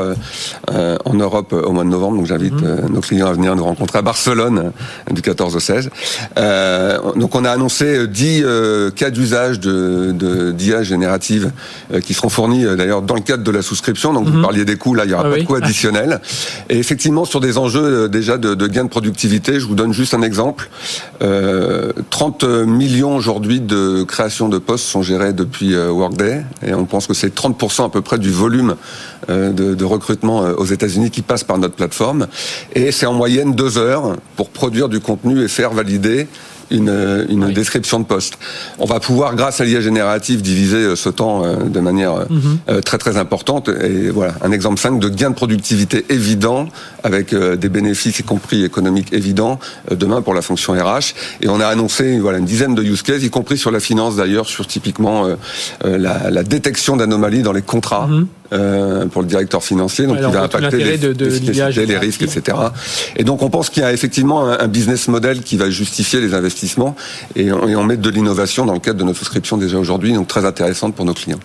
en 0.68 1.14
Europe 1.14 1.54
au 1.54 1.72
mois 1.72 1.84
de 1.84 1.90
novembre. 1.90 2.18
Donc 2.18 2.26
j'invite 2.28 2.54
mhm. 2.54 2.94
nos 2.94 3.02
clients 3.02 3.28
à 3.28 3.34
venir 3.34 3.56
nous 3.56 3.64
rencontrer 3.64 4.00
à 4.00 4.02
Barcelone 4.02 4.72
du 5.10 5.21
14 5.22 5.56
au 5.56 5.60
16. 5.60 5.90
donc 7.16 7.36
on 7.36 7.46
a 7.46 7.52
annoncé 7.52 8.08
10 8.08 8.44
cas 8.96 9.10
d'usage 9.10 9.60
de, 9.60 10.12
de 10.12 10.52
d'IA 10.52 10.84
générative 10.84 11.52
qui 12.04 12.14
seront 12.14 12.30
fournis 12.30 12.66
d'ailleurs 12.78 13.02
dans 13.02 13.16
le 13.16 13.22
cadre 13.22 13.44
de 13.44 13.52
la 13.52 13.62
souscription. 13.62 14.14
Donc 14.14 14.28
vous 14.28 14.38
mhm. 14.38 14.42
parliez 14.42 14.66
des 14.66 14.78
coûts, 14.78 14.96
là 14.96 15.06
il 15.06 15.12
y 15.12 15.14
aura 15.14 15.24
ah 15.28 15.30
pas 15.30 15.38
de 15.38 15.44
coûts 15.44 15.56
additionnels. 15.56 16.22
Et 16.70 16.78
effectivement 16.78 17.26
sur 17.26 17.40
des 17.40 17.58
enjeux 17.58 18.10
déjà 18.10 18.38
de, 18.38 18.56
de 18.56 18.68
gain 18.68 18.84
de 18.84 18.90
productivité, 18.90 19.60
je 19.60 19.66
vous 19.66 19.76
donne 19.76 19.94
juste 19.94 20.14
un 20.14 20.22
exemple. 20.22 20.70
30 21.20 22.44
millions 22.44 23.16
aujourd'hui 23.16 23.62
de 23.62 24.04
création 24.04 24.50
de 24.50 24.58
postes 24.58 24.86
sont 24.86 25.02
gérés 25.02 25.34
depuis 25.34 25.74
euh, 25.74 25.92
Workday 25.92 26.44
et 26.66 26.74
on 26.74 26.86
pense 26.86 27.08
que 27.08 27.14
c'est 27.14 27.34
30% 27.34 27.86
à 27.86 27.90
peu 27.90 28.02
près 28.02 28.18
du 28.18 28.32
volume 28.32 28.76
euh, 29.30 29.52
de, 29.52 29.86
recrutement 29.86 30.44
euh, 30.44 30.54
aux 30.56 30.66
États-Unis 30.66 31.12
qui 31.12 31.22
passe 31.22 31.44
par 31.44 31.58
notre 31.58 31.76
plateforme 31.76 32.28
et 32.76 32.92
c'est 32.92 33.06
en 33.06 33.14
moyenne 33.14 33.54
deux 33.54 33.78
heures 33.78 34.16
pour 34.36 34.50
produire 34.50 34.90
du 34.90 35.00
contenu 35.00 35.11
et 35.42 35.48
faire 35.48 35.72
valider 35.72 36.28
une, 36.72 37.26
une 37.30 37.52
description 37.52 38.00
de 38.00 38.06
poste. 38.06 38.38
On 38.80 38.86
va 38.86 39.00
pouvoir, 39.00 39.36
grâce 39.36 39.62
à 39.62 39.66
l'IA 39.66 39.82
générative, 39.82 40.42
diviser 40.42 40.78
euh, 40.78 40.96
ce 40.96 41.10
temps 41.10 41.44
euh, 41.44 41.56
de 41.66 41.80
manière 41.80 42.14
euh, 42.14 42.26
mhm. 42.30 42.82
très 42.82 42.98
très 42.98 43.18
importante. 43.18 43.70
Et 43.70 44.10
voilà, 44.10 44.34
un 44.42 44.52
exemple 44.52 44.80
5 44.80 45.00
de 45.00 45.10
gain 45.10 45.30
de 45.30 45.36
productivité 45.36 46.06
évident 46.10 46.68
avec 47.04 47.36
des 47.36 47.70
bénéfices, 47.70 48.20
y 48.20 48.24
compris 48.24 48.64
économiques 48.64 49.12
évidents, 49.12 49.60
demain 49.90 50.22
pour 50.22 50.34
la 50.34 50.42
fonction 50.42 50.74
RH. 50.74 51.14
Et 51.42 51.50
on 51.50 51.60
a 51.60 51.66
annoncé 51.66 52.20
voilà 52.20 52.38
une 52.38 52.46
dizaine 52.46 52.76
de 52.76 52.84
use 52.84 53.02
cases, 53.02 53.24
y 53.24 53.30
compris 53.30 53.58
sur 53.58 53.72
la 53.72 53.80
finance 53.80 54.16
d'ailleurs, 54.16 54.48
sur 54.48 54.68
typiquement 54.68 55.28
la, 55.84 56.30
la, 56.30 56.44
détection 56.44 56.96
d'anomalies 56.96 57.42
dans 57.42 57.54
les 57.54 57.62
contrats. 57.62 58.08
Mhm. 58.08 58.28
Euh, 58.54 59.06
pour 59.06 59.22
le 59.22 59.30
directeur 59.30 59.64
financier, 59.64 60.06
donc 60.08 60.18
il 60.20 60.28
va 60.28 60.44
impacter 60.44 60.84
les, 60.84 60.98
de, 60.98 61.14
de 61.14 61.82
les 61.84 61.98
risques, 61.98 62.22
etc. 62.22 62.58
Et 63.16 63.24
donc 63.24 63.44
on 63.44 63.50
pense 63.50 63.70
qu'il 63.70 63.82
y 63.82 63.86
a 63.86 63.94
effectivement 63.94 64.46
un, 64.46 64.68
business 64.68 65.08
model 65.08 65.42
qui 65.42 65.56
va 65.56 65.70
justifier 65.70 66.20
les 66.20 66.34
investissements 66.34 66.98
et 67.38 67.54
on, 67.54 67.70
et 67.70 67.78
on 67.78 67.84
met 67.86 67.96
de 67.96 68.10
l'innovation 68.10 68.66
dans 68.66 68.74
le 68.74 68.80
cadre 68.80 69.00
de 69.00 69.06
notre 69.06 69.20
souscription 69.20 69.56
déjà 69.56 69.78
aujourd'hui, 69.78 70.12
donc 70.12 70.28
très 70.28 70.44
intéressante 70.44 70.96
pour 70.96 71.06
nos 71.06 71.14
clients. 71.14 71.40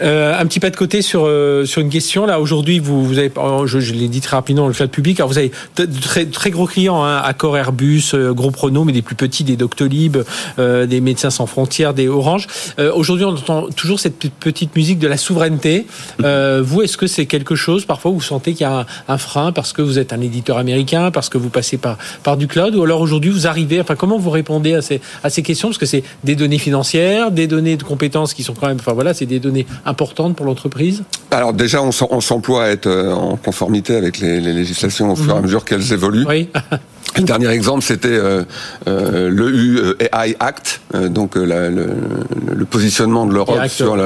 Euh, 0.00 0.38
un 0.38 0.46
petit 0.46 0.60
pas 0.60 0.70
de 0.70 0.76
côté 0.76 1.02
sur 1.02 1.24
euh, 1.26 1.64
sur 1.64 1.80
une 1.80 1.90
question 1.90 2.26
là. 2.26 2.40
Aujourd'hui, 2.40 2.78
vous 2.78 3.04
vous 3.04 3.18
avez, 3.18 3.30
oh, 3.36 3.66
je, 3.66 3.78
l'ai 3.92 4.08
dit 4.08 4.20
très 4.20 4.36
rapidement, 4.36 4.66
le 4.66 4.74
cloud 4.74 4.90
public. 4.90 5.20
Alors 5.20 5.30
vous 5.30 5.38
avez 5.38 5.52
de 5.76 5.86
très 6.00 6.26
très 6.26 6.50
gros 6.50 6.66
clients, 6.66 7.02
hein, 7.04 7.20
Accor, 7.24 7.56
Airbus, 7.56 8.12
euh, 8.14 8.32
gros 8.32 8.50
pronos, 8.50 8.84
mais 8.84 8.92
des 8.92 9.02
plus 9.02 9.14
petits, 9.14 9.44
des 9.44 9.56
Doctolib, 9.56 10.18
euh, 10.58 10.86
des 10.86 11.00
Médecins 11.00 11.30
sans 11.30 11.46
frontières, 11.46 11.94
des 11.94 12.08
Orange. 12.08 12.46
Aujourd'hui, 12.94 13.24
on 13.24 13.30
entend 13.30 13.68
toujours 13.68 14.00
cette 14.00 14.18
petite 14.18 14.74
musique 14.76 14.98
de 14.98 15.08
la 15.08 15.16
souveraineté. 15.16 15.86
Vous, 16.18 16.82
est-ce 16.82 16.96
que 16.96 17.06
c'est 17.06 17.26
quelque 17.26 17.54
chose, 17.54 17.84
parfois, 17.84 18.10
vous 18.10 18.20
sentez 18.20 18.52
qu'il 18.52 18.62
y 18.62 18.70
a 18.70 18.86
un, 19.08 19.18
frein 19.18 19.52
parce 19.52 19.72
que 19.72 19.82
vous 19.82 19.98
êtes 19.98 20.12
un 20.12 20.20
éditeur 20.20 20.58
américain, 20.58 21.10
parce 21.10 21.28
que 21.28 21.38
vous 21.38 21.48
passez 21.48 21.76
par, 21.76 21.98
par 22.22 22.36
du 22.36 22.46
cloud, 22.46 22.74
ou 22.74 22.82
alors 22.82 23.00
aujourd'hui, 23.00 23.30
vous 23.30 23.46
arrivez, 23.46 23.80
enfin, 23.80 23.94
comment 23.94 24.18
vous 24.18 24.30
répondez 24.30 24.74
à 24.74 24.82
ces, 24.82 25.00
à 25.22 25.30
ces 25.30 25.42
questions? 25.42 25.68
Parce 25.68 25.78
que 25.78 25.86
c'est 25.86 26.02
des 26.24 26.34
données 26.34 26.58
financières, 26.58 27.30
des 27.30 27.46
données 27.46 27.76
de 27.76 27.82
compétences 27.82 28.34
qui 28.34 28.42
sont 28.42 28.54
quand 28.54 28.66
même, 28.66 28.78
enfin 28.80 28.92
voilà, 28.92 29.14
c'est 29.14 29.26
des 29.26 29.40
données 29.40 29.51
importantes 29.84 30.36
pour 30.36 30.46
l'entreprise 30.46 31.02
Alors 31.30 31.52
déjà, 31.52 31.82
on 31.82 32.20
s'emploie 32.20 32.64
à 32.64 32.68
être 32.68 32.86
euh, 32.86 33.12
en 33.12 33.36
conformité 33.36 33.96
avec 33.96 34.18
les, 34.18 34.40
législations 34.40 35.12
au 35.12 35.16
fur 35.16 35.30
et 35.30 35.32
à 35.32 35.36
mhm. 35.36 35.42
mesure 35.42 35.64
qu'elles 35.64 35.92
évoluent. 35.92 36.26
Oui. 36.26 36.48
Le 37.16 37.24
dernier 37.24 37.48
exemple, 37.48 37.82
c'était 37.82 38.08
euh, 38.08 38.44
euh, 38.86 39.28
le 39.28 39.96
AI 40.00 40.34
Act, 40.40 40.80
euh, 40.94 41.08
donc 41.08 41.34
le, 41.34 41.44
le, 41.44 42.64
positionnement 42.64 43.26
de 43.26 43.34
l'Europe 43.34 43.66
sur, 43.68 43.98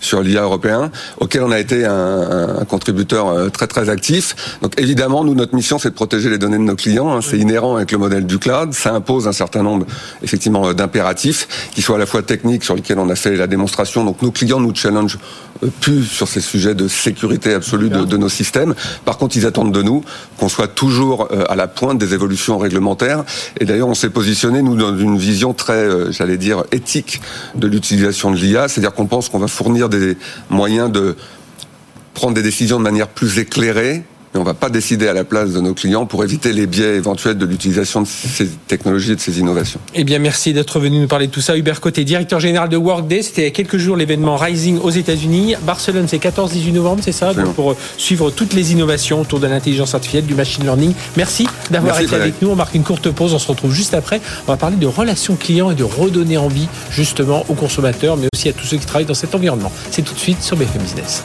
sur 0.00 0.22
l'IA 0.22 0.42
européen, 0.42 0.90
auquel 1.20 1.44
on 1.44 1.52
a 1.52 1.58
été 1.60 1.84
un, 1.84 2.58
un, 2.60 2.64
contributeur 2.64 3.52
très 3.52 3.68
très 3.68 3.90
actif. 3.90 4.58
Donc 4.60 4.72
évidemment, 4.76 5.22
nous 5.22 5.34
notre 5.34 5.54
mission, 5.54 5.78
c'est 5.78 5.90
de 5.90 5.94
protéger 5.94 6.30
les 6.30 6.38
données 6.38 6.58
de 6.58 6.62
nos 6.62 6.74
clients. 6.74 7.14
Hein, 7.14 7.20
c'est 7.22 7.38
inhérent 7.38 7.76
avec 7.76 7.92
le 7.92 7.98
modèle 7.98 8.26
du 8.26 8.38
cloud. 8.38 8.72
Ça 8.72 8.92
impose 8.92 9.28
un 9.28 9.32
certain 9.32 9.62
nombre, 9.62 9.86
effectivement, 10.24 10.74
d'impératifs 10.74 11.70
qui 11.74 11.82
soient 11.82 11.96
à 11.96 12.00
la 12.00 12.06
fois 12.06 12.22
techniques 12.22 12.64
sur 12.64 12.74
lesquels 12.74 12.98
on 12.98 13.08
a 13.08 13.14
fait 13.14 13.36
la 13.36 13.46
démonstration. 13.46 14.04
Donc 14.04 14.20
nos 14.20 14.32
clients 14.32 14.58
nous 14.58 14.74
challenge 14.74 15.18
plus 15.80 16.04
sur 16.04 16.26
ces 16.26 16.40
sujets 16.40 16.74
de 16.74 16.88
sécurité 16.88 17.54
absolue 17.54 17.90
de, 17.90 18.04
de 18.04 18.16
nos 18.16 18.28
systèmes. 18.28 18.74
Par 19.04 19.16
contre, 19.16 19.36
ils 19.36 19.46
attendent 19.46 19.72
de 19.72 19.82
nous 19.82 20.02
qu'on 20.38 20.48
soit 20.48 20.68
toujours 20.68 21.28
à 21.48 21.54
la 21.54 21.68
pointe 21.68 21.98
des 21.98 22.14
évolutions 22.14 22.37
réglementaire. 22.58 23.24
Et 23.60 23.64
d'ailleurs, 23.64 23.88
on 23.88 23.94
s'est 23.94 24.10
positionné, 24.10 24.62
nous, 24.62 24.76
dans 24.76 24.96
une 24.96 25.18
vision 25.18 25.52
très, 25.52 25.72
euh, 25.72 26.12
j'allais 26.12 26.36
dire, 26.36 26.64
éthique 26.72 27.20
de 27.54 27.66
l'utilisation 27.66 28.30
de 28.30 28.36
l'IA. 28.36 28.68
C'est-à-dire 28.68 28.94
qu'on 28.94 29.06
pense 29.06 29.28
qu'on 29.28 29.38
va 29.38 29.48
fournir 29.48 29.88
des 29.88 30.16
moyens 30.50 30.90
de 30.90 31.16
prendre 32.14 32.34
des 32.34 32.42
décisions 32.42 32.78
de 32.78 32.84
manière 32.84 33.08
plus 33.08 33.38
éclairée, 33.38 34.02
mais 34.38 34.42
on 34.42 34.44
ne 34.44 34.46
va 34.46 34.54
pas 34.54 34.70
décider 34.70 35.08
à 35.08 35.12
la 35.12 35.24
place 35.24 35.52
de 35.52 35.60
nos 35.60 35.74
clients 35.74 36.06
pour 36.06 36.22
éviter 36.22 36.52
les 36.52 36.66
biais 36.66 36.96
éventuels 36.96 37.36
de 37.36 37.46
l'utilisation 37.46 38.02
de 38.02 38.06
ces 38.06 38.46
technologies 38.46 39.12
et 39.12 39.16
de 39.16 39.20
ces 39.20 39.38
innovations. 39.40 39.80
Eh 39.94 40.04
bien, 40.04 40.18
merci 40.18 40.52
d'être 40.52 40.78
venu 40.78 41.00
nous 41.00 41.08
parler 41.08 41.26
de 41.26 41.32
tout 41.32 41.40
ça. 41.40 41.56
Hubert 41.56 41.80
Côté, 41.80 42.04
directeur 42.04 42.40
général 42.40 42.68
de 42.68 42.76
Workday. 42.76 43.22
C'était 43.22 43.42
il 43.42 43.44
y 43.44 43.48
a 43.48 43.50
quelques 43.50 43.78
jours 43.78 43.96
l'événement 43.96 44.36
Rising 44.36 44.78
aux 44.78 44.90
États-Unis. 44.90 45.54
Barcelone, 45.62 46.06
c'est 46.08 46.22
14-18 46.22 46.72
novembre, 46.72 47.02
c'est 47.04 47.12
ça? 47.12 47.34
Donc, 47.34 47.54
Pour 47.54 47.74
suivre 47.96 48.30
toutes 48.30 48.54
les 48.54 48.72
innovations 48.72 49.20
autour 49.20 49.40
de 49.40 49.46
l'intelligence 49.46 49.94
artificielle, 49.94 50.26
du 50.26 50.34
machine 50.34 50.64
learning. 50.64 50.94
Merci 51.16 51.46
d'avoir 51.70 52.00
été 52.00 52.14
avec 52.14 52.40
nous. 52.40 52.50
On 52.50 52.56
marque 52.56 52.74
une 52.74 52.84
courte 52.84 53.10
pause. 53.10 53.34
On 53.34 53.38
se 53.38 53.48
retrouve 53.48 53.72
juste 53.72 53.94
après. 53.94 54.20
On 54.46 54.52
va 54.52 54.56
parler 54.56 54.76
de 54.76 54.86
relations 54.86 55.36
clients 55.36 55.70
et 55.70 55.74
de 55.74 55.84
redonner 55.84 56.36
envie 56.36 56.68
justement 56.90 57.44
aux 57.48 57.54
consommateurs, 57.54 58.16
mais 58.16 58.28
aussi 58.32 58.48
à 58.48 58.52
tous 58.52 58.66
ceux 58.66 58.76
qui 58.76 58.86
travaillent 58.86 59.06
dans 59.06 59.14
cet 59.14 59.34
environnement. 59.34 59.72
C'est 59.90 60.02
tout 60.02 60.14
de 60.14 60.18
suite 60.20 60.42
sur 60.42 60.56
BFM 60.56 60.82
Business. 60.82 61.24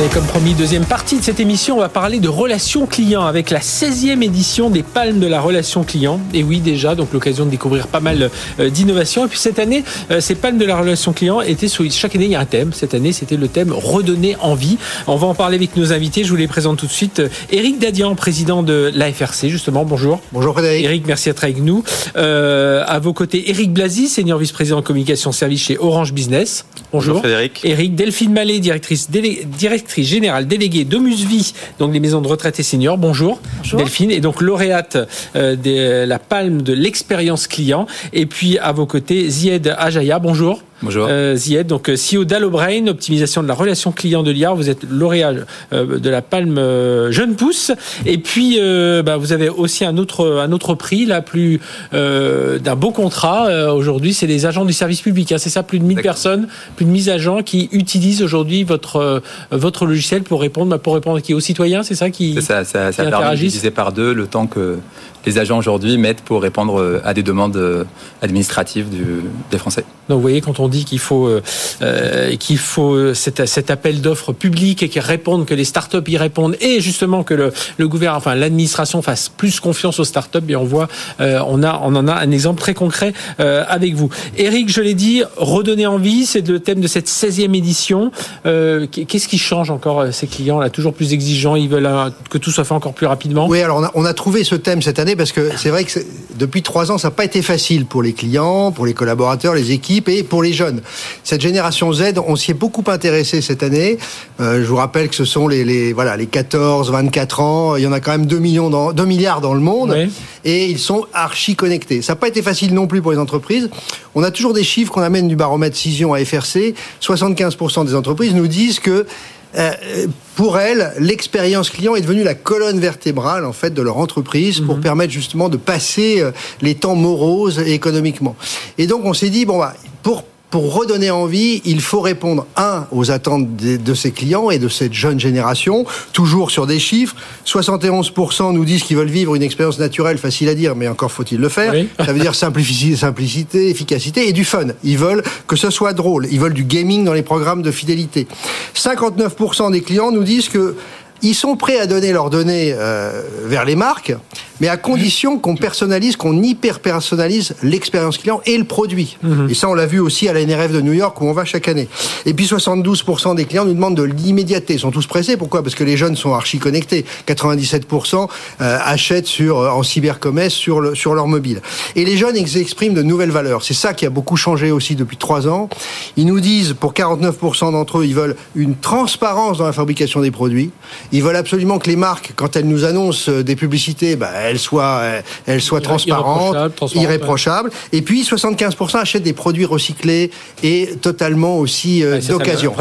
Allez, 0.00 0.08
comme 0.08 0.24
promis, 0.24 0.54
deuxième 0.54 0.86
partie 0.86 1.18
de 1.18 1.22
cette 1.22 1.40
émission, 1.40 1.76
on 1.76 1.80
va 1.80 1.90
parler 1.90 2.20
de 2.20 2.28
relations 2.28 2.86
clients 2.86 3.26
avec 3.26 3.50
la 3.50 3.58
16e 3.58 4.22
édition 4.22 4.70
des 4.70 4.82
Palmes 4.82 5.20
de 5.20 5.26
la 5.26 5.42
relation 5.42 5.84
client. 5.84 6.18
Et 6.32 6.42
oui, 6.42 6.60
déjà, 6.60 6.94
donc 6.94 7.12
l'occasion 7.12 7.44
de 7.44 7.50
découvrir 7.50 7.86
pas 7.86 8.00
mal 8.00 8.30
euh, 8.60 8.70
d'innovations. 8.70 9.26
Et 9.26 9.28
puis 9.28 9.38
cette 9.38 9.58
année, 9.58 9.84
euh, 10.10 10.22
ces 10.22 10.36
Palmes 10.36 10.56
de 10.56 10.64
la 10.64 10.78
relation 10.78 11.12
client 11.12 11.42
étaient 11.42 11.68
sur 11.68 11.84
chaque 11.90 12.16
année 12.16 12.24
il 12.24 12.30
y 12.30 12.34
a 12.34 12.40
un 12.40 12.46
thème. 12.46 12.72
Cette 12.72 12.94
année, 12.94 13.12
c'était 13.12 13.36
le 13.36 13.46
thème 13.46 13.74
redonner 13.74 14.36
envie. 14.40 14.78
On 15.06 15.16
va 15.16 15.26
en 15.26 15.34
parler 15.34 15.56
avec 15.56 15.76
nos 15.76 15.92
invités. 15.92 16.24
Je 16.24 16.30
vous 16.30 16.36
les 16.36 16.48
présente 16.48 16.78
tout 16.78 16.86
de 16.86 16.92
suite. 16.92 17.20
Éric 17.50 17.78
Dadian, 17.78 18.14
président 18.14 18.62
de 18.62 18.90
l'AFRC, 18.94 19.48
justement. 19.48 19.84
Bonjour. 19.84 20.20
Bonjour 20.32 20.54
Frédéric. 20.54 20.82
Éric, 20.82 21.06
merci 21.06 21.28
d'être 21.28 21.44
avec 21.44 21.60
nous. 21.60 21.84
Euh, 22.16 22.84
à 22.86 23.00
vos 23.00 23.12
côtés, 23.12 23.50
Éric 23.50 23.74
Blasi, 23.74 24.08
senior 24.08 24.38
vice-président 24.38 24.80
communication 24.80 25.30
service 25.30 25.60
chez 25.60 25.76
Orange 25.76 26.14
Business. 26.14 26.64
Bonjour. 26.90 27.16
Bonjour 27.16 27.20
Frédéric. 27.20 27.60
Éric, 27.64 27.94
Delphine 27.94 28.32
Mallet, 28.32 28.60
directrice, 28.60 29.10
directrice 29.10 29.89
directrice 29.90 30.08
générale 30.08 30.46
déléguée 30.46 30.84
d'Omus 30.84 31.24
Vie, 31.26 31.52
donc 31.80 31.92
les 31.92 31.98
maisons 31.98 32.20
de 32.20 32.28
retraite 32.28 32.60
et 32.60 32.62
seniors. 32.62 32.96
Bonjour, 32.96 33.40
Delphine. 33.72 34.12
Et 34.12 34.20
donc 34.20 34.40
lauréate 34.40 34.96
euh, 35.34 35.56
de 35.56 36.04
la 36.06 36.18
palme 36.20 36.62
de 36.62 36.72
l'expérience 36.72 37.48
client. 37.48 37.86
Et 38.12 38.26
puis 38.26 38.56
à 38.58 38.70
vos 38.70 38.86
côtés, 38.86 39.28
Zied 39.28 39.74
Ajaya. 39.76 40.20
Bonjour. 40.20 40.62
Bonjour. 40.82 41.08
Euh, 41.10 41.36
Zied, 41.36 41.66
donc 41.66 41.90
euh, 41.90 41.94
CEO 41.94 42.24
d'AlloBrain, 42.24 42.86
optimisation 42.86 43.42
de 43.42 43.48
la 43.48 43.54
relation 43.54 43.92
client 43.92 44.22
de 44.22 44.30
l'IA. 44.30 44.54
Vous 44.54 44.70
êtes 44.70 44.84
lauréat 44.88 45.34
euh, 45.72 45.98
de 45.98 46.10
la 46.10 46.22
Palme 46.22 47.10
Jeune 47.10 47.36
Pousse. 47.36 47.70
Et 48.06 48.16
puis, 48.16 48.56
euh, 48.58 49.02
bah, 49.02 49.18
vous 49.18 49.32
avez 49.32 49.50
aussi 49.50 49.84
un 49.84 49.98
autre, 49.98 50.40
un 50.42 50.52
autre 50.52 50.74
prix, 50.74 51.04
là, 51.04 51.20
plus 51.20 51.60
d'un 51.92 52.76
beau 52.76 52.92
contrat. 52.92 53.74
aujourd'hui, 53.74 54.14
c'est 54.14 54.26
les 54.26 54.46
agents 54.46 54.64
du 54.64 54.72
service 54.72 55.02
public. 55.02 55.32
Hein, 55.32 55.38
c'est 55.38 55.50
ça, 55.50 55.62
plus 55.62 55.78
de 55.78 55.84
1000 55.84 56.00
personnes, 56.00 56.48
plus 56.76 56.86
de 56.86 56.90
1000 56.90 57.10
agents 57.10 57.42
qui 57.42 57.68
utilisent 57.72 58.22
aujourd'hui 58.22 58.64
votre, 58.64 59.22
votre 59.50 59.86
logiciel 59.86 60.22
pour 60.22 60.40
répondre, 60.40 60.70
bah, 60.70 60.78
pour 60.78 60.94
répondre 60.94 61.20
qui? 61.20 61.34
Aux 61.34 61.40
citoyens. 61.40 61.82
C'est 61.82 61.94
ça 61.94 62.10
qui. 62.10 62.34
C'est 62.34 62.64
ça, 62.64 62.64
ça, 62.64 63.34
diviser 63.34 63.70
par 63.70 63.92
deux 63.92 64.14
le 64.14 64.26
temps 64.26 64.46
que 64.46 64.78
les 65.26 65.38
agents 65.38 65.58
aujourd'hui 65.58 65.98
mettent 65.98 66.22
pour 66.22 66.42
répondre 66.42 67.00
à 67.04 67.14
des 67.14 67.22
demandes 67.22 67.86
administratives 68.22 68.88
du, 68.88 69.22
des 69.50 69.58
Français. 69.58 69.84
Donc, 70.08 70.16
vous 70.16 70.22
voyez, 70.22 70.40
quand 70.40 70.58
on 70.60 70.68
dit 70.68 70.84
qu'il 70.84 70.98
faut 70.98 71.28
euh, 71.28 72.36
qu'il 72.36 72.58
faut 72.58 73.14
cet, 73.14 73.46
cet 73.46 73.70
appel 73.70 74.00
d'offres 74.00 74.32
public 74.32 74.82
et 74.82 74.88
qu'ils 74.88 75.02
répondent, 75.02 75.46
que 75.46 75.54
les 75.54 75.64
startups 75.64 75.98
y 76.08 76.16
répondent, 76.16 76.56
et 76.60 76.80
justement 76.80 77.22
que 77.22 77.34
le, 77.34 77.52
le 77.78 77.88
gouvernement, 77.88 78.18
enfin 78.18 78.34
l'administration 78.34 79.02
fasse 79.02 79.28
plus 79.28 79.60
confiance 79.60 80.00
aux 80.00 80.04
startups. 80.04 80.38
Et 80.48 80.56
on 80.56 80.64
voit, 80.64 80.88
euh, 81.20 81.40
on 81.46 81.62
a, 81.62 81.80
on 81.84 81.94
en 81.94 82.08
a 82.08 82.14
un 82.14 82.30
exemple 82.30 82.60
très 82.60 82.74
concret 82.74 83.12
euh, 83.38 83.64
avec 83.68 83.94
vous. 83.94 84.10
Eric, 84.36 84.68
je 84.68 84.80
l'ai 84.80 84.94
dit, 84.94 85.22
redonner 85.36 85.86
envie, 85.86 86.26
c'est 86.26 86.46
le 86.46 86.60
thème 86.60 86.80
de 86.80 86.88
cette 86.88 87.08
16e 87.08 87.54
édition. 87.56 88.10
Euh, 88.46 88.86
Qu'est-ce 88.90 89.28
qui 89.28 89.38
change 89.38 89.70
encore 89.70 90.00
euh, 90.00 90.10
ces 90.12 90.26
clients 90.26 90.58
là, 90.58 90.70
toujours 90.70 90.94
plus 90.94 91.12
exigeants, 91.12 91.56
ils 91.56 91.68
veulent 91.68 91.86
euh, 91.86 92.10
que 92.28 92.38
tout 92.38 92.50
soit 92.50 92.64
fait 92.64 92.74
encore 92.74 92.94
plus 92.94 93.06
rapidement. 93.06 93.46
Oui, 93.48 93.60
alors 93.60 93.78
on 93.78 93.84
a, 93.84 93.90
on 93.94 94.04
a 94.04 94.14
trouvé 94.14 94.44
ce 94.44 94.54
thème 94.54 94.82
cette 94.82 94.98
année 94.98 95.09
parce 95.16 95.32
que 95.32 95.50
c'est 95.56 95.70
vrai 95.70 95.84
que 95.84 96.00
depuis 96.36 96.62
trois 96.62 96.90
ans, 96.90 96.98
ça 96.98 97.08
n'a 97.08 97.12
pas 97.12 97.24
été 97.24 97.42
facile 97.42 97.86
pour 97.86 98.02
les 98.02 98.12
clients, 98.12 98.72
pour 98.72 98.86
les 98.86 98.94
collaborateurs, 98.94 99.54
les 99.54 99.72
équipes 99.72 100.08
et 100.08 100.22
pour 100.22 100.42
les 100.42 100.52
jeunes. 100.52 100.80
Cette 101.24 101.40
génération 101.40 101.92
Z, 101.92 102.14
on 102.26 102.36
s'y 102.36 102.50
est 102.50 102.54
beaucoup 102.54 102.84
intéressé 102.86 103.40
cette 103.40 103.62
année. 103.62 103.98
Euh, 104.40 104.62
je 104.62 104.66
vous 104.66 104.76
rappelle 104.76 105.08
que 105.08 105.14
ce 105.14 105.24
sont 105.24 105.48
les, 105.48 105.64
les, 105.64 105.92
voilà 105.92 106.16
les 106.16 106.26
14, 106.26 106.90
24 106.90 107.40
ans. 107.40 107.76
Il 107.76 107.82
y 107.82 107.86
en 107.86 107.92
a 107.92 108.00
quand 108.00 108.12
même 108.12 108.26
2 108.26 108.38
millions, 108.38 108.70
dans, 108.70 108.92
2 108.92 109.04
milliards 109.04 109.40
dans 109.40 109.54
le 109.54 109.60
monde, 109.60 109.94
oui. 109.96 110.10
et 110.44 110.66
ils 110.66 110.78
sont 110.78 111.06
archi 111.12 111.56
connectés. 111.56 112.02
Ça 112.02 112.12
n'a 112.12 112.16
pas 112.16 112.28
été 112.28 112.42
facile 112.42 112.74
non 112.74 112.86
plus 112.86 113.02
pour 113.02 113.12
les 113.12 113.18
entreprises. 113.18 113.70
On 114.14 114.22
a 114.22 114.30
toujours 114.30 114.54
des 114.54 114.64
chiffres 114.64 114.92
qu'on 114.92 115.02
amène 115.02 115.28
du 115.28 115.36
baromètre 115.36 115.76
Cision 115.76 116.14
à 116.14 116.24
FRC. 116.24 116.74
75% 117.02 117.86
des 117.86 117.94
entreprises 117.94 118.34
nous 118.34 118.48
disent 118.48 118.80
que 118.80 119.06
euh, 119.56 120.06
pour 120.36 120.58
elles, 120.58 120.92
l'expérience 120.98 121.70
client 121.70 121.96
est 121.96 122.00
devenue 122.00 122.22
la 122.22 122.34
colonne 122.34 122.78
vertébrale 122.78 123.44
en 123.44 123.52
fait 123.52 123.74
de 123.74 123.82
leur 123.82 123.98
entreprise 123.98 124.60
pour 124.60 124.76
mmh. 124.76 124.80
permettre 124.80 125.12
justement 125.12 125.48
de 125.48 125.56
passer 125.56 126.20
euh, 126.20 126.30
les 126.60 126.74
temps 126.74 126.94
moroses 126.94 127.58
économiquement. 127.58 128.36
Et 128.78 128.86
donc 128.86 129.04
on 129.04 129.14
s'est 129.14 129.30
dit 129.30 129.44
bon 129.44 129.58
bah 129.58 129.74
pour 130.02 130.24
pour 130.50 130.74
redonner 130.74 131.10
envie, 131.10 131.62
il 131.64 131.80
faut 131.80 132.00
répondre, 132.00 132.46
un, 132.56 132.86
aux 132.90 133.10
attentes 133.10 133.56
de, 133.56 133.76
de 133.76 133.94
ses 133.94 134.10
clients 134.10 134.50
et 134.50 134.58
de 134.58 134.68
cette 134.68 134.92
jeune 134.92 135.20
génération, 135.20 135.86
toujours 136.12 136.50
sur 136.50 136.66
des 136.66 136.78
chiffres. 136.78 137.14
71% 137.46 138.52
nous 138.52 138.64
disent 138.64 138.82
qu'ils 138.82 138.96
veulent 138.96 139.08
vivre 139.08 139.34
une 139.34 139.42
expérience 139.42 139.78
naturelle, 139.78 140.18
facile 140.18 140.48
à 140.48 140.54
dire, 140.54 140.74
mais 140.74 140.88
encore 140.88 141.12
faut-il 141.12 141.38
le 141.38 141.48
faire. 141.48 141.72
Oui. 141.72 141.88
Ça 142.04 142.12
veut 142.12 142.20
dire 142.20 142.34
simplicité, 142.34 142.96
simplicité, 142.96 143.70
efficacité 143.70 144.28
et 144.28 144.32
du 144.32 144.44
fun. 144.44 144.66
Ils 144.82 144.98
veulent 144.98 145.22
que 145.46 145.56
ce 145.56 145.70
soit 145.70 145.92
drôle. 145.92 146.26
Ils 146.30 146.40
veulent 146.40 146.54
du 146.54 146.64
gaming 146.64 147.04
dans 147.04 147.14
les 147.14 147.22
programmes 147.22 147.62
de 147.62 147.70
fidélité. 147.70 148.26
59% 148.74 149.72
des 149.72 149.80
clients 149.82 150.10
nous 150.10 150.24
disent 150.24 150.48
que 150.48 150.76
ils 151.22 151.34
sont 151.34 151.56
prêts 151.56 151.78
à 151.78 151.86
donner 151.86 152.12
leurs 152.12 152.30
données 152.30 152.72
euh, 152.74 153.22
vers 153.44 153.64
les 153.64 153.76
marques, 153.76 154.14
mais 154.60 154.68
à 154.68 154.76
condition 154.76 155.38
qu'on 155.38 155.56
personnalise, 155.56 156.16
qu'on 156.16 156.42
hyper-personnalise 156.42 157.54
l'expérience 157.62 158.18
client 158.18 158.40
et 158.46 158.56
le 158.56 158.64
produit. 158.64 159.16
Mmh. 159.22 159.50
Et 159.50 159.54
ça, 159.54 159.68
on 159.68 159.74
l'a 159.74 159.86
vu 159.86 160.00
aussi 160.00 160.28
à 160.28 160.32
la 160.32 160.44
NRF 160.44 160.72
de 160.72 160.80
New 160.80 160.92
York 160.92 161.20
où 161.20 161.24
on 161.24 161.32
va 161.32 161.44
chaque 161.44 161.68
année. 161.68 161.88
Et 162.26 162.34
puis 162.34 162.46
72% 162.46 163.34
des 163.34 163.44
clients 163.44 163.64
nous 163.64 163.74
demandent 163.74 163.96
de 163.96 164.02
l'immédiateté. 164.02 164.74
Ils 164.74 164.80
sont 164.80 164.90
tous 164.90 165.06
pressés. 165.06 165.36
Pourquoi? 165.36 165.62
Parce 165.62 165.74
que 165.74 165.84
les 165.84 165.96
jeunes 165.96 166.16
sont 166.16 166.34
archi 166.34 166.58
connectés. 166.58 167.04
97% 167.26 168.28
euh, 168.60 168.78
achètent 168.84 169.26
sur, 169.26 169.58
en 169.58 169.82
cybercommerce 169.82 170.54
sur, 170.54 170.80
le, 170.80 170.94
sur 170.94 171.14
leur 171.14 171.26
mobile. 171.26 171.62
Et 171.96 172.04
les 172.04 172.16
jeunes 172.16 172.36
ils 172.36 172.58
expriment 172.58 172.94
de 172.94 173.02
nouvelles 173.02 173.30
valeurs. 173.30 173.62
C'est 173.62 173.74
ça 173.74 173.94
qui 173.94 174.06
a 174.06 174.10
beaucoup 174.10 174.36
changé 174.36 174.70
aussi 174.70 174.94
depuis 174.94 175.16
trois 175.16 175.48
ans. 175.48 175.68
Ils 176.16 176.26
nous 176.26 176.40
disent, 176.40 176.74
pour 176.78 176.92
49% 176.92 177.72
d'entre 177.72 177.98
eux, 177.98 178.04
ils 178.04 178.14
veulent 178.14 178.36
une 178.54 178.76
transparence 178.76 179.58
dans 179.58 179.66
la 179.66 179.72
fabrication 179.72 180.20
des 180.20 180.30
produits. 180.30 180.70
Ils 181.12 181.22
veulent 181.22 181.36
absolument 181.36 181.78
que 181.78 181.88
les 181.88 181.96
marques, 181.96 182.32
quand 182.36 182.56
elles 182.56 182.66
nous 182.66 182.84
annoncent 182.84 183.30
des 183.30 183.56
publicités, 183.56 184.16
bah, 184.16 184.30
elles 184.50 184.58
soient, 184.58 185.02
elles 185.46 185.60
soient 185.60 185.80
transparentes, 185.80 186.54
irréprochables, 186.54 187.00
irréprochables. 187.00 187.70
Et 187.92 188.02
puis 188.02 188.22
75% 188.22 188.98
achètent 188.98 189.22
des 189.22 189.32
produits 189.32 189.64
recyclés 189.64 190.30
et 190.62 190.90
totalement 191.00 191.58
aussi 191.58 192.02
euh, 192.02 192.14
ouais, 192.14 192.20
d'occasion. 192.20 192.74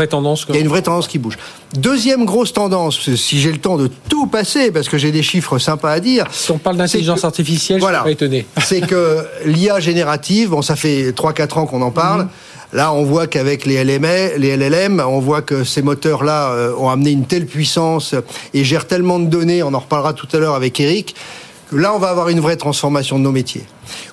Il 0.50 0.56
y 0.56 0.58
a 0.58 0.62
une 0.62 0.68
vraie 0.68 0.82
tendance 0.82 1.08
qui 1.08 1.20
bouge. 1.20 1.38
Deuxième 1.76 2.26
grosse 2.26 2.52
tendance, 2.54 3.14
si 3.16 3.40
j'ai 3.40 3.52
le 3.52 3.60
temps 3.60 3.78
de 3.78 3.90
tout 4.10 4.26
passer, 4.26 4.72
parce 4.72 4.90
que 4.90 4.98
j'ai 4.98 5.12
des 5.12 5.22
chiffres 5.22 5.60
sympas 5.60 5.92
à 5.92 6.00
dire. 6.00 6.26
Si 6.32 6.50
on 6.52 6.58
parle 6.58 6.78
d'intelligence 6.78 7.24
artificielle, 7.24 7.80
voilà, 7.80 8.00
je 8.00 8.10
suis 8.10 8.16
pas 8.16 8.26
étonné. 8.26 8.46
C'est 8.64 8.82
que 8.82 9.26
l'IA 9.46 9.80
générative, 9.80 10.50
bon, 10.50 10.64
ça 10.64 10.76
fait 10.76 11.12
3-4 11.12 11.60
ans 11.60 11.66
qu'on 11.68 11.82
en 11.82 11.92
parle. 11.92 12.24
Mm 12.24 12.26
-hmm. 12.26 12.60
Là, 12.72 12.94
on 12.94 13.04
voit 13.04 13.26
qu'avec 13.26 13.66
les, 13.66 13.84
LMA, 13.84 14.38
les 14.38 14.56
LLM, 14.56 15.02
on 15.06 15.20
voit 15.20 15.42
que 15.42 15.64
ces 15.64 15.82
moteurs-là 15.82 16.52
euh, 16.52 16.76
ont 16.78 16.90
amené 16.90 17.12
une 17.12 17.26
telle 17.26 17.48
puissance 17.48 18.14
et 18.54 18.64
gèrent 18.64 18.86
tellement 18.86 19.20
de 19.20 19.26
données, 19.26 19.64
on 19.64 19.74
en 19.74 19.80
reparlera 19.80 20.14
tout 20.14 20.28
à 20.34 20.38
l'heure 20.38 20.54
avec 20.54 20.80
Eric, 20.80 21.16
là, 21.72 21.94
on 21.94 22.00
va 22.00 22.10
avoir 22.10 22.30
une 22.30 22.40
vraie 22.40 22.58
transformation 22.58 23.18
de 23.18 23.24
nos 23.24 23.32
métiers. 23.32 23.66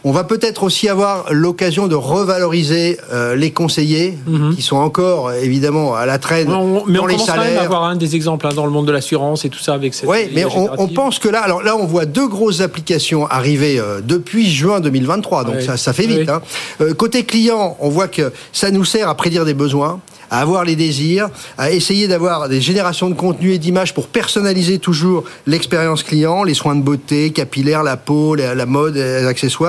On 0.04 0.12
va 0.12 0.24
peut-être 0.24 0.62
aussi 0.62 0.88
avoir 0.88 1.32
l'occasion 1.32 1.86
de 1.86 1.94
revaloriser 1.94 2.98
euh, 3.12 3.36
les 3.36 3.50
conseillers 3.50 4.18
mm 4.26 4.36
-hmm. 4.36 4.54
qui 4.54 4.62
sont 4.62 4.76
encore 4.76 5.32
évidemment 5.32 5.94
à 5.94 6.06
la 6.06 6.18
traîne 6.18 6.48
on, 6.50 6.84
mais 6.86 6.98
dans 6.98 7.04
on 7.04 7.06
les 7.06 7.14
commence 7.14 7.26
salaires. 7.26 7.50
Même 7.50 7.58
à 7.58 7.62
avoir 7.62 7.84
un 7.84 7.96
des 7.96 8.14
exemples 8.14 8.46
hein, 8.46 8.54
dans 8.54 8.66
le 8.66 8.72
monde 8.72 8.86
de 8.86 8.92
l'assurance 8.92 9.44
et 9.44 9.50
tout 9.50 9.58
ça 9.58 9.74
avec 9.74 9.94
cette. 9.94 10.08
Oui, 10.08 10.28
mais 10.34 10.44
on, 10.44 10.68
on, 10.78 10.88
pense 10.88 11.18
que 11.18 11.28
là, 11.28 11.40
alors 11.40 11.62
là, 11.62 11.76
on 11.76 11.86
voit 11.86 12.06
deux 12.06 12.28
grosses 12.28 12.60
applications 12.60 13.26
arriver 13.26 13.78
euh, 13.78 14.00
depuis 14.02 14.50
juin 14.50 14.80
2023, 14.80 15.44
donc 15.44 15.56
ouais. 15.56 15.60
ça, 15.62 15.76
ça, 15.76 15.92
fait 15.92 16.06
vite. 16.06 16.28
Hein. 16.28 16.40
Euh, 16.80 16.94
côté 16.94 17.24
client, 17.24 17.76
on 17.80 17.88
voit 17.88 18.08
que 18.08 18.32
ça 18.52 18.70
nous 18.70 18.84
sert 18.84 19.08
à 19.08 19.14
prédire 19.14 19.44
des 19.44 19.54
besoins 19.54 20.00
à 20.30 20.40
avoir 20.40 20.64
les 20.64 20.76
désirs, 20.76 21.28
à 21.56 21.70
essayer 21.70 22.08
d'avoir 22.08 22.48
des 22.48 22.60
générations 22.60 23.08
de 23.08 23.14
contenu 23.14 23.52
et 23.52 23.58
d'images 23.58 23.94
pour 23.94 24.06
personnaliser 24.08 24.78
toujours 24.78 25.24
l'expérience 25.46 26.02
client, 26.02 26.42
les 26.42 26.54
soins 26.54 26.74
de 26.74 26.82
beauté, 26.82 27.30
capillaire, 27.30 27.82
la 27.82 27.96
peau, 27.96 28.34
la, 28.34 28.54
la 28.54 28.66
mode, 28.66 28.96
les 28.96 29.26
accessoires. 29.26 29.65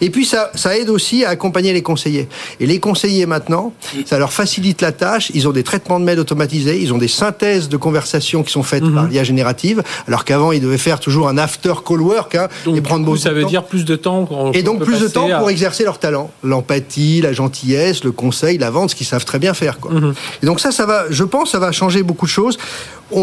Et 0.00 0.10
puis 0.10 0.24
ça, 0.24 0.50
ça 0.54 0.70
aide 0.78 0.90
aussi 0.90 1.24
à 1.24 1.30
accompagner 1.30 1.72
les 1.72 1.82
conseillers. 1.82 2.26
Et 2.60 2.66
les 2.66 2.78
conseillers 2.80 3.26
maintenant, 3.26 3.72
ça 4.06 4.18
leur 4.18 4.32
facilite 4.32 4.80
la 4.82 4.92
tâche. 4.92 5.26
Ils 5.34 5.46
ont 5.48 5.52
des 5.52 5.62
traitements 5.70 6.00
de 6.00 6.04
mails 6.04 6.20
automatisés, 6.20 6.76
ils 6.84 6.92
ont 6.94 6.98
des 6.98 7.08
synthèses 7.08 7.68
de 7.68 7.76
conversations 7.76 8.42
qui 8.42 8.52
sont 8.52 8.62
faites 8.62 8.82
mm 8.84 8.90
-hmm. 8.90 8.94
par 8.94 9.06
l'IA 9.10 9.24
générative, 9.32 9.78
alors 10.08 10.22
qu'avant 10.26 10.50
ils 10.56 10.62
devaient 10.66 10.84
faire 10.88 10.98
toujours 11.06 11.26
un 11.32 11.38
after 11.46 11.74
call 11.86 12.00
work 12.00 12.32
hein, 12.34 12.48
donc, 12.64 12.76
et 12.76 12.80
prendre 12.90 13.04
beaucoup 13.06 13.18
ça 13.18 13.30
de 13.30 13.34
veut 13.36 13.42
temps. 13.42 13.56
dire 13.56 13.64
plus 13.72 13.84
de 13.92 13.96
temps. 14.06 14.20
Et 14.58 14.62
donc 14.68 14.78
plus 14.88 15.00
de 15.06 15.08
temps 15.16 15.28
à... 15.34 15.38
pour 15.40 15.50
exercer 15.56 15.84
leur 15.90 15.98
talent, 16.06 16.26
l'empathie, 16.52 17.16
la 17.28 17.32
gentillesse, 17.40 17.98
le 18.08 18.12
conseil, 18.24 18.54
la 18.66 18.70
vente, 18.76 18.88
ce 18.90 18.94
qu'ils 18.98 19.10
savent 19.14 19.24
très 19.32 19.40
bien 19.44 19.54
faire. 19.62 19.74
Quoi. 19.82 19.90
Mm 19.92 19.98
-hmm. 20.00 20.14
Et 20.42 20.46
donc 20.48 20.58
ça, 20.64 20.70
ça 20.78 20.84
va, 20.90 20.98
je 21.18 21.24
pense, 21.34 21.46
ça 21.54 21.60
va 21.64 21.70
changer 21.82 22.02
beaucoup 22.08 22.28
de 22.32 22.36
choses. 22.40 22.56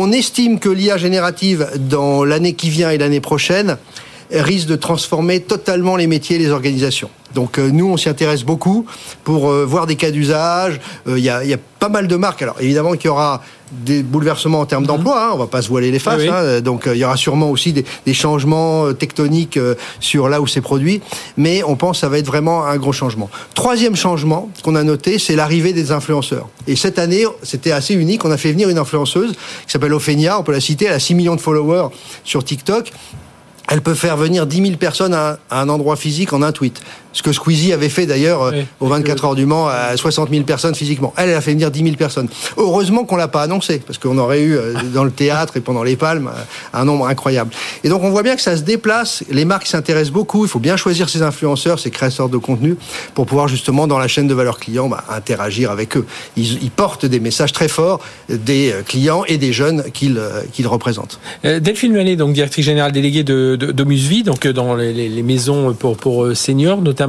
On 0.02 0.08
estime 0.22 0.54
que 0.63 0.70
l'IA 0.80 0.96
générative 1.06 1.60
dans 1.96 2.18
l'année 2.30 2.54
qui 2.60 2.70
vient 2.78 2.90
et 2.96 2.98
l'année 3.04 3.24
prochaine 3.32 3.70
risque 4.32 4.68
de 4.68 4.76
transformer 4.76 5.42
totalement 5.42 5.96
les 5.96 6.08
métiers 6.08 6.36
et 6.36 6.40
les 6.40 6.50
organisations. 6.50 7.10
Donc 7.34 7.60
euh, 7.60 7.70
nous, 7.70 7.88
on 7.88 7.98
s'y 7.98 8.10
intéresse 8.10 8.44
beaucoup 8.44 8.86
pour 9.24 9.50
euh, 9.50 9.66
voir 9.66 9.86
des 9.86 9.96
cas 9.96 10.12
d'usage. 10.12 10.80
Euh, 11.08 11.20
il 11.20 11.24
y, 11.24 11.30
a, 11.30 11.58
pas 11.80 11.90
mal 11.90 12.08
de 12.08 12.16
marques. 12.16 12.42
Alors 12.42 12.56
évidemment 12.60 12.94
qu'il 12.94 13.06
y 13.06 13.10
aura 13.10 13.44
des 13.72 14.02
bouleversements 14.02 14.62
en 14.62 14.66
termes 14.66 14.84
mhm. 14.84 14.88
d'emploi, 14.88 15.26
hein, 15.26 15.32
on 15.34 15.38
va 15.38 15.46
pas 15.46 15.62
se 15.62 15.68
voiler 15.68 15.92
les 15.92 16.00
faces. 16.00 16.24
Hein. 16.28 16.62
donc 16.62 16.90
il 16.92 16.98
y 16.98 17.06
aura 17.06 17.18
sûrement 17.18 17.52
aussi 17.52 17.74
des, 17.74 17.86
des 18.06 18.13
changements 18.16 18.92
tectoniques 18.94 19.60
sur 20.00 20.30
là 20.30 20.42
où 20.42 20.48
c'est 20.48 20.62
produit, 20.62 21.02
mais 21.36 21.63
on 21.63 21.76
pense 21.76 21.98
que 21.98 22.02
ça 22.02 22.10
va 22.10 22.18
être 22.18 22.26
vraiment 22.26 22.66
un 22.66 22.78
gros 22.78 22.94
changement. 22.94 23.30
Troisième 23.54 23.96
changement 23.96 24.50
qu'on 24.63 24.74
a 24.76 24.84
noté, 24.84 25.20
c'est 25.20 25.36
l'arrivée 25.36 25.74
des 25.74 25.92
influenceurs. 25.92 26.48
Et 26.66 26.76
cette 26.76 26.98
année, 26.98 27.26
c'était 27.44 27.72
assez 27.72 27.94
unique. 27.94 28.25
On 28.25 28.32
a 28.32 28.38
fait 28.38 28.54
venir 28.54 28.69
une 28.69 28.80
influenceuse 28.80 29.34
qui 29.34 29.71
s'appelle 29.71 29.94
Ophénia, 29.94 30.40
on 30.40 30.44
peut 30.44 30.54
la 30.54 30.62
citer, 30.62 30.86
elle 30.86 30.94
a 30.94 31.00
6 31.00 31.13
millions 31.13 31.36
de 31.36 31.42
followers 31.42 31.90
sur 32.23 32.44
TikTok. 32.44 32.92
Elle 33.70 33.82
peut 33.82 33.96
faire 33.96 34.18
venir 34.18 34.48
10 34.48 34.62
000 34.63 34.78
personnes 34.78 35.13
à 35.13 35.40
un 35.52 35.70
endroit 35.70 35.96
physique 35.96 36.34
en 36.34 36.42
un 36.42 36.52
tweet 36.52 36.82
ce 37.13 37.21
que 37.21 37.31
Squeezie 37.31 37.73
avait 37.73 37.89
fait 37.89 38.05
d'ailleurs 38.05 38.43
euh, 38.43 38.62
aux 38.79 38.87
24 38.87 39.25
heures 39.25 39.35
du 39.35 39.45
Mans 39.45 39.67
à 39.67 39.95
60 39.95 40.29
000 40.29 40.43
personnes 40.43 40.75
physiquement. 40.75 41.13
Elle, 41.17 41.29
elle 41.29 41.35
a 41.35 41.41
fait 41.41 41.51
venir 41.51 41.71
10 41.71 41.83
000 41.83 41.95
personnes. 41.95 42.27
Heureusement 42.58 43.05
qu'on 43.05 43.15
l'a 43.15 43.27
pas 43.27 43.43
annoncé, 43.43 43.79
parce 43.79 43.97
qu'on 43.97 44.17
aurait 44.17 44.41
eu 44.41 44.55
euh, 44.55 44.73
dans 44.93 45.03
le 45.03 45.12
théâtre 45.12 45.58
et 45.58 45.62
pendant 45.62 45.83
les 45.83 45.95
palmes 45.95 46.27
euh, 46.27 46.41
un 46.73 46.85
nombre 46.85 47.08
incroyable. 47.08 47.51
Et 47.83 47.89
donc 47.89 48.03
on 48.03 48.10
voit 48.10 48.23
bien 48.23 48.35
que 48.35 48.41
ça 48.41 48.58
se 48.58 48.63
déplace, 48.63 49.23
les 49.29 49.45
marques 49.45 49.67
s'intéressent 49.67 50.13
beaucoup, 50.13 50.45
il 50.45 50.49
faut 50.49 50.60
bien 50.60 50.77
choisir 50.77 51.10
ses 51.10 51.21
influenceurs, 51.21 51.79
ses 51.79 51.91
créateurs 51.91 52.29
de 52.29 52.37
contenu, 52.37 52.75
pour 53.13 53.25
pouvoir 53.25 53.47
justement 53.47 53.87
dans 53.87 53.99
la 53.99 54.08
chaîne 54.08 54.27
de 54.27 54.33
valeur 54.33 54.60
client 54.60 54.89
bah, 54.89 55.03
interagir 55.10 55.71
avec 55.71 55.97
eux. 55.97 56.05
Ils, 56.35 56.71
portent 56.75 57.05
des 57.05 57.19
messages 57.19 57.53
très 57.53 57.67
forts 57.67 58.01
des 58.29 58.73
clients 58.85 59.23
et 59.27 59.37
des 59.37 59.51
jeunes 59.51 59.83
qu'ils 59.91 60.21
qu'ils 60.51 60.67
représentent. 60.67 61.19
Delphine 61.43 61.93
Mallet, 61.93 62.15
donc 62.15 62.33
directrice 62.33 62.65
générale 62.65 62.91
déléguée 62.91 63.23
de, 63.23 63.55
de, 63.55 63.71
donc 64.23 64.47
dans 64.47 64.75
les, 64.75 64.93
les 64.93 65.23
maisons 65.23 65.73
pour, 65.73 65.97
pour 65.97 66.35
seniors 66.35 66.81
notamment, 66.81 67.06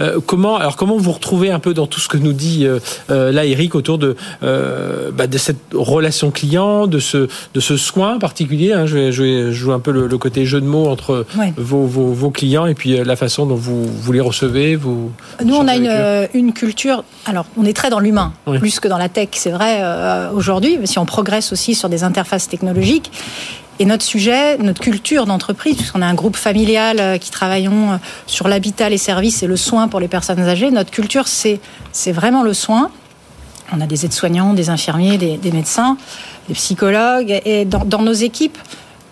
euh, 0.00 0.20
comment, 0.24 0.56
alors 0.56 0.76
comment 0.76 0.96
vous 0.96 1.12
retrouvez 1.12 1.50
un 1.50 1.58
peu 1.58 1.74
dans 1.74 1.86
tout 1.86 2.00
ce 2.00 2.08
que 2.08 2.16
nous 2.16 2.32
dit 2.32 2.66
euh, 2.66 2.78
euh, 3.10 3.32
là 3.32 3.44
Eric 3.44 3.74
autour 3.74 3.98
de, 3.98 4.16
bah, 4.42 5.26
de 5.26 5.38
cette 5.38 5.72
relation 5.72 6.30
client, 6.30 6.86
de 6.86 6.98
ce, 6.98 7.28
de 7.54 7.60
ce 7.60 7.76
soin 7.76 8.18
particulier 8.18 8.72
hein, 8.72 8.86
je, 8.86 8.96
vais, 8.96 9.12
je, 9.12 9.50
joue 9.52 9.72
un 9.72 9.80
peu 9.80 9.90
le, 9.90 10.18
côté 10.18 10.44
jeu 10.44 10.60
de 10.60 10.66
mots 10.66 10.88
entre 10.88 11.24
vos, 11.56 11.86
vos, 11.86 12.30
clients 12.30 12.66
et 12.66 12.74
puis 12.74 13.02
la 13.02 13.16
façon 13.16 13.46
dont 13.46 13.54
vous, 13.54 13.86
vous 13.86 14.12
les 14.12 14.20
recevez. 14.20 14.76
Vous 14.76 15.10
nous, 15.44 15.54
on 15.54 15.66
a 15.66 15.76
une, 15.76 16.28
une, 16.34 16.52
culture. 16.52 17.04
Alors, 17.26 17.46
on 17.56 17.64
est 17.64 17.72
très 17.72 17.90
dans 17.90 18.00
l'humain, 18.00 18.32
plus 18.58 18.80
que 18.80 18.88
dans 18.88 18.98
la 18.98 19.08
tech, 19.08 19.28
c'est 19.32 19.50
vrai 19.50 19.82
aujourd'hui. 20.34 20.78
Si 20.84 20.98
on 20.98 21.06
progresse 21.06 21.52
aussi 21.52 21.74
sur 21.74 21.88
des 21.88 22.04
interfaces 22.04 22.48
technologiques. 22.48 23.10
Et 23.80 23.86
notre 23.86 24.04
sujet, 24.04 24.58
notre 24.58 24.82
culture 24.82 25.24
d'entreprise, 25.24 25.74
puisqu'on 25.74 26.02
a 26.02 26.06
un 26.06 26.14
groupe 26.14 26.36
familial 26.36 27.00
euh, 27.00 27.16
qui 27.16 27.30
travaillons 27.30 27.92
euh, 27.92 27.96
sur 28.26 28.46
l'habitat, 28.46 28.90
les 28.90 28.98
services 28.98 29.42
et 29.42 29.46
le 29.46 29.56
soin 29.56 29.88
pour 29.88 30.00
les 30.00 30.06
personnes 30.06 30.38
âgées, 30.40 30.70
notre 30.70 30.90
culture, 30.90 31.26
c'est, 31.26 31.60
vraiment 32.12 32.42
le 32.42 32.52
soin. 32.52 32.90
On 33.72 33.80
a 33.80 33.86
des 33.86 34.04
aides-soignants, 34.04 34.52
des 34.52 34.68
infirmiers, 34.68 35.16
des, 35.16 35.50
médecins, 35.50 35.96
des 36.48 36.54
psychologues, 36.54 37.40
et 37.46 37.64
dans, 37.64 37.86
dans 37.86 38.02
nos 38.02 38.12
équipes. 38.12 38.58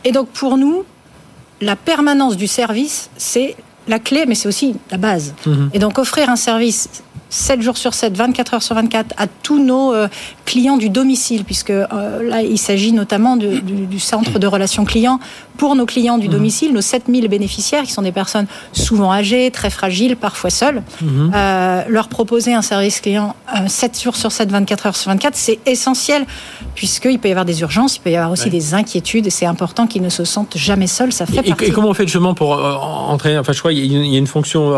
Et 0.04 0.12
donc 0.12 0.28
pour 0.28 0.58
nous, 0.58 0.84
la 1.62 1.74
permanence 1.74 2.36
du 2.36 2.46
service, 2.46 3.08
c'est 3.16 3.56
la 3.86 3.98
clé, 3.98 4.26
mais 4.26 4.34
c'est 4.34 4.48
aussi 4.48 4.74
la 4.90 4.98
base. 4.98 5.34
Mhm. 5.46 5.70
Et 5.72 5.78
donc 5.78 5.98
offrir 5.98 6.28
un 6.28 6.36
service 6.36 7.02
7 7.30 7.62
jours 7.62 7.76
sur 7.76 7.94
7, 7.94 8.16
24 8.16 8.54
heures 8.54 8.62
sur 8.62 8.74
24 8.74 9.14
à 9.16 9.26
tous 9.26 9.62
nos 9.62 9.92
euh, 9.92 10.08
clients 10.44 10.76
du 10.76 10.88
domicile, 10.88 11.44
puisque 11.44 11.70
euh, 11.70 11.86
là, 12.22 12.42
il 12.42 12.58
s'agit 12.58 12.92
notamment 12.92 13.36
du, 13.36 13.60
du, 13.60 13.98
centre 13.98 14.38
de 14.38 14.46
relations 14.46 14.84
clients 14.84 15.20
pour 15.56 15.74
nos 15.74 15.86
clients 15.86 16.18
du 16.18 16.28
mhm. 16.28 16.32
domicile, 16.32 16.72
nos 16.72 16.80
7000 16.80 17.28
bénéficiaires, 17.28 17.82
qui 17.82 17.92
sont 17.92 18.02
des 18.02 18.12
personnes 18.12 18.46
souvent 18.72 19.12
âgées, 19.12 19.50
très 19.50 19.70
fragiles, 19.70 20.16
parfois 20.16 20.50
seules. 20.50 20.82
Euh, 21.02 21.82
leur 21.88 22.08
proposer 22.08 22.54
un 22.54 22.62
service 22.62 23.00
client 23.00 23.34
7 23.66 24.00
jours 24.00 24.16
sur 24.16 24.32
7, 24.32 24.50
24 24.50 24.86
heures 24.86 24.96
sur 24.96 25.10
24, 25.10 25.34
c'est 25.34 25.58
essentiel, 25.66 26.24
puisqu'il 26.74 27.18
peut 27.18 27.28
y 27.28 27.32
avoir 27.32 27.44
des 27.44 27.60
urgences, 27.60 27.96
il 27.96 28.00
peut 28.00 28.10
y 28.10 28.16
avoir 28.16 28.30
aussi 28.30 28.50
des 28.50 28.74
inquiétudes, 28.74 29.26
et 29.26 29.30
c'est 29.30 29.46
important 29.46 29.86
qu'ils 29.86 30.02
ne 30.02 30.08
se 30.08 30.24
sentent 30.24 30.56
jamais 30.56 30.86
seuls. 30.86 31.12
Ça 31.12 31.26
fait 31.26 31.38
et, 31.38 31.48
partie. 31.48 31.64
Et 31.64 31.70
comment 31.70 31.88
on 31.88 31.94
fait 31.94 32.04
justement 32.04 32.34
pour 32.34 32.52
entraîner 32.52 33.38
Enfin, 33.38 33.52
je 33.52 33.58
crois 33.58 33.72
qu'il 33.72 33.84
y 33.84 34.14
a 34.14 34.18
une 34.18 34.26
fonction 34.26 34.74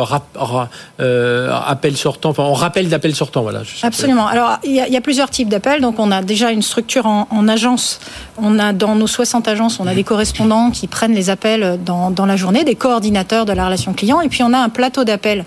appel 0.98 1.96
sortant 1.96 2.32
on 2.40 2.54
rappelle 2.54 2.88
d'appel 2.88 3.14
sortant, 3.14 3.42
voilà. 3.42 3.62
Absolument. 3.82 4.26
Alors, 4.26 4.58
il 4.64 4.72
y, 4.72 4.96
a, 4.96 5.00
plusieurs 5.00 5.30
types 5.30 5.48
d'appels. 5.48 5.80
Donc, 5.80 5.98
on 5.98 6.10
a 6.10 6.22
déjà 6.22 6.50
une 6.50 6.62
structure 6.62 7.06
en, 7.06 7.48
agence. 7.48 8.00
On 8.38 8.58
a 8.58 8.72
dans 8.72 8.94
nos 8.94 9.06
60 9.06 9.48
agences, 9.48 9.80
on 9.80 9.86
a 9.86 9.94
des 9.94 10.04
correspondants 10.04 10.70
qui 10.70 10.86
prennent 10.86 11.14
les 11.14 11.30
appels 11.30 11.78
dans, 11.84 12.26
la 12.26 12.36
journée, 12.36 12.64
des 12.64 12.74
coordinateurs 12.74 13.46
de 13.46 13.52
la 13.52 13.64
relation 13.64 13.92
client. 13.92 14.20
Et 14.20 14.28
puis, 14.28 14.42
on 14.42 14.52
a 14.52 14.58
un 14.58 14.68
plateau 14.68 15.04
d'appels 15.04 15.44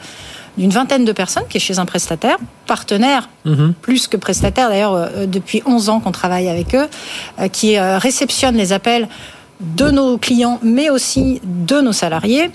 d'une 0.58 0.70
vingtaine 0.70 1.06
de 1.06 1.12
personnes 1.12 1.46
qui 1.50 1.58
est 1.58 1.60
chez 1.60 1.80
un 1.80 1.86
prestataire, 1.86 2.38
partenaire, 2.68 3.30
mhm. 3.46 3.74
plus 3.82 4.08
que 4.08 4.18
prestataire 4.18 4.70
d'ailleurs, 4.70 4.94
euh, 4.94 5.26
depuis 5.26 5.64
11 5.66 5.90
ans 5.90 6.00
qu'on 6.00 6.12
travaille 6.12 6.48
avec 6.48 6.76
eux, 6.76 6.88
euh, 7.40 7.48
qui 7.48 7.78
euh, 7.78 7.98
réceptionne 7.98 8.56
les 8.56 8.72
appels 8.72 9.08
de 9.60 9.90
nos 9.90 10.18
clients, 10.18 10.60
mais 10.62 10.90
aussi 10.90 11.42
de 11.44 11.82
nos 11.82 11.94
salariés. 11.94 12.52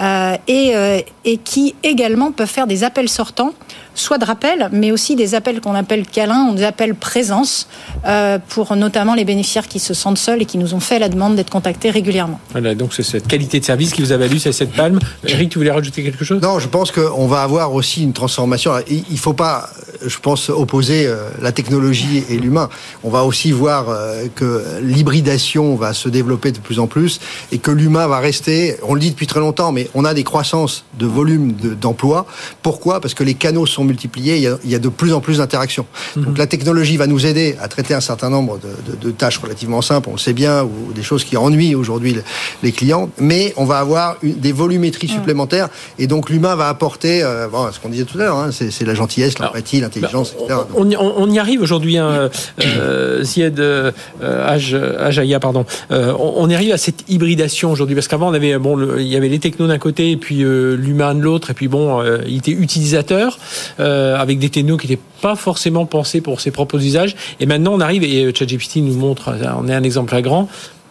Et, 0.00 1.04
et, 1.24 1.36
qui 1.38 1.74
également 1.82 2.32
peuvent 2.32 2.48
faire 2.48 2.66
des 2.66 2.84
appels 2.84 3.08
sortants 3.08 3.52
soit 4.00 4.18
de 4.18 4.24
rappel, 4.24 4.68
mais 4.72 4.90
aussi 4.90 5.16
des 5.16 5.34
appels 5.34 5.60
qu'on 5.60 5.74
appelle 5.74 6.06
câlins, 6.06 6.48
ou 6.50 6.54
des 6.54 6.64
appels 6.64 6.94
présence, 6.94 7.68
euh, 8.06 8.38
pour 8.48 8.74
notamment 8.76 9.14
les 9.14 9.24
bénéficiaires 9.24 9.68
qui 9.68 9.78
se 9.78 9.94
sentent 9.94 10.18
seuls 10.18 10.42
et 10.42 10.46
qui 10.46 10.58
nous 10.58 10.74
ont 10.74 10.80
fait 10.80 10.98
la 10.98 11.08
demande 11.08 11.36
d'être 11.36 11.50
contactés 11.50 11.90
régulièrement. 11.90 12.40
Voilà, 12.52 12.74
donc 12.74 12.94
c'est 12.94 13.02
cette 13.02 13.26
qualité 13.26 13.60
de 13.60 13.64
service 13.64 13.92
qui 13.92 14.02
vous 14.02 14.12
a 14.12 14.16
valu 14.16 14.38
cette 14.38 14.72
palme. 14.72 14.98
Eric, 15.26 15.50
tu 15.50 15.58
voulais 15.58 15.70
rajouter 15.70 16.02
quelque 16.02 16.24
chose? 16.24 16.40
Non, 16.40 16.58
je 16.58 16.68
pense 16.68 16.90
qu'on 16.90 17.26
va 17.26 17.42
avoir 17.42 17.74
aussi 17.74 18.02
une 18.02 18.12
transformation. 18.12 18.72
Il 18.88 19.04
ne 19.10 19.16
faut 19.16 19.32
pas, 19.32 19.68
je 20.04 20.18
pense, 20.18 20.48
opposer 20.48 21.06
euh, 21.06 21.28
la 21.40 21.52
technologie 21.52 22.24
et 22.28 22.38
l'humain. 22.38 22.68
On 23.04 23.10
va 23.10 23.24
aussi 23.24 23.52
voir 23.52 23.88
euh, 23.88 24.26
que 24.34 24.64
l'hybridation 24.82 25.76
va 25.76 25.92
se 25.92 26.08
développer 26.08 26.52
de 26.52 26.58
plus 26.58 26.78
en 26.78 26.86
plus 26.86 27.20
et 27.52 27.58
que 27.58 27.70
l'humain 27.70 28.06
va 28.06 28.18
rester, 28.18 28.76
on 28.82 28.94
le 28.94 29.00
dit 29.00 29.10
depuis 29.10 29.26
très 29.26 29.40
longtemps, 29.40 29.72
mais 29.72 29.88
on 29.94 30.04
a 30.04 30.14
des 30.14 30.24
croissances 30.24 30.84
de 30.98 31.06
volume 31.06 31.52
d'emploi. 31.52 32.26
Pourquoi? 32.62 33.00
Parce 33.00 33.14
que 33.14 33.24
les 33.24 33.34
canaux 33.34 33.66
sont 33.66 33.84
il 34.16 34.70
y 34.70 34.74
a, 34.74 34.78
de 34.78 34.88
plus 34.88 35.12
en 35.12 35.20
plus 35.20 35.38
d'interactions. 35.38 35.86
Mhm. 36.16 36.24
Donc 36.24 36.38
la 36.38 36.46
technologie 36.46 36.96
va 36.96 37.06
nous 37.06 37.26
aider 37.26 37.56
à 37.60 37.68
traiter 37.68 37.94
un 37.94 38.00
certain 38.00 38.30
nombre 38.30 38.58
de, 39.02 39.10
tâches 39.10 39.38
relativement 39.38 39.82
simples, 39.82 40.08
on 40.08 40.12
le 40.12 40.18
sait 40.18 40.32
bien, 40.32 40.62
ou 40.62 40.92
des 40.94 41.02
choses 41.02 41.24
qui 41.24 41.36
ennuient 41.36 41.74
aujourd'hui 41.74 42.16
les 42.62 42.72
clients, 42.72 43.10
mais 43.18 43.52
on 43.56 43.64
va 43.64 43.78
avoir 43.78 44.16
des 44.22 44.52
volumétries 44.52 45.08
supplémentaires, 45.08 45.68
et 45.98 46.06
donc 46.06 46.30
l'humain 46.30 46.54
va 46.54 46.68
apporter, 46.68 47.22
euh, 47.22 47.48
ce 47.72 47.80
qu'on 47.80 47.88
disait 47.88 48.04
tout 48.04 48.18
à 48.18 48.22
l'heure, 48.22 48.36
hein, 48.36 48.50
c'est 48.52 48.84
la 48.84 48.94
gentillesse, 48.94 49.38
l'empathie, 49.38 49.80
l'intelligence, 49.80 50.34
bah, 50.48 50.66
etc. 50.78 50.96
On, 51.00 51.30
y 51.30 51.38
arrive 51.38 51.62
aujourd'hui, 51.62 51.98
hein, 51.98 52.30
euh, 52.64 53.22
Zied 53.24 53.58
euh, 53.60 53.92
Ajaya, 54.20 55.40
pardon. 55.40 55.64
Euh, 55.90 56.14
on, 56.18 56.48
y 56.48 56.54
arrive 56.54 56.72
à 56.72 56.78
cette 56.78 57.04
hybridation 57.08 57.70
aujourd'hui, 57.70 57.94
parce 57.94 58.08
qu'avant 58.08 58.28
on 58.30 58.34
avait 58.34 58.58
bon, 58.58 58.96
il 58.98 59.06
y 59.06 59.16
avait 59.16 59.28
les 59.28 59.38
technos 59.38 59.66
d'un 59.66 59.78
côté 59.78 60.12
et 60.12 60.16
puis 60.16 60.38
l'humain 60.38 61.14
de 61.14 61.20
l'autre, 61.20 61.50
et 61.50 61.54
puis 61.54 61.68
bon, 61.68 62.02
il 62.26 62.36
était 62.36 62.50
utilisateur. 62.52 63.38
Euh, 63.80 64.16
avec 64.16 64.38
des 64.38 64.50
technos 64.50 64.76
qui 64.76 64.88
n'étaient 64.88 65.02
pas 65.22 65.36
forcément 65.36 65.86
pensés 65.86 66.20
pour 66.20 66.40
ses 66.40 66.50
propres 66.50 66.84
usages. 66.84 67.16
Et 67.40 67.46
maintenant, 67.46 67.72
on 67.72 67.80
arrive, 67.80 68.04
et 68.04 68.24
euh, 68.24 68.32
ChatGPT 68.34 68.76
nous 68.76 68.94
montre, 68.94 69.30
euh, 69.30 69.46
on 69.58 69.68
est 69.68 69.74
un 69.74 69.82
exemple 69.82 70.10
flagrant, 70.10 70.48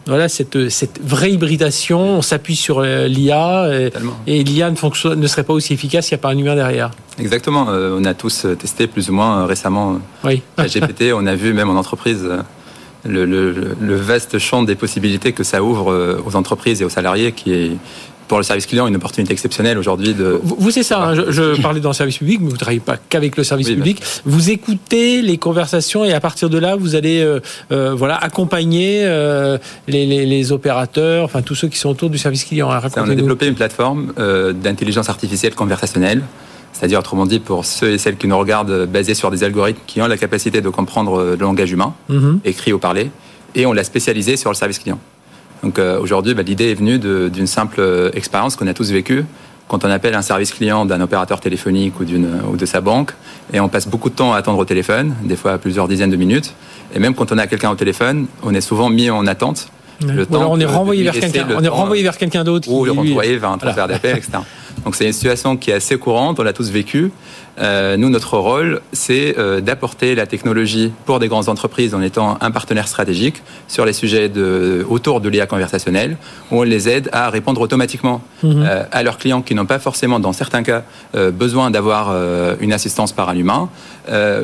voilà 0.08 0.28
cette, 0.28 0.70
cette 0.70 1.00
vraie 1.04 1.32
hybridation, 1.32 2.00
on 2.00 2.22
s'appuie 2.24 2.56
sur 2.56 2.82
l'IA 2.82 3.70
et, 4.26 4.44
l'IA 4.44 4.72
ne, 4.72 5.16
ne 5.16 5.28
serait 5.28 5.44
pas 5.44 5.54
aussi 5.54 5.74
efficace 5.74 6.08
s'il 6.08 6.16
n'y 6.16 6.20
a 6.20 6.24
pas 6.24 6.30
un 6.30 6.38
humain 6.38 6.56
derrière. 6.56 6.90
Exactement, 7.20 7.68
on 7.68 8.04
a 8.06 8.14
tous 8.16 8.48
testé 8.58 8.88
plus 8.88 9.10
ou 9.10 9.14
moins 9.14 9.46
récemment 9.46 10.00
oui. 10.24 10.42
GPT, 10.58 11.14
on 11.14 11.28
a 11.28 11.36
vu 11.36 11.54
même 11.54 11.70
en 11.70 11.78
entreprise 11.78 12.28
le, 13.06 13.26
le, 13.26 13.96
vaste 13.96 14.40
champ 14.40 14.64
des 14.64 14.76
possibilités 14.76 15.32
que 15.32 15.44
ça 15.44 15.62
ouvre 15.62 16.18
aux 16.26 16.36
entreprises 16.36 16.82
et 16.82 16.86
aux 16.86 16.90
salariés 16.90 17.34
qui 17.34 17.54
est 17.54 17.72
pour 18.30 18.38
le 18.38 18.44
service 18.44 18.68
client 18.68 18.88
une 18.88 18.96
opportunité 18.96 19.34
exceptionnelle 19.34 19.78
aujourd'hui 19.78 20.14
de. 20.14 20.40
Vous, 20.42 20.72
c'est 20.72 20.84
ça. 20.84 21.10
Hein, 21.10 21.16
je, 21.30 21.60
parlais 21.62 21.82
dans 21.82 21.90
le 21.90 21.96
service 21.96 22.20
public, 22.20 22.40
mais 22.40 22.48
vous 22.48 22.54
ne 22.54 22.60
travaillez 22.60 22.80
pas 22.80 22.96
qu'avec 23.10 23.36
le 23.36 23.44
service 23.44 23.68
public. 23.68 24.02
Vous 24.24 24.52
écoutez 24.52 25.22
les 25.22 25.38
conversations 25.38 26.06
et 26.06 26.14
à 26.14 26.22
partir 26.22 26.50
de 26.50 26.58
là, 26.58 26.76
vous 26.76 26.96
allez 26.96 27.22
euh, 27.22 27.40
euh, 27.72 27.94
voilà 27.96 28.16
accompagner 28.16 29.02
euh, 29.04 29.58
les, 29.88 30.52
opérateurs, 30.52 31.26
enfin 31.26 31.42
tous 31.42 31.56
ceux 31.56 31.68
qui 31.68 31.78
sont 31.78 31.90
autour 31.90 32.10
du 32.10 32.18
service 32.18 32.46
client. 32.46 32.72
Hein, 32.72 32.82
on 32.96 33.10
a 33.10 33.16
développé 33.16 33.48
une 33.48 33.56
plateforme 33.56 34.14
d'intelligence 34.64 35.10
artificielle 35.10 35.56
conversationnelle. 35.56 36.22
C'est-à-dire, 36.72 37.00
autrement 37.00 37.26
dit, 37.26 37.40
pour 37.40 37.66
ceux 37.66 37.92
et 37.92 37.98
celles 37.98 38.16
qui 38.16 38.28
nous 38.28 38.38
regardent, 38.38 38.86
basée 38.86 39.16
sur 39.16 39.32
des 39.32 39.44
algorithmes 39.44 39.82
qui 39.86 40.02
ont 40.02 40.08
la 40.08 40.18
capacité 40.18 40.62
de 40.62 40.70
comprendre 40.70 41.24
le 41.32 41.36
langage 41.36 41.72
humain, 41.72 41.94
mm-hmm. 42.10 42.40
écrit 42.46 42.72
ou 42.72 42.80
parlé, 42.80 43.10
et 43.56 43.66
on 43.66 43.74
l'a 43.74 43.84
spécialisé 43.84 44.38
sur 44.38 44.50
le 44.52 44.56
service 44.56 44.80
client. 44.80 45.00
Donc 45.64 45.80
euh, 45.80 46.00
aujourd'hui, 46.00 46.34
bah, 46.34 46.44
l'idée 46.44 46.72
est 46.72 46.76
venue 46.76 47.00
d'une 47.00 47.48
simple 47.48 47.78
euh, 47.80 48.12
expérience 48.14 48.56
qu'on 48.56 48.68
a 48.68 48.74
tous 48.74 48.92
vécue 48.92 49.26
quand 49.70 49.86
on 49.86 49.90
appelle 49.90 50.16
un 50.16 50.24
service 50.24 50.52
client 50.52 50.86
d'un 50.86 51.00
opérateur 51.00 51.40
téléphonique 51.40 52.00
ou, 52.00 52.04
ou 52.04 52.58
de 52.58 52.66
sa 52.66 52.82
banque, 52.82 53.12
et 53.54 53.60
on 53.60 53.70
passe 53.70 53.88
beaucoup 53.88 54.10
de 54.10 54.16
temps 54.16 54.34
à 54.34 54.38
attendre 54.38 54.58
au 54.58 54.66
téléphone, 54.66 55.14
des 55.24 55.36
fois 55.36 55.60
plusieurs 55.60 55.88
dizaines 55.88 56.10
de 56.10 56.16
minutes. 56.16 56.56
Et 56.96 57.00
même 57.00 57.14
quand 57.14 57.32
on 57.32 57.38
a 57.38 57.46
quelqu'un 57.46 57.70
au 57.70 57.76
téléphone, 57.76 58.26
on 58.42 58.54
est 58.56 58.62
souvent 58.62 58.90
mis 58.90 59.12
en 59.12 59.28
attente 59.28 59.70
Le 60.02 60.26
temps 60.26 60.40
alors 60.40 60.52
on 60.52 60.60
est 60.60 60.66
renvoyé 60.66 61.04
vers 61.04 61.14
quelqu'un, 61.14 61.48
on 61.56 61.64
est 61.64 61.68
renvoyé 61.68 62.02
vers 62.02 62.18
quelqu'un 62.18 62.44
d'autre. 62.44 62.68
Ou 62.70 62.84
le 62.84 62.92
renvoyer 62.92 63.38
vers 63.38 63.52
un 63.52 63.60
transfert 63.60 63.88
d'appel, 63.88 64.18
etc. 64.18 64.40
Donc 64.86 64.96
c'est 64.96 65.06
une 65.06 65.14
situation 65.14 65.58
qui 65.58 65.72
est 65.72 65.76
assez 65.76 65.98
courante, 65.98 66.40
on 66.40 66.44
l'a 66.44 66.54
tous 66.54 66.72
vécu. 66.72 67.12
Euh, 67.60 67.98
nous, 67.98 68.10
notre 68.10 68.38
rôle, 68.38 68.82
c'est 68.94 69.38
euh, 69.38 69.60
d'apporter 69.60 70.16
la 70.16 70.26
technologie 70.26 70.94
pour 71.06 71.20
des 71.20 71.28
grandes 71.28 71.50
entreprises 71.50 71.94
en 71.94 72.02
étant 72.02 72.38
un 72.40 72.52
partenaire 72.52 72.88
stratégique 72.88 73.42
sur 73.68 73.86
les 73.86 73.92
sujets 73.92 74.30
de, 74.30 74.86
autour 74.90 75.20
de 75.20 75.28
l'IA 75.28 75.46
conversationnelle, 75.46 76.16
où 76.52 76.60
on 76.60 76.64
les 76.64 76.88
aide 76.88 77.10
à 77.12 77.30
répondre 77.30 77.60
automatiquement 77.60 78.22
mhm. 78.44 78.64
euh, 78.66 78.84
à 78.92 79.04
leurs 79.04 79.18
clients 79.18 79.42
qui 79.42 79.56
n'ont 79.56 79.66
pas 79.66 79.80
forcément, 79.80 80.20
dans 80.20 80.34
certains 80.34 80.64
cas, 80.64 80.84
besoin 81.34 81.72
d'avoir 81.72 82.14
une 82.60 82.74
assistance 82.74 83.12
par 83.12 83.30
un 83.30 83.36
humain. 83.36 83.70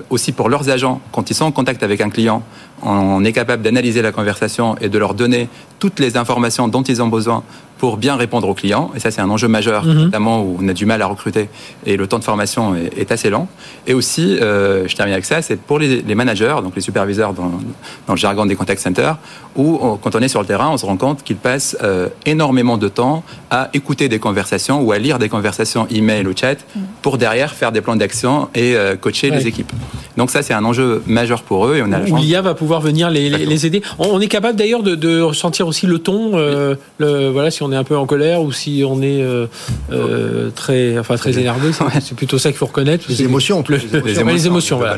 aussi 0.09 0.31
pour 0.31 0.49
leurs 0.49 0.69
agents, 0.69 1.01
quand 1.11 1.29
ils 1.29 1.33
sont 1.33 1.45
en 1.45 1.51
contact 1.51 1.83
avec 1.83 2.01
un 2.01 2.09
client, 2.09 2.43
on 2.81 3.23
est 3.23 3.31
capable 3.31 3.63
d'analyser 3.63 4.01
la 4.01 4.11
conversation 4.11 4.75
et 4.81 4.89
de 4.89 4.97
leur 4.97 5.13
donner 5.13 5.47
toutes 5.79 5.99
les 5.99 6.17
informations 6.17 6.67
dont 6.67 6.83
ils 6.83 7.01
ont 7.01 7.07
besoin 7.07 7.43
pour 7.77 7.97
bien 7.97 8.15
répondre 8.15 8.47
aux 8.47 8.53
clients. 8.53 8.91
Et 8.95 8.99
ça, 8.99 9.11
c'est 9.11 9.21
un 9.21 9.29
enjeu 9.29 9.47
majeur, 9.47 9.85
mhm. 9.85 10.05
notamment 10.05 10.41
où 10.41 10.57
on 10.61 10.67
a 10.67 10.73
du 10.73 10.85
mal 10.85 11.01
à 11.01 11.07
recruter 11.07 11.49
et 11.85 11.97
le 11.97 12.07
temps 12.07 12.19
de 12.19 12.23
formation 12.23 12.75
est, 12.75 13.11
assez 13.11 13.29
lent. 13.29 13.47
Et 13.87 13.93
aussi, 13.93 14.37
euh, 14.41 14.87
je 14.87 14.95
termine 14.95 15.13
avec 15.13 15.25
ça, 15.25 15.41
c'est 15.41 15.59
pour 15.59 15.79
les, 15.79 16.15
managers, 16.15 16.55
donc 16.63 16.75
les 16.75 16.81
superviseurs 16.81 17.33
dans, 17.33 17.51
le 18.09 18.15
jargon 18.15 18.45
des 18.45 18.55
contact 18.55 18.81
centers, 18.81 19.17
où 19.55 19.77
quand 20.01 20.15
on 20.15 20.19
est 20.19 20.27
sur 20.27 20.41
le 20.41 20.47
terrain, 20.47 20.69
on 20.69 20.77
se 20.77 20.85
rend 20.85 20.97
compte 20.97 21.23
qu'ils 21.23 21.35
passent 21.35 21.77
euh, 21.83 22.09
énormément 22.25 22.77
de 22.77 22.87
temps 22.87 23.23
à 23.51 23.69
écouter 23.73 24.09
des 24.09 24.19
conversations 24.19 24.81
ou 24.81 24.91
à 24.91 24.97
lire 24.97 25.19
des 25.19 25.29
conversations 25.29 25.87
email 25.89 26.25
ou 26.27 26.33
chat 26.35 26.55
mhm. 26.75 26.83
pour 27.01 27.17
derrière 27.17 27.53
faire 27.53 27.71
des 27.71 27.81
plans 27.81 27.95
d'action 27.95 28.49
et 28.55 28.75
euh, 28.75 28.95
coacher 28.95 29.29
les 29.29 29.47
équipes. 29.47 29.71
Donc 30.17 30.31
ça, 30.31 30.41
c'est 30.41 30.53
un 30.53 30.63
enjeu 30.63 31.03
majeur 31.07 31.43
pour 31.43 31.67
eux 31.67 31.77
et 31.77 31.81
on 31.81 31.91
a 31.91 31.99
la 31.99 32.07
chance. 32.07 32.21
L'IA 32.21 32.41
va 32.41 32.53
pouvoir 32.53 32.81
venir 32.81 33.09
les, 33.09 33.65
aider. 33.65 33.81
On, 33.99 34.19
est 34.19 34.27
capable 34.27 34.57
d'ailleurs 34.57 34.83
de, 34.83 35.21
ressentir 35.21 35.67
aussi 35.67 35.87
le 35.87 35.99
ton, 35.99 36.37
le, 36.97 37.29
voilà, 37.29 37.51
si 37.51 37.63
on 37.63 37.71
est 37.75 37.77
un 37.77 37.83
peu 37.83 37.97
en 37.97 38.05
colère 38.05 38.41
ou 38.41 38.51
si 38.51 38.83
on 38.87 39.01
est 39.01 39.21
euh, 39.21 39.47
euh, 39.91 40.49
très, 40.49 40.97
enfin 40.97 41.15
très 41.15 41.37
énervé. 41.37 41.69
C'est 42.01 42.15
plutôt 42.15 42.37
ça 42.39 42.49
qu'il 42.49 42.57
faut 42.57 42.65
reconnaître. 42.65 43.05
Les 43.09 43.21
émotions, 43.21 43.63
les 43.69 43.85
émotions, 43.85 44.25
les 44.25 44.47
émotions, 44.47 44.77
voilà. 44.77 44.97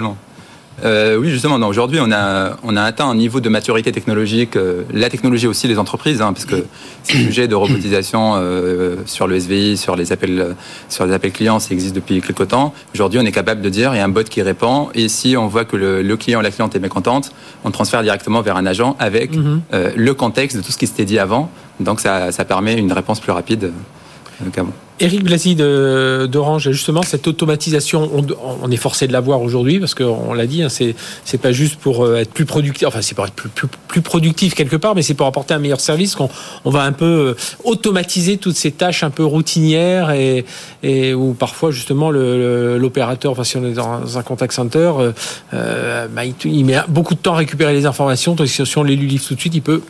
Euh, 0.83 1.17
oui, 1.17 1.29
justement. 1.29 1.55
Aujourd'hui, 1.67 1.99
on 2.01 2.11
a, 2.11 2.57
on 2.63 2.75
a 2.75 2.83
atteint 2.83 3.07
un 3.07 3.15
niveau 3.15 3.39
de 3.39 3.49
maturité 3.49 3.91
technologique. 3.91 4.57
la 4.93 5.09
technologie 5.09 5.47
aussi, 5.47 5.67
les 5.67 5.79
entreprises, 5.79 6.21
hein, 6.21 6.33
parce 6.33 6.45
que 6.45 6.65
ces 7.03 7.17
sujets 7.17 7.47
de 7.47 7.55
robotisation 7.55 8.35
sur 9.05 9.27
le 9.27 9.39
SVI, 9.39 9.77
sur 9.77 9.95
les 9.95 10.11
appels, 10.11 10.55
sur 10.89 11.05
les 11.05 11.13
appels 11.13 11.31
clients, 11.31 11.59
ça 11.59 11.73
existe 11.73 11.95
depuis 11.95 12.21
quelque 12.21 12.43
temps. 12.43 12.73
Aujourd'hui, 12.93 13.19
on 13.19 13.25
est 13.25 13.31
capable 13.31 13.61
de 13.61 13.69
dire 13.69 13.93
il 13.93 13.97
y 13.97 14.01
a 14.01 14.05
un 14.05 14.09
bot 14.09 14.23
qui 14.23 14.41
répond, 14.41 14.89
et 14.93 15.09
si 15.09 15.35
on 15.35 15.47
voit 15.47 15.65
que 15.65 15.77
le, 15.77 16.01
le 16.01 16.17
client 16.17 16.39
ou 16.39 16.43
la 16.43 16.51
cliente 16.51 16.75
est 16.75 16.79
mécontente, 16.79 17.31
on 17.63 17.71
transfère 17.71 18.03
directement 18.03 18.41
vers 18.41 18.57
un 18.57 18.65
agent 18.65 18.95
avec 18.99 19.35
mhm. 19.35 19.61
le 19.95 20.13
contexte 20.13 20.57
de 20.57 20.61
tout 20.61 20.71
ce 20.71 20.77
qui 20.77 20.87
s'était 20.87 21.05
dit 21.05 21.19
avant 21.19 21.49
donc 21.79 21.99
ça, 21.99 22.31
permet 22.45 22.75
une 22.75 22.91
réponse 22.91 23.19
plus 23.19 23.31
rapide 23.31 23.71
euh, 24.41 24.49
qu'avant. 24.51 24.73
Éric 24.99 25.23
Blasi 25.23 25.53
d'Orange, 25.55 26.71
justement, 26.71 27.03
cette 27.03 27.27
automatisation, 27.27 28.09
on, 28.63 28.71
est 28.71 28.77
forcé 28.77 29.07
de 29.07 29.13
la 29.13 29.19
voir 29.19 29.43
aujourd'hui 29.43 29.79
parce 29.79 29.93
qu'on 29.93 30.33
l'a 30.33 30.47
dit, 30.47 30.63
hein, 30.63 30.69
c'est 30.69 31.37
pas 31.39 31.51
juste 31.51 31.75
pour 31.75 32.03
euh, 32.03 32.15
être 32.15 32.31
plus 32.31 32.45
productif, 32.45 32.87
enfin 32.87 33.03
c'est 33.03 33.13
pour 33.13 33.25
être 33.25 33.35
plus, 33.87 34.01
productif 34.01 34.55
quelque 34.55 34.75
part, 34.75 34.95
mais 34.95 35.03
c'est 35.03 35.13
pour 35.13 35.27
apporter 35.27 35.53
un 35.53 35.59
meilleur 35.59 35.79
service 35.79 36.15
qu'on 36.15 36.29
on 36.65 36.71
va 36.71 36.81
un 36.81 36.93
peu 36.93 37.05
euh, 37.05 37.35
automatiser 37.63 38.37
toutes 38.37 38.55
ces 38.55 38.71
tâches 38.71 39.03
un 39.03 39.11
peu 39.11 39.23
routinières 39.23 40.09
et, 40.09 40.45
où 41.13 41.33
parfois 41.33 41.69
justement 41.69 42.09
l'opérateur, 42.09 43.33
enfin 43.33 43.43
si 43.43 43.57
on 43.57 43.65
est 43.65 43.73
dans 43.73 44.17
un 44.17 44.23
contact 44.23 44.53
center, 44.53 44.91
bah, 45.51 46.25
il, 46.43 46.65
met 46.65 46.79
beaucoup 46.87 47.13
de 47.13 47.19
temps 47.19 47.35
à 47.35 47.37
récupérer 47.37 47.73
les 47.73 47.85
informations, 47.85 48.33
donc 48.33 48.47
si 48.47 48.77
on 48.77 48.83
les 48.83 48.95
lui 48.95 49.07
livre 49.07 49.25
tout 49.27 49.35
de 49.35 49.39
suite, 49.39 49.53
il 49.53 49.61
peut 49.61 49.83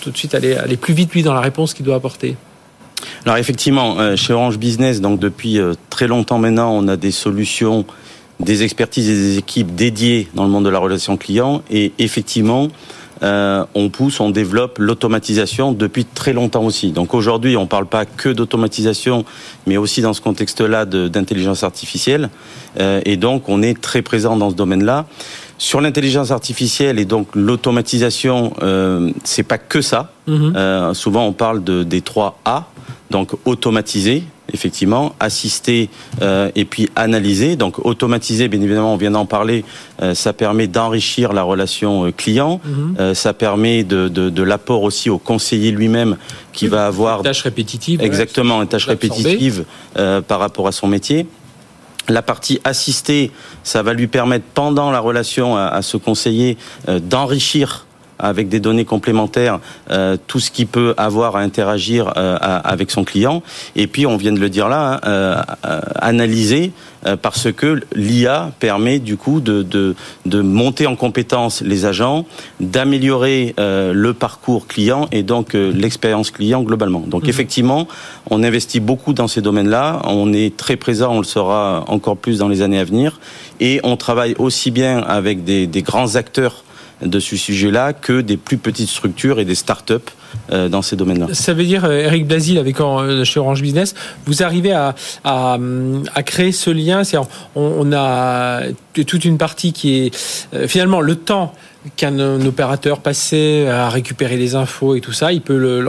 tout 0.00 0.10
de 0.10 0.16
suite 0.16 0.34
aller 0.34 0.76
plus 0.76 0.94
vite 0.94 1.12
lui 1.12 1.22
dans 1.22 1.34
la 1.34 1.40
réponse 1.40 1.74
qu'il 1.74 1.84
doit 1.84 1.96
apporter 1.96 2.36
Alors 3.24 3.38
effectivement, 3.38 3.98
euh, 3.98 4.16
chez 4.16 4.32
Orange 4.32 4.58
Business, 4.58 5.00
donc 5.00 5.18
depuis 5.20 5.58
euh, 5.58 5.74
très 5.90 6.06
longtemps 6.06 6.38
maintenant, 6.38 6.72
on 6.72 6.88
a 6.88 6.96
des 6.96 7.10
solutions, 7.10 7.84
des 8.40 8.62
expertises 8.62 9.08
et 9.08 9.14
des 9.14 9.38
équipes 9.38 9.74
dédiées 9.74 10.28
dans 10.34 10.44
le 10.44 10.50
monde 10.50 10.64
de 10.64 10.70
la 10.70 10.78
relation 10.78 11.16
client. 11.16 11.62
Et 11.70 11.92
effectivement, 11.98 12.68
euh, 13.22 13.64
on 13.74 13.88
pousse, 13.88 14.20
on 14.20 14.30
développe 14.30 14.78
l'automatisation 14.78 15.72
depuis 15.72 16.04
très 16.04 16.32
longtemps 16.32 16.64
aussi. 16.64 16.92
Donc 16.92 17.14
aujourd'hui, 17.14 17.56
on 17.56 17.62
ne 17.62 17.66
parle 17.66 17.86
pas 17.86 18.04
que 18.04 18.28
d'automatisation, 18.28 19.24
mais 19.66 19.76
aussi 19.76 20.02
dans 20.02 20.12
ce 20.12 20.20
contexte-là 20.20 20.84
d'intelligence 20.84 21.64
artificielle. 21.64 22.30
et 22.78 23.16
donc, 23.16 23.48
on 23.48 23.60
est 23.60 23.80
très 23.80 24.02
présent 24.02 24.36
dans 24.36 24.50
ce 24.50 24.54
domaine-là. 24.54 25.06
Sur 25.58 25.80
l'intelligence 25.80 26.30
artificielle 26.30 26.98
et 27.00 27.04
donc 27.04 27.28
l'automatisation, 27.34 28.54
euh, 28.62 29.10
c'est 29.24 29.42
pas 29.42 29.58
que 29.58 29.80
ça. 29.80 30.12
Mhm. 30.28 30.52
Euh, 30.56 30.94
souvent, 30.94 31.26
on 31.26 31.32
parle 31.32 31.64
de, 31.64 31.82
des 31.82 32.00
trois 32.00 32.38
A. 32.44 32.68
Donc, 33.10 33.32
automatiser, 33.46 34.22
effectivement, 34.52 35.14
assister 35.18 35.88
euh, 36.20 36.50
et 36.54 36.64
puis 36.64 36.90
analyser. 36.94 37.56
Donc, 37.56 37.84
automatiser, 37.84 38.48
bien 38.48 38.60
évidemment, 38.60 38.92
on 38.92 38.96
vient 38.98 39.10
d'en 39.10 39.24
parler. 39.24 39.64
Euh, 40.02 40.14
ça 40.14 40.34
permet 40.34 40.66
d'enrichir 40.66 41.32
la 41.32 41.42
relation 41.42 42.06
euh, 42.06 42.10
client. 42.10 42.60
Mhm. 42.64 43.14
ça 43.14 43.32
permet 43.32 43.82
de, 43.82 44.08
de, 44.08 44.28
de 44.28 44.42
l'apport 44.42 44.82
aussi 44.82 45.08
au 45.10 45.18
conseiller 45.18 45.70
lui-même 45.70 46.16
qui 46.52 46.66
va 46.66 46.86
avoir 46.86 47.18
une 47.18 47.24
tâche 47.24 47.42
répétitive. 47.42 48.02
Exactement, 48.02 48.60
une 48.62 48.68
tâche 48.68 48.86
répétitive 48.86 49.64
par 49.94 50.38
rapport 50.38 50.66
à 50.66 50.72
son 50.72 50.86
métier. 50.86 51.26
La 52.08 52.22
partie 52.22 52.60
assistée, 52.64 53.30
ça 53.64 53.82
va 53.82 53.92
lui 53.92 54.06
permettre 54.06 54.46
pendant 54.54 54.90
la 54.90 55.00
relation 55.00 55.56
à, 55.56 55.82
ce 55.82 55.96
conseiller 55.96 56.56
euh, 56.88 57.00
d'enrichir 57.00 57.86
avec 58.18 58.48
des 58.48 58.60
données 58.60 58.84
complémentaires 58.84 59.60
euh, 59.90 60.16
tout 60.26 60.40
ce 60.40 60.50
qui 60.50 60.66
peut 60.66 60.94
avoir 60.96 61.36
à 61.36 61.40
interagir 61.40 62.12
euh, 62.16 62.36
avec 62.40 62.90
son 62.90 63.04
client. 63.04 63.42
Et 63.76 63.86
puis, 63.86 64.06
on 64.06 64.16
vient 64.16 64.32
de 64.32 64.40
le 64.40 64.48
dire 64.48 64.68
là, 64.68 65.00
hein, 65.02 65.80
analyser 65.96 66.72
euh, 67.06 67.16
parce 67.16 67.52
que 67.52 67.80
l'IA 67.94 68.50
permet 68.58 68.98
du 68.98 69.16
coup 69.16 69.40
de, 69.40 69.62
de, 69.62 69.94
de, 70.26 70.40
monter 70.40 70.86
en 70.88 70.96
compétence 70.96 71.62
les 71.62 71.84
agents, 71.84 72.26
d'améliorer 72.58 73.54
euh, 73.60 73.92
le 73.92 74.14
parcours 74.14 74.66
client 74.66 75.06
et 75.12 75.22
donc 75.22 75.54
euh, 75.54 75.70
l'expérience 75.72 76.32
client 76.32 76.62
globalement. 76.62 77.04
Donc 77.06 77.24
mhm. 77.24 77.28
effectivement, 77.28 77.88
on 78.30 78.42
investit 78.42 78.80
beaucoup 78.80 79.12
dans 79.12 79.28
ces 79.28 79.42
domaines-là, 79.42 80.02
on 80.04 80.32
est 80.32 80.56
très 80.56 80.74
présent, 80.74 81.12
on 81.12 81.18
le 81.18 81.24
sera 81.24 81.84
encore 81.86 82.16
plus 82.16 82.38
dans 82.38 82.48
les 82.48 82.62
années 82.62 82.80
à 82.80 82.84
venir, 82.84 83.20
et 83.60 83.80
on 83.84 83.96
travaille 83.96 84.34
aussi 84.38 84.72
bien 84.72 84.98
avec 84.98 85.44
des, 85.44 85.68
des 85.68 85.82
grands 85.82 86.16
acteurs 86.16 86.64
de 87.02 87.20
ce 87.20 87.36
sujet-là 87.36 87.92
que 87.92 88.20
des 88.20 88.36
plus 88.36 88.58
petites 88.58 88.88
structures 88.88 89.40
et 89.40 89.44
des 89.44 89.54
start-up 89.54 90.10
euh, 90.50 90.68
dans 90.68 90.82
ces 90.82 90.96
domaines-là. 90.96 91.28
Ça 91.32 91.54
veut 91.54 91.64
dire, 91.64 91.84
euh, 91.84 92.00
Eric 92.00 92.26
Blasil, 92.26 92.58
avec 92.58 92.80
euh, 92.80 93.24
chez 93.24 93.40
Orange 93.40 93.62
Business, 93.62 93.94
vous 94.26 94.42
arrivez 94.42 94.72
à, 94.72 94.94
à, 95.24 95.58
à 96.14 96.22
créer 96.22 96.52
ce 96.52 96.70
lien. 96.70 97.02
On, 97.14 97.26
on 97.54 97.92
a 97.92 98.62
toute 99.06 99.24
une 99.24 99.38
partie 99.38 99.72
qui 99.72 99.96
est 99.96 100.66
finalement 100.66 101.00
le 101.00 101.14
temps 101.14 101.54
qu'un 101.96 102.18
opérateur 102.44 103.00
passait 103.00 103.66
à 103.68 103.88
récupérer 103.88 104.36
les 104.36 104.54
infos 104.54 104.94
et 104.94 105.00
tout 105.00 105.12
ça, 105.12 105.32
il 105.32 105.40
peut 105.40 105.56
le, 105.56 105.86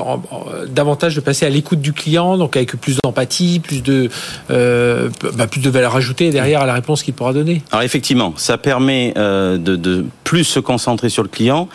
davantage 0.68 1.16
de 1.16 1.22
passer 1.22 1.46
à 1.46 1.50
l'écoute 1.50 1.82
du 1.82 1.94
client, 1.94 2.38
donc 2.38 2.56
avec 2.56 2.76
plus 2.80 2.98
d'empathie, 3.04 3.60
plus 3.60 3.82
de 3.82 4.10
euh, 4.52 5.10
bah, 5.36 5.48
plus 5.48 5.62
de 5.62 5.70
valeur 5.70 5.96
ajoutée 5.96 6.30
derrière 6.30 6.62
à 6.62 6.66
la 6.66 6.74
réponse 6.74 7.04
qu'il 7.04 7.14
pourra 7.14 7.34
donner. 7.34 7.62
Alors 7.72 7.84
effectivement, 7.84 8.34
ça 8.38 8.58
permet 8.58 9.14
euh, 9.18 9.58
de, 9.58 9.76
de, 9.76 10.06
plus 10.30 10.44
se 10.44 10.60
concentrer 10.60 11.10
sur 11.10 11.24
le 11.24 11.30
client. 11.30 11.68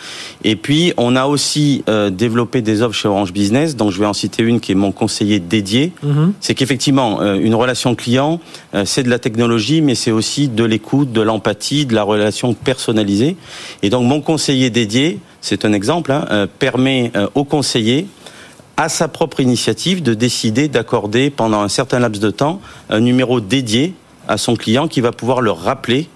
Et 0.45 0.55
puis 0.55 0.93
on 0.95 1.17
a 1.17 1.25
aussi 1.25 1.83
euh, 1.89 2.09
développé 2.09 2.61
des 2.61 2.81
offres 2.81 2.95
chez 2.95 3.09
Orange 3.09 3.33
Business, 3.33 3.75
donc 3.75 3.91
je 3.91 3.99
vais 3.99 4.05
en 4.05 4.13
citer 4.13 4.43
une 4.43 4.61
qui 4.61 4.71
est 4.71 4.75
mon 4.75 4.93
conseiller 4.93 5.41
dédié. 5.41 5.91
Mm-hmm. 6.05 6.31
C'est 6.39 6.55
qu'effectivement 6.55 7.21
une 7.35 7.53
relation 7.53 7.95
client, 7.95 8.39
c'est 8.85 9.03
de 9.03 9.09
la 9.09 9.19
technologie, 9.19 9.81
mais 9.81 9.93
c'est 9.93 10.11
aussi 10.11 10.47
de 10.47 10.63
l'écoute, 10.63 11.11
de 11.11 11.19
l'empathie, 11.19 11.85
de 11.85 11.93
la 11.93 12.03
relation 12.03 12.53
personnalisée. 12.53 13.35
Et 13.83 13.89
donc 13.89 14.05
mon 14.05 14.21
conseiller 14.21 14.69
dédié, 14.69 15.19
c'est 15.41 15.65
un 15.65 15.73
exemple, 15.73 16.11
hein, 16.11 16.25
euh, 16.31 16.47
permet 16.47 17.11
euh, 17.15 17.27
au 17.35 17.43
conseiller 17.43 18.07
à 18.77 18.89
sa 18.89 19.07
propre 19.07 19.39
initiative 19.39 20.01
de 20.01 20.13
décider 20.13 20.67
d'accorder 20.67 21.29
pendant 21.29 21.61
un 21.61 21.67
certain 21.67 21.99
laps 21.99 22.19
de 22.19 22.31
temps 22.31 22.61
un 22.89 22.99
numéro 22.99 23.39
dédié 23.39 23.93
à 24.27 24.37
son 24.37 24.55
client 24.55 24.87
qui 24.87 25.01
va 25.01 25.11
pouvoir 25.11 25.41
le 25.41 25.51
rappeler 25.51 26.07
euh, 26.07 26.14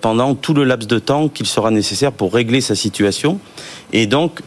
pendant 0.00 0.34
tout 0.34 0.54
le 0.54 0.64
laps 0.64 0.86
de 0.86 0.98
temps 0.98 1.28
qu'il 1.28 1.46
sera 1.46 1.70
nécessaire 1.70 2.12
pour 2.12 2.32
régler 2.32 2.60
sa 2.60 2.74
situation. 2.74 3.38
Et 3.92 4.06
donc, 4.06 4.40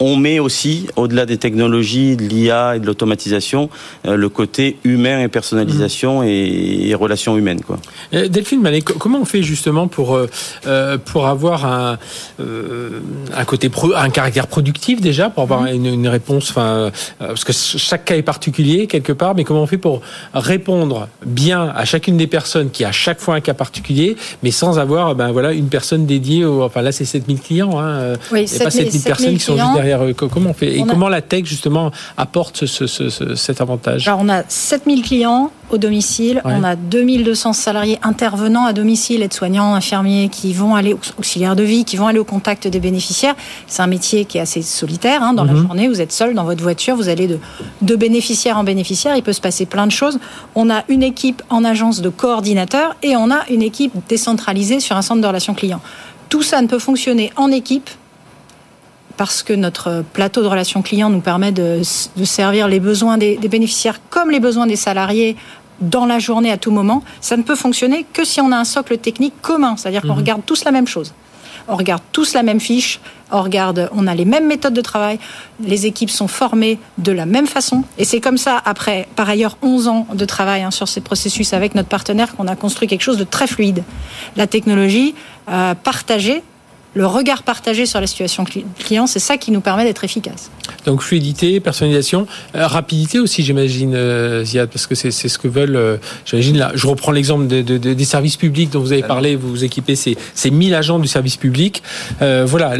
on 0.00 0.16
met 0.16 0.38
aussi, 0.38 0.86
au-delà 0.96 1.26
des 1.26 1.38
technologies, 1.38 2.16
de 2.16 2.22
l'IA 2.22 2.76
et 2.76 2.80
de 2.80 2.86
l'automatisation, 2.86 3.70
euh, 4.06 4.16
le 4.16 4.28
côté 4.28 4.76
humain 4.84 5.22
et 5.22 5.28
personnalisation 5.28 6.22
mmh. 6.22 6.26
et, 6.26 6.94
relations 6.94 7.36
humaines. 7.36 7.60
Quoi. 7.60 7.78
Euh, 8.14 8.28
Delphine 8.28 8.62
Manet, 8.62 8.80
comment 8.80 9.20
on 9.20 9.24
fait 9.24 9.42
justement 9.42 9.86
pour, 9.86 10.16
euh, 10.16 10.98
pour 10.98 11.26
avoir 11.26 11.66
un, 11.66 11.98
un 12.38 13.44
côté 13.44 13.70
un 13.94 14.10
caractère 14.10 14.46
productif 14.46 15.00
déjà, 15.00 15.28
pour 15.30 15.42
avoir 15.42 15.62
mmh. 15.62 15.84
une, 15.84 16.08
réponse, 16.08 16.50
enfin, 16.50 16.90
parce 17.18 17.44
que 17.44 17.52
chaque 17.52 18.04
cas 18.04 18.16
est 18.16 18.22
particulier 18.22 18.86
quelque 18.86 19.12
part, 19.12 19.34
mais 19.34 19.44
comment 19.44 19.62
on 19.62 19.66
fait 19.66 19.78
pour 19.78 20.00
répondre 20.32 21.08
bien 21.24 21.72
à 21.74 21.84
chacune 21.84 22.16
des 22.16 22.26
personnes 22.26 22.70
qui 22.70 22.84
a 22.84 22.92
chaque 22.92 23.20
fois 23.20 23.34
un 23.34 23.40
cas 23.40 23.54
particulier, 23.54 24.16
mais 24.42 24.50
sans 24.50 24.78
avoir 24.78 25.14
ben, 25.14 25.32
voilà, 25.32 25.52
une 25.52 25.68
personne 25.68 26.06
dédiée, 26.06 26.44
au, 26.44 26.62
enfin 26.62 26.82
là 26.82 26.92
c'est 26.92 27.04
7000 27.04 27.40
clients, 27.40 27.78
hein, 27.78 28.14
oui, 28.32 28.48
7 28.48 28.64
pas 28.64 28.70
7000 28.70 29.02
personnes 29.02 29.34
qui 29.34 29.40
sont 29.40 29.56
juste 29.56 29.74
derrière 29.74 29.85
derrière 29.86 30.14
Comment 30.16 30.50
on 30.50 30.54
fait? 30.54 30.78
Et 30.78 30.82
comment 30.82 31.08
la 31.08 31.22
tech, 31.22 31.44
justement, 31.44 31.90
apporte 32.16 32.66
cet 32.66 33.60
avantage? 33.60 34.06
Alors, 34.08 34.20
on 34.22 34.28
a 34.28 34.42
7000 34.48 35.02
clients 35.02 35.50
au 35.70 35.78
domicile. 35.78 36.40
On 36.44 36.62
a 36.62 36.76
2200 36.76 37.52
salariés 37.52 37.98
intervenants 38.02 38.66
à 38.66 38.72
domicile, 38.72 39.22
aides-soignants, 39.22 39.74
infirmiers, 39.74 40.28
qui 40.28 40.52
vont 40.52 40.74
aller, 40.74 40.94
auxiliaires 41.18 41.56
de 41.56 41.62
vie, 41.62 41.84
qui 41.84 41.96
vont 41.96 42.06
aller 42.06 42.18
au 42.18 42.24
contact 42.24 42.68
des 42.68 42.80
bénéficiaires. 42.80 43.34
C'est 43.66 43.82
un 43.82 43.86
métier 43.86 44.24
qui 44.24 44.38
est 44.38 44.40
assez 44.40 44.62
solitaire. 44.62 45.22
Hein, 45.22 45.34
dans 45.34 45.44
la 45.44 45.52
mhm. 45.52 45.62
journée, 45.62 45.88
vous 45.88 46.00
êtes 46.00 46.12
seul 46.12 46.34
dans 46.34 46.44
votre 46.44 46.62
voiture, 46.62 46.96
vous 46.96 47.08
allez 47.08 47.26
de, 47.26 47.38
de 47.82 47.96
bénéficiaire 47.96 48.58
en 48.58 48.64
bénéficiaire. 48.64 49.16
Il 49.16 49.22
peut 49.22 49.32
se 49.32 49.40
passer 49.40 49.66
plein 49.66 49.86
de 49.86 49.92
choses. 49.92 50.18
On 50.54 50.70
a 50.70 50.84
une 50.88 51.02
équipe 51.02 51.42
en 51.50 51.64
agence 51.64 52.00
de 52.00 52.08
coordinateurs 52.08 52.96
et 53.02 53.16
on 53.16 53.30
a 53.30 53.44
une 53.50 53.62
équipe 53.62 53.92
décentralisée 54.08 54.80
sur 54.80 54.96
un 54.96 55.02
centre 55.02 55.20
de 55.20 55.26
relations 55.26 55.54
clients. 55.54 55.80
Tout 56.28 56.42
ça 56.42 56.60
ne 56.60 56.66
peut 56.66 56.78
fonctionner 56.78 57.32
en 57.36 57.50
équipe 57.50 57.90
parce 59.16 59.42
que 59.42 59.52
notre 59.52 60.04
plateau 60.12 60.42
de 60.42 60.46
relations 60.46 60.82
clients 60.82 61.10
nous 61.10 61.20
permet 61.20 61.52
de, 61.52 61.80
servir 61.82 62.68
les 62.68 62.80
besoins 62.80 63.18
des, 63.18 63.36
bénéficiaires 63.36 64.00
comme 64.10 64.30
les 64.30 64.40
besoins 64.40 64.66
des 64.66 64.76
salariés 64.76 65.36
dans 65.80 66.06
la 66.06 66.18
journée 66.18 66.50
à 66.50 66.56
tout 66.56 66.70
moment, 66.70 67.02
ça 67.20 67.36
ne 67.36 67.42
peut 67.42 67.54
fonctionner 67.54 68.06
que 68.12 68.24
si 68.24 68.40
on 68.40 68.50
a 68.50 68.56
un 68.56 68.64
socle 68.64 68.96
technique 68.96 69.34
commun, 69.42 69.76
c'est-à-dire 69.76 70.02
qu'on 70.02 70.08
mhm. 70.08 70.18
regarde 70.18 70.42
tous 70.46 70.64
la 70.64 70.70
même 70.70 70.86
chose. 70.86 71.12
On 71.68 71.76
regarde 71.76 72.02
tous 72.12 72.32
la 72.32 72.42
même 72.42 72.60
fiche, 72.60 73.00
on 73.32 73.42
regarde, 73.42 73.90
on 73.92 74.06
a 74.06 74.14
les 74.14 74.24
mêmes 74.24 74.46
méthodes 74.46 74.72
de 74.72 74.80
travail, 74.80 75.18
les 75.60 75.86
équipes 75.86 76.10
sont 76.10 76.28
formées 76.28 76.78
de 76.98 77.10
la 77.10 77.26
même 77.26 77.46
façon. 77.46 77.82
Et 77.98 78.04
c'est 78.04 78.20
comme 78.20 78.38
ça, 78.38 78.62
après, 78.64 79.08
par 79.16 79.28
ailleurs, 79.28 79.58
11 79.62 79.88
ans 79.88 80.06
de 80.14 80.24
travail 80.24 80.62
hein, 80.62 80.70
sur 80.70 80.86
ces 80.86 81.00
processus 81.00 81.52
avec 81.52 81.74
notre 81.74 81.88
partenaire, 81.88 82.36
qu'on 82.36 82.46
a 82.46 82.54
construit 82.54 82.86
quelque 82.86 83.02
chose 83.02 83.18
de 83.18 83.24
très 83.24 83.48
fluide. 83.48 83.82
La 84.36 84.46
technologie 84.46 85.14
euh, 85.48 85.74
partagée 85.74 86.42
le 86.96 87.06
regard 87.06 87.42
partagé 87.42 87.84
sur 87.84 88.00
la 88.00 88.06
situation 88.06 88.44
client, 88.78 89.06
c'est 89.06 89.18
ça 89.18 89.36
qui 89.36 89.50
nous 89.50 89.60
permet 89.60 89.84
d'être 89.84 90.02
efficace. 90.02 90.50
Donc 90.86 91.02
fluidité, 91.02 91.60
personnalisation, 91.60 92.26
euh, 92.54 92.66
rapidité 92.66 93.20
aussi, 93.20 93.42
j'imagine, 93.42 93.94
euh, 93.94 94.44
Ziad, 94.44 94.70
parce 94.70 94.86
que 94.86 94.94
c'est 94.94 95.10
ce 95.10 95.38
que 95.38 95.46
veulent, 95.46 95.76
euh, 95.76 95.96
j'imagine, 96.24 96.56
là, 96.56 96.72
je 96.74 96.86
reprends 96.86 97.12
l'exemple 97.12 97.46
des 97.46 98.04
services 98.04 98.38
publics 98.38 98.70
dont 98.70 98.80
vous 98.80 98.92
avez 98.92 99.02
parlé, 99.02 99.36
vous 99.36 99.48
vous 99.48 99.64
équipez 99.64 99.94
ces, 99.94 100.16
ces 100.34 100.50
1000 100.50 100.74
agents 100.74 100.98
du 100.98 101.06
service 101.06 101.36
public. 101.36 101.82
voilà, 102.20 102.76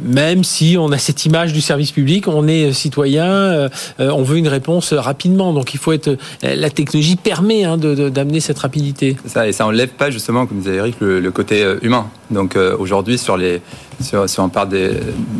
même 0.00 0.42
si 0.42 0.76
on 0.78 0.90
a 0.90 0.98
cette 0.98 1.24
image 1.24 1.52
du 1.52 1.60
service 1.60 1.92
public, 1.92 2.26
on 2.26 2.48
est 2.48 2.72
citoyen, 2.72 3.68
on 3.98 4.22
veut 4.22 4.38
une 4.38 4.48
réponse 4.48 4.92
rapidement. 4.92 5.52
Donc 5.52 5.72
il 5.74 5.78
faut 5.78 5.92
être, 5.92 6.16
la 6.42 6.70
technologie 6.70 7.16
permet 7.16 7.64
hein, 7.64 7.76
d'amener 7.76 8.40
cette 8.40 8.58
rapidité. 8.58 9.16
Ça, 9.26 9.46
et 9.46 9.52
ça 9.52 9.66
enlève 9.66 9.90
pas 9.90 10.10
justement, 10.10 10.46
comme 10.46 10.58
disait 10.58 10.76
Eric, 10.76 10.96
le, 11.00 11.20
le 11.20 11.30
côté 11.30 11.64
humain. 11.82 12.08
Donc 12.30 12.56
aujourd'hui, 12.56 13.03
sur 13.16 13.36
les, 13.36 13.60
si 14.00 14.40
on 14.40 14.48
parle 14.48 14.70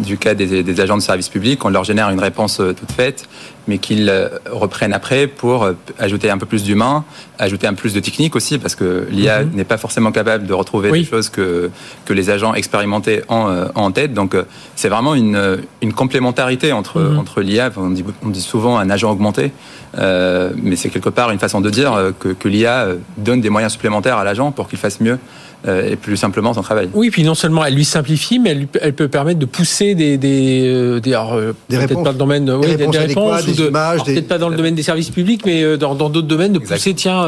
du 0.05 0.19
cas 0.19 0.35
des, 0.35 0.81
agents 0.81 0.97
de 0.97 1.03
service 1.03 1.29
public, 1.29 1.65
on 1.65 1.69
leur 1.69 1.85
génère 1.85 2.11
une 2.11 2.21
réponse 2.21 2.61
euh, 2.61 2.73
toute 2.73 2.93
faite, 2.93 3.29
mais 3.69 3.79
qu'ils 3.79 4.09
euh, 4.09 4.29
reprennent 4.51 4.93
après 4.93 5.27
pour 5.27 5.65
euh, 5.65 5.73
ajouter 5.99 6.31
un 6.31 6.39
peu 6.39 6.47
plus 6.47 6.63
d'humain, 6.63 7.05
ajouter 7.39 7.67
un 7.67 7.75
peu 7.75 7.81
plus 7.81 7.95
de 7.95 8.01
technique 8.01 8.37
aussi, 8.37 8.59
parce 8.59 8.75
que 8.75 9.07
l'IA 9.11 9.45
mhm. 9.45 9.53
n'est 9.55 9.65
pas 9.65 9.77
forcément 9.77 10.13
capable 10.13 10.47
de 10.47 10.53
retrouver 10.53 10.91
des 10.91 11.05
choses 11.05 11.29
que, 11.29 11.71
que 12.05 12.13
les 12.13 12.31
agents 12.31 12.55
expérimentés 12.55 13.23
ont 13.29 13.69
en 13.75 13.91
tête. 13.93 14.15
Donc 14.15 14.37
c'est 14.77 14.89
vraiment 14.89 15.15
une, 15.15 15.59
une, 15.83 15.93
complémentarité 15.93 16.73
entre, 16.73 17.01
mhm. 17.01 17.19
entre 17.19 17.41
l'IA. 17.41 17.71
On 17.77 17.91
dit, 17.91 18.05
on 18.23 18.29
dit, 18.29 18.41
souvent 18.41 18.79
un 18.79 18.91
agent 18.91 19.11
augmenté, 19.11 19.53
mais 19.97 20.77
c'est 20.77 20.91
quelque 20.91 21.09
part 21.09 21.31
une 21.31 21.39
façon 21.39 21.61
de 21.61 21.71
dire 21.71 22.13
que, 22.19 22.29
que 22.29 22.49
l'IA 22.49 22.89
donne 23.17 23.41
des 23.41 23.51
moyens 23.51 23.73
supplémentaires 23.73 24.19
à 24.19 24.25
l'agent 24.25 24.53
pour 24.53 24.69
qu'il 24.69 24.79
fasse 24.79 25.01
mieux 25.01 25.19
et 25.67 25.97
plus 25.97 26.17
simplement 26.17 26.53
son 26.53 26.63
travail. 26.63 26.89
Oui, 26.93 27.11
puis 27.11 27.23
non 27.23 27.35
seulement 27.35 27.65
elle 27.65 27.75
lui 27.75 27.85
simplifie, 27.85 28.39
mais 28.39 28.51
elle, 28.51 28.67
elle 28.83 28.93
peut 28.93 29.09
permettre 29.09 29.39
de 29.39 29.47
pousser 29.47 29.95
des 29.95 30.19
des 30.19 30.63
euh, 30.67 31.01
des, 31.01 31.15
euh, 31.15 31.53
des 31.71 31.79
peut-être 31.79 32.03
pas 32.03 32.03
dans 32.03 32.13
le 32.13 32.19
domaine 32.19 32.45
des, 32.45 32.53
réponses, 32.53 32.93
des 32.93 32.99
réponses 32.99 33.49
ou 33.49 33.53
de, 33.53 33.69
peut-être 34.05 34.29
pas 34.29 34.39
dans 34.39 34.51
le 34.51 34.57
domaine 34.57 34.75
des 34.75 34.83
services 34.83 35.11
publics, 35.11 35.43
mais 35.47 35.79
dans 35.79 35.95
d'autres 35.95 36.21
domaines 36.23 36.53
de 36.53 36.59
pousser. 36.59 36.95
Tiens, 36.95 37.27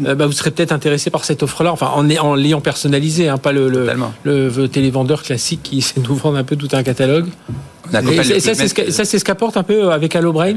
bah, 0.00 0.26
vous 0.26 0.32
serez 0.32 0.50
peut-être 0.50 0.72
intéressé 0.72 1.10
par 1.10 1.24
cette 1.24 1.42
offre-là. 1.42 1.72
Enfin, 1.72 1.90
en 1.94 2.08
en 2.18 2.34
l'ayant 2.34 2.60
personnalisé, 2.60 3.28
hein, 3.28 3.38
pas 3.38 3.52
le 3.52 3.68
le, 3.68 4.48
le, 4.48 4.68
télévendeur 4.68 5.22
classique 5.22 5.60
qui 5.62 5.80
sait 5.82 6.00
nous 6.06 6.14
vendre 6.14 6.36
un 6.36 6.44
peu 6.44 6.56
tout 6.56 6.68
un 6.72 6.82
catalogue. 6.82 7.26
Et 7.92 8.40
ça, 8.40 8.54
c'est 8.54 9.18
ce 9.18 9.24
qu'apporte 9.24 9.56
un 9.56 9.62
peu 9.62 9.92
avec 9.92 10.14
HelloBrain. 10.14 10.52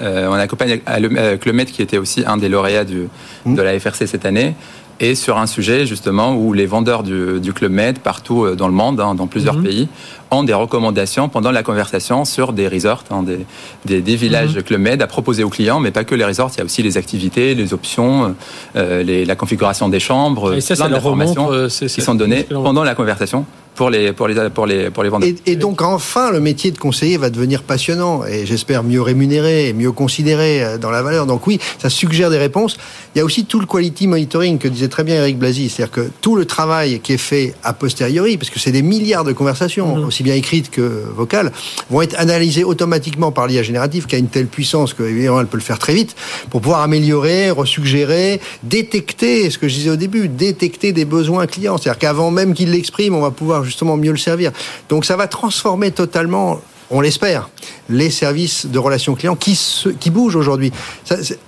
on 0.00 0.32
accompagne 0.32 0.80
avec 0.86 1.44
le 1.44 1.52
Maître 1.52 1.72
qui 1.72 1.82
était 1.82 1.98
aussi 1.98 2.24
un 2.26 2.38
des 2.38 2.48
lauréats 2.48 2.84
du, 2.84 3.08
mmh. 3.44 3.54
de 3.54 3.62
la 3.62 3.78
FRC 3.78 4.06
cette 4.06 4.24
année 4.24 4.54
et 5.00 5.14
sur 5.14 5.38
un 5.38 5.46
sujet 5.46 5.86
justement 5.86 6.34
où 6.34 6.52
les 6.52 6.66
vendeurs 6.66 7.02
du, 7.02 7.40
du 7.40 7.52
Club 7.52 7.72
Med 7.72 7.98
partout 7.98 8.44
euh, 8.44 8.56
dans 8.56 8.68
le 8.68 8.74
monde, 8.74 9.00
hein, 9.00 9.14
dans 9.14 9.26
plusieurs 9.26 9.56
mhm. 9.56 9.62
pays, 9.62 9.88
ont 10.30 10.42
des 10.42 10.54
recommandations 10.54 11.28
pendant 11.28 11.50
la 11.50 11.62
conversation 11.62 12.24
sur 12.24 12.52
des 12.52 12.68
resorts, 12.68 13.04
hein, 13.10 13.22
des, 13.22 14.00
des, 14.00 14.16
villages 14.16 14.56
mhm. 14.56 14.62
Club 14.62 14.80
Med 14.80 15.02
à 15.02 15.06
proposer 15.06 15.44
aux 15.44 15.48
clients, 15.48 15.80
mais 15.80 15.90
pas 15.90 16.04
que 16.04 16.14
les 16.14 16.24
resorts, 16.24 16.50
il 16.54 16.58
y 16.58 16.60
a 16.62 16.64
aussi 16.64 16.82
les 16.82 16.96
activités, 16.96 17.54
les 17.54 17.72
options, 17.72 18.34
euh, 18.76 19.02
les, 19.02 19.24
la 19.24 19.36
configuration 19.36 19.88
des 19.88 20.00
chambres, 20.00 20.54
et 20.54 20.60
ça, 20.60 20.74
plein 20.74 20.88
d'informations 20.88 21.52
euh, 21.52 21.68
qui 21.68 22.00
sont 22.00 22.14
données 22.14 22.44
pendant 22.44 22.84
la 22.84 22.94
conversation 22.94 23.46
pour 23.78 23.90
les, 23.90 24.12
pour 24.12 24.26
les, 24.26 24.50
pour 24.50 24.66
les, 24.66 24.90
pour 24.90 25.04
les 25.04 25.08
vendeurs. 25.08 25.30
Et, 25.46 25.54
donc 25.54 25.82
enfin, 25.82 26.32
le 26.32 26.40
métier 26.40 26.72
de 26.72 26.78
conseiller 26.78 27.16
va 27.16 27.30
devenir 27.30 27.62
passionnant 27.62 28.24
et 28.26 28.44
j'espère 28.44 28.82
mieux 28.82 29.00
rémunéré 29.00 29.68
et 29.68 29.72
mieux 29.72 29.92
considéré 29.92 30.64
euh, 30.64 30.78
dans 30.78 30.90
la 30.90 31.00
valeur. 31.00 31.26
Donc 31.26 31.46
oui, 31.46 31.60
ça 31.78 31.88
suggère 31.88 32.28
des 32.28 32.38
réponses. 32.38 32.76
Il 33.14 33.18
y 33.18 33.20
a 33.20 33.24
aussi 33.24 33.44
tout 33.44 33.60
le 33.60 33.66
quality 33.66 34.08
monitoring 34.08 34.58
que 34.58 34.66
disait 34.66 34.88
très 34.88 35.04
bien 35.04 35.14
Eric 35.14 35.38
Blasi, 35.38 35.68
c'est-à-dire 35.68 35.92
que 35.92 36.10
tout 36.20 36.34
le 36.34 36.44
travail 36.44 36.98
qui 36.98 37.12
est 37.12 37.18
fait 37.18 37.54
a 37.62 37.72
posteriori, 37.72 38.36
parce 38.36 38.50
que 38.50 38.58
c'est 38.58 38.72
des 38.72 38.82
milliards 38.82 39.22
de 39.22 39.32
conversations, 39.32 39.94
mhm. 39.94 40.06
aussi 40.06 40.24
bien 40.24 40.34
écrites 40.34 40.70
que 40.70 41.04
vocales, 41.14 41.52
vont 41.88 42.02
être 42.02 42.18
analysées 42.18 42.64
automatiquement 42.64 43.30
par 43.30 43.46
l'IA 43.46 43.62
générative 43.62 44.06
qui 44.06 44.16
a 44.16 44.18
une 44.18 44.26
telle 44.26 44.48
puissance 44.48 44.92
que 44.92 45.04
évidemment 45.04 45.40
elle 45.40 45.46
peut 45.46 45.56
le 45.56 45.62
faire 45.62 45.78
très 45.78 45.94
vite 45.94 46.16
pour 46.50 46.60
pouvoir 46.62 46.80
améliorer, 46.80 47.52
resuggérer, 47.52 48.40
détecter, 48.64 49.50
ce 49.50 49.58
que 49.58 49.68
je 49.68 49.74
disais 49.74 49.90
au 49.90 49.96
début, 49.96 50.26
détecter 50.26 50.92
des 50.92 51.04
besoins 51.04 51.46
clients. 51.46 51.78
C'est-à-dire 51.78 52.00
qu'avant 52.00 52.32
même 52.32 52.54
qu'il 52.54 52.72
l'exprime, 52.72 53.14
on 53.14 53.20
va 53.20 53.30
pouvoir 53.30 53.67
justement 53.68 53.96
mieux 53.96 54.10
le 54.10 54.18
servir. 54.18 54.52
Donc 54.88 55.04
ça 55.04 55.16
va 55.16 55.28
transformer 55.28 55.92
totalement 55.92 56.60
on 56.90 57.00
l'espère, 57.00 57.50
les 57.88 58.10
services 58.10 58.66
de 58.66 58.78
relations 58.78 59.14
clients 59.14 59.36
qui, 59.36 59.58
qui 60.00 60.10
bougent 60.10 60.36
aujourd'hui. 60.36 60.72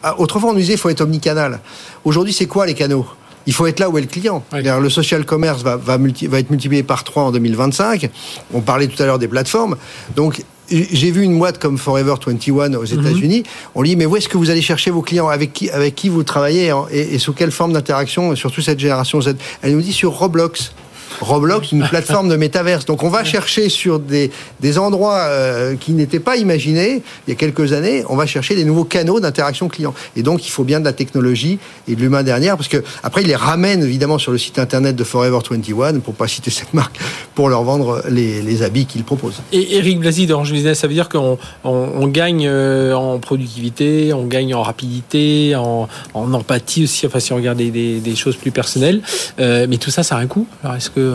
Ah, 0.02 0.18
autrefois, 0.18 0.50
on 0.50 0.52
nous 0.52 0.60
disait 0.60 0.72
qu'il 0.72 0.80
faut 0.80 0.90
être 0.90 1.00
omnicanal. 1.00 1.60
Aujourd'hui, 2.04 2.32
c'est 2.32 2.46
quoi 2.46 2.66
les 2.66 2.74
canaux? 2.74 3.06
Il 3.46 3.54
faut 3.54 3.66
être 3.66 3.80
là 3.80 3.88
où 3.88 3.96
est 3.96 4.02
le 4.02 4.06
client. 4.06 4.44
Le 4.52 4.90
social 4.90 5.24
commerce 5.24 5.62
va, 5.62 5.76
va, 5.76 5.96
va, 5.96 6.38
être 6.38 6.50
multiplié 6.50 6.82
par 6.82 7.04
3 7.04 7.22
en 7.24 7.32
2025. 7.32 8.10
On 8.52 8.60
parlait 8.60 8.86
tout 8.86 9.02
à 9.02 9.06
l'heure 9.06 9.18
des 9.18 9.28
plateformes. 9.28 9.76
Donc, 10.14 10.42
j'ai 10.68 11.10
vu 11.10 11.22
une 11.22 11.38
boîte 11.38 11.58
comme 11.58 11.78
Forever 11.78 12.14
21 12.24 12.74
aux 12.74 12.80
mhm. 12.80 13.00
États-Unis. 13.00 13.42
On 13.74 13.82
lui 13.82 13.90
dit, 13.90 13.96
mais 13.96 14.06
où 14.06 14.16
est-ce 14.16 14.28
que 14.28 14.36
vous 14.36 14.50
allez 14.50 14.62
chercher 14.62 14.90
vos 14.90 15.02
clients? 15.02 15.28
Avec 15.28 15.54
qui, 15.54 15.70
avec 15.70 15.94
qui 15.94 16.10
vous 16.10 16.22
travaillez? 16.22 16.72
Et, 16.90 17.14
et 17.14 17.18
sous 17.18 17.32
quelle 17.32 17.50
forme 17.50 17.72
d'interaction? 17.72 18.36
Surtout 18.36 18.60
cette 18.60 18.78
génération 18.78 19.20
Z. 19.22 19.36
Elle 19.62 19.74
nous 19.74 19.82
dit 19.82 19.94
sur 19.94 20.12
Roblox. 20.12 20.72
Roblox, 21.20 21.72
une 21.72 21.86
plateforme 21.88 22.28
de 22.28 22.36
métaverse. 22.36 22.84
Donc 22.84 23.02
on 23.02 23.08
va 23.08 23.24
chercher 23.24 23.68
sur 23.68 23.98
des, 23.98 24.30
des 24.60 24.78
endroits 24.78 25.18
euh, 25.28 25.76
qui 25.76 25.92
n'étaient 25.92 26.20
pas 26.20 26.36
imaginés 26.36 27.02
il 27.26 27.30
y 27.30 27.32
a 27.32 27.36
quelques 27.36 27.72
années, 27.72 28.04
on 28.08 28.16
va 28.16 28.26
chercher 28.26 28.54
des 28.54 28.64
nouveaux 28.64 28.84
canaux 28.84 29.20
d'interaction 29.20 29.68
client. 29.68 29.94
Et 30.16 30.22
donc 30.22 30.46
il 30.46 30.50
faut 30.50 30.64
bien 30.64 30.80
de 30.80 30.84
la 30.84 30.92
technologie 30.92 31.58
et 31.88 31.94
de 31.94 32.00
l'humain 32.00 32.22
dernière, 32.22 32.56
parce 32.56 32.68
que 32.68 32.82
après 33.02 33.22
il 33.22 33.28
les 33.28 33.36
ramène 33.36 33.82
évidemment 33.82 34.18
sur 34.18 34.32
le 34.32 34.38
site 34.38 34.58
internet 34.58 34.96
de 34.96 35.04
Forever 35.04 35.38
21, 35.48 36.00
pour 36.00 36.14
pas 36.14 36.28
citer 36.28 36.50
cette 36.50 36.74
marque, 36.74 36.98
pour 37.34 37.48
leur 37.48 37.62
vendre 37.62 38.02
les, 38.08 38.42
les 38.42 38.62
habits 38.62 38.86
qu'ils 38.86 39.04
proposent. 39.04 39.40
Et 39.52 39.76
Eric 39.76 40.00
Blasi 40.00 40.26
d'Orange 40.26 40.52
Business, 40.52 40.78
ça 40.78 40.86
veut 40.86 40.94
dire 40.94 41.08
qu'on 41.08 41.38
on, 41.64 42.06
gagne 42.08 42.46
euh, 42.46 42.94
en 42.94 43.18
productivité, 43.18 44.12
on 44.12 44.26
gagne 44.26 44.54
en 44.54 44.62
rapidité, 44.62 45.54
en, 45.56 45.88
en 46.14 46.32
empathie 46.32 46.84
aussi, 46.84 47.06
enfin 47.06 47.20
si 47.20 47.32
on 47.32 47.36
regarde 47.36 47.58
des, 47.58 47.70
des, 47.70 48.16
choses 48.16 48.36
plus 48.36 48.50
personnelles, 48.50 49.00
euh, 49.38 49.66
mais 49.68 49.76
tout 49.76 49.90
ça, 49.90 50.02
ça 50.02 50.16
a 50.16 50.18
un 50.18 50.26
coût. 50.26 50.46
Alors 50.62 50.76
est-ce 50.76 50.90
que 50.90 51.09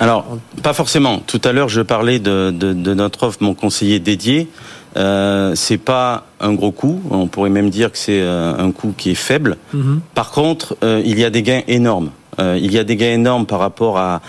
alors, 0.00 0.38
pas 0.62 0.72
forcément. 0.72 1.20
Tout 1.26 1.40
à 1.44 1.52
l'heure, 1.52 1.68
je 1.68 1.80
parlais 1.80 2.18
de, 2.18 2.50
notre 2.94 3.24
offre, 3.24 3.38
mon 3.40 3.54
conseiller 3.54 3.98
dédié. 3.98 4.48
Euh, 4.96 5.54
c'est 5.56 5.78
pas 5.78 6.26
un 6.40 6.52
gros 6.52 6.70
coût. 6.70 7.00
On 7.10 7.26
pourrait 7.26 7.50
même 7.50 7.70
dire 7.70 7.90
que 7.90 7.98
c'est 7.98 8.20
euh, 8.20 8.54
un 8.56 8.70
coût 8.70 8.94
qui 8.96 9.10
est 9.10 9.16
faible. 9.16 9.56
Mhm. 9.72 10.00
Par 10.14 10.30
contre, 10.30 10.76
euh, 10.84 11.02
il 11.04 11.18
y 11.18 11.24
a 11.24 11.30
des 11.30 11.42
gains 11.42 11.62
énormes. 11.66 12.10
Euh, 12.40 12.58
il 12.60 12.72
y 12.72 12.78
a 12.78 12.84
des 12.84 12.96
gains 12.96 13.12
énormes 13.14 13.46
par 13.46 13.58
rapport 13.58 13.98
à, 13.98 14.20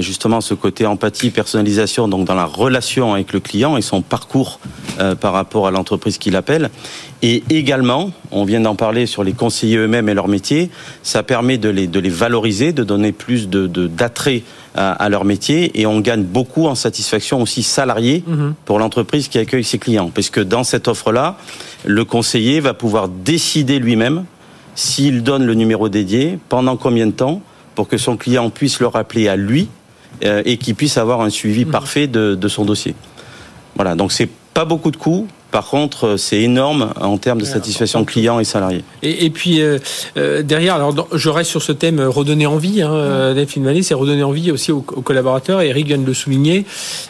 justement 0.00 0.40
ce 0.40 0.54
côté 0.54 0.86
empathie, 0.86 1.30
personnalisation, 1.30 2.08
donc 2.08 2.26
dans 2.26 2.34
la 2.34 2.44
relation 2.44 3.14
avec 3.14 3.32
le 3.32 3.40
client 3.40 3.76
et 3.76 3.82
son 3.82 4.02
parcours 4.02 4.58
euh, 4.98 5.14
par 5.14 5.32
rapport 5.32 5.66
à 5.66 5.70
l'entreprise 5.70 6.18
qu'il 6.18 6.36
appelle. 6.36 6.70
Et 7.22 7.42
également, 7.50 8.10
on 8.30 8.44
vient 8.44 8.60
d'en 8.60 8.74
parler 8.74 9.06
sur 9.06 9.24
les 9.24 9.32
conseillers 9.32 9.76
eux-mêmes 9.76 10.08
et 10.08 10.14
leur 10.14 10.28
métier, 10.28 10.70
ça 11.02 11.22
permet 11.22 11.58
de 11.58 11.68
les, 11.68 11.86
de 11.86 12.00
les 12.00 12.10
valoriser, 12.10 12.72
de 12.72 12.84
donner 12.84 13.12
plus 13.12 13.48
de, 13.48 13.66
d'attrait 13.66 14.42
à, 14.74 15.08
leur 15.08 15.24
métier 15.24 15.80
et 15.80 15.86
on 15.86 15.98
gagne 15.98 16.22
beaucoup 16.22 16.66
en 16.66 16.76
satisfaction 16.76 17.42
aussi 17.42 17.64
salariée 17.64 18.22
mhm. 18.26 18.54
pour 18.64 18.78
l'entreprise 18.78 19.26
qui 19.26 19.38
accueille 19.38 19.64
ses 19.64 19.78
clients. 19.78 20.10
Parce 20.14 20.30
que 20.30 20.40
dans 20.40 20.62
cette 20.62 20.86
offre-là, 20.86 21.36
le 21.84 22.04
conseiller 22.04 22.60
va 22.60 22.74
pouvoir 22.74 23.08
décider 23.08 23.80
lui-même 23.80 24.24
s'il 24.78 25.24
donne 25.24 25.44
le 25.44 25.54
numéro 25.54 25.88
dédié, 25.88 26.38
pendant 26.48 26.76
combien 26.76 27.08
de 27.08 27.12
temps, 27.12 27.42
pour 27.74 27.88
que 27.88 27.98
son 27.98 28.16
client 28.16 28.48
puisse 28.48 28.78
le 28.78 28.86
rappeler 28.86 29.26
à 29.26 29.34
lui 29.34 29.68
euh, 30.24 30.40
et 30.44 30.56
qu'il 30.56 30.76
puisse 30.76 30.98
avoir 30.98 31.20
un 31.20 31.30
suivi 31.30 31.64
mhm. 31.64 31.72
parfait 31.72 32.06
de, 32.06 32.48
son 32.48 32.64
dossier. 32.64 32.94
Voilà, 33.74 33.96
donc 33.96 34.12
c'est 34.12 34.28
pas 34.54 34.64
beaucoup 34.64 34.92
de 34.92 34.96
coûts. 34.96 35.26
Par 35.50 35.66
contre, 35.66 36.06
euh, 36.06 36.16
c'est 36.18 36.42
énorme 36.42 36.92
en 37.00 37.16
termes 37.16 37.40
de 37.40 37.46
satisfaction 37.46 38.04
client 38.04 38.38
et 38.38 38.44
salarié. 38.44 38.84
Et, 39.02 39.30
puis 39.30 39.62
euh, 39.62 39.78
euh, 40.18 40.42
derrière, 40.42 40.74
alors 40.74 41.08
je 41.12 41.28
reste 41.30 41.50
sur 41.50 41.62
ce 41.62 41.72
thème 41.72 42.00
redonner 42.00 42.46
envie. 42.46 42.82
Hein, 42.82 43.32
Delphine 43.34 43.82
c'est 43.82 43.94
redonner 43.94 44.22
envie 44.22 44.50
aussi 44.50 44.72
aux, 44.72 44.80
collaborateurs. 44.80 45.62
Eric 45.62 45.86
vient 45.86 45.98
de 45.98 46.06
le 46.06 46.14
souligner. 46.14 46.66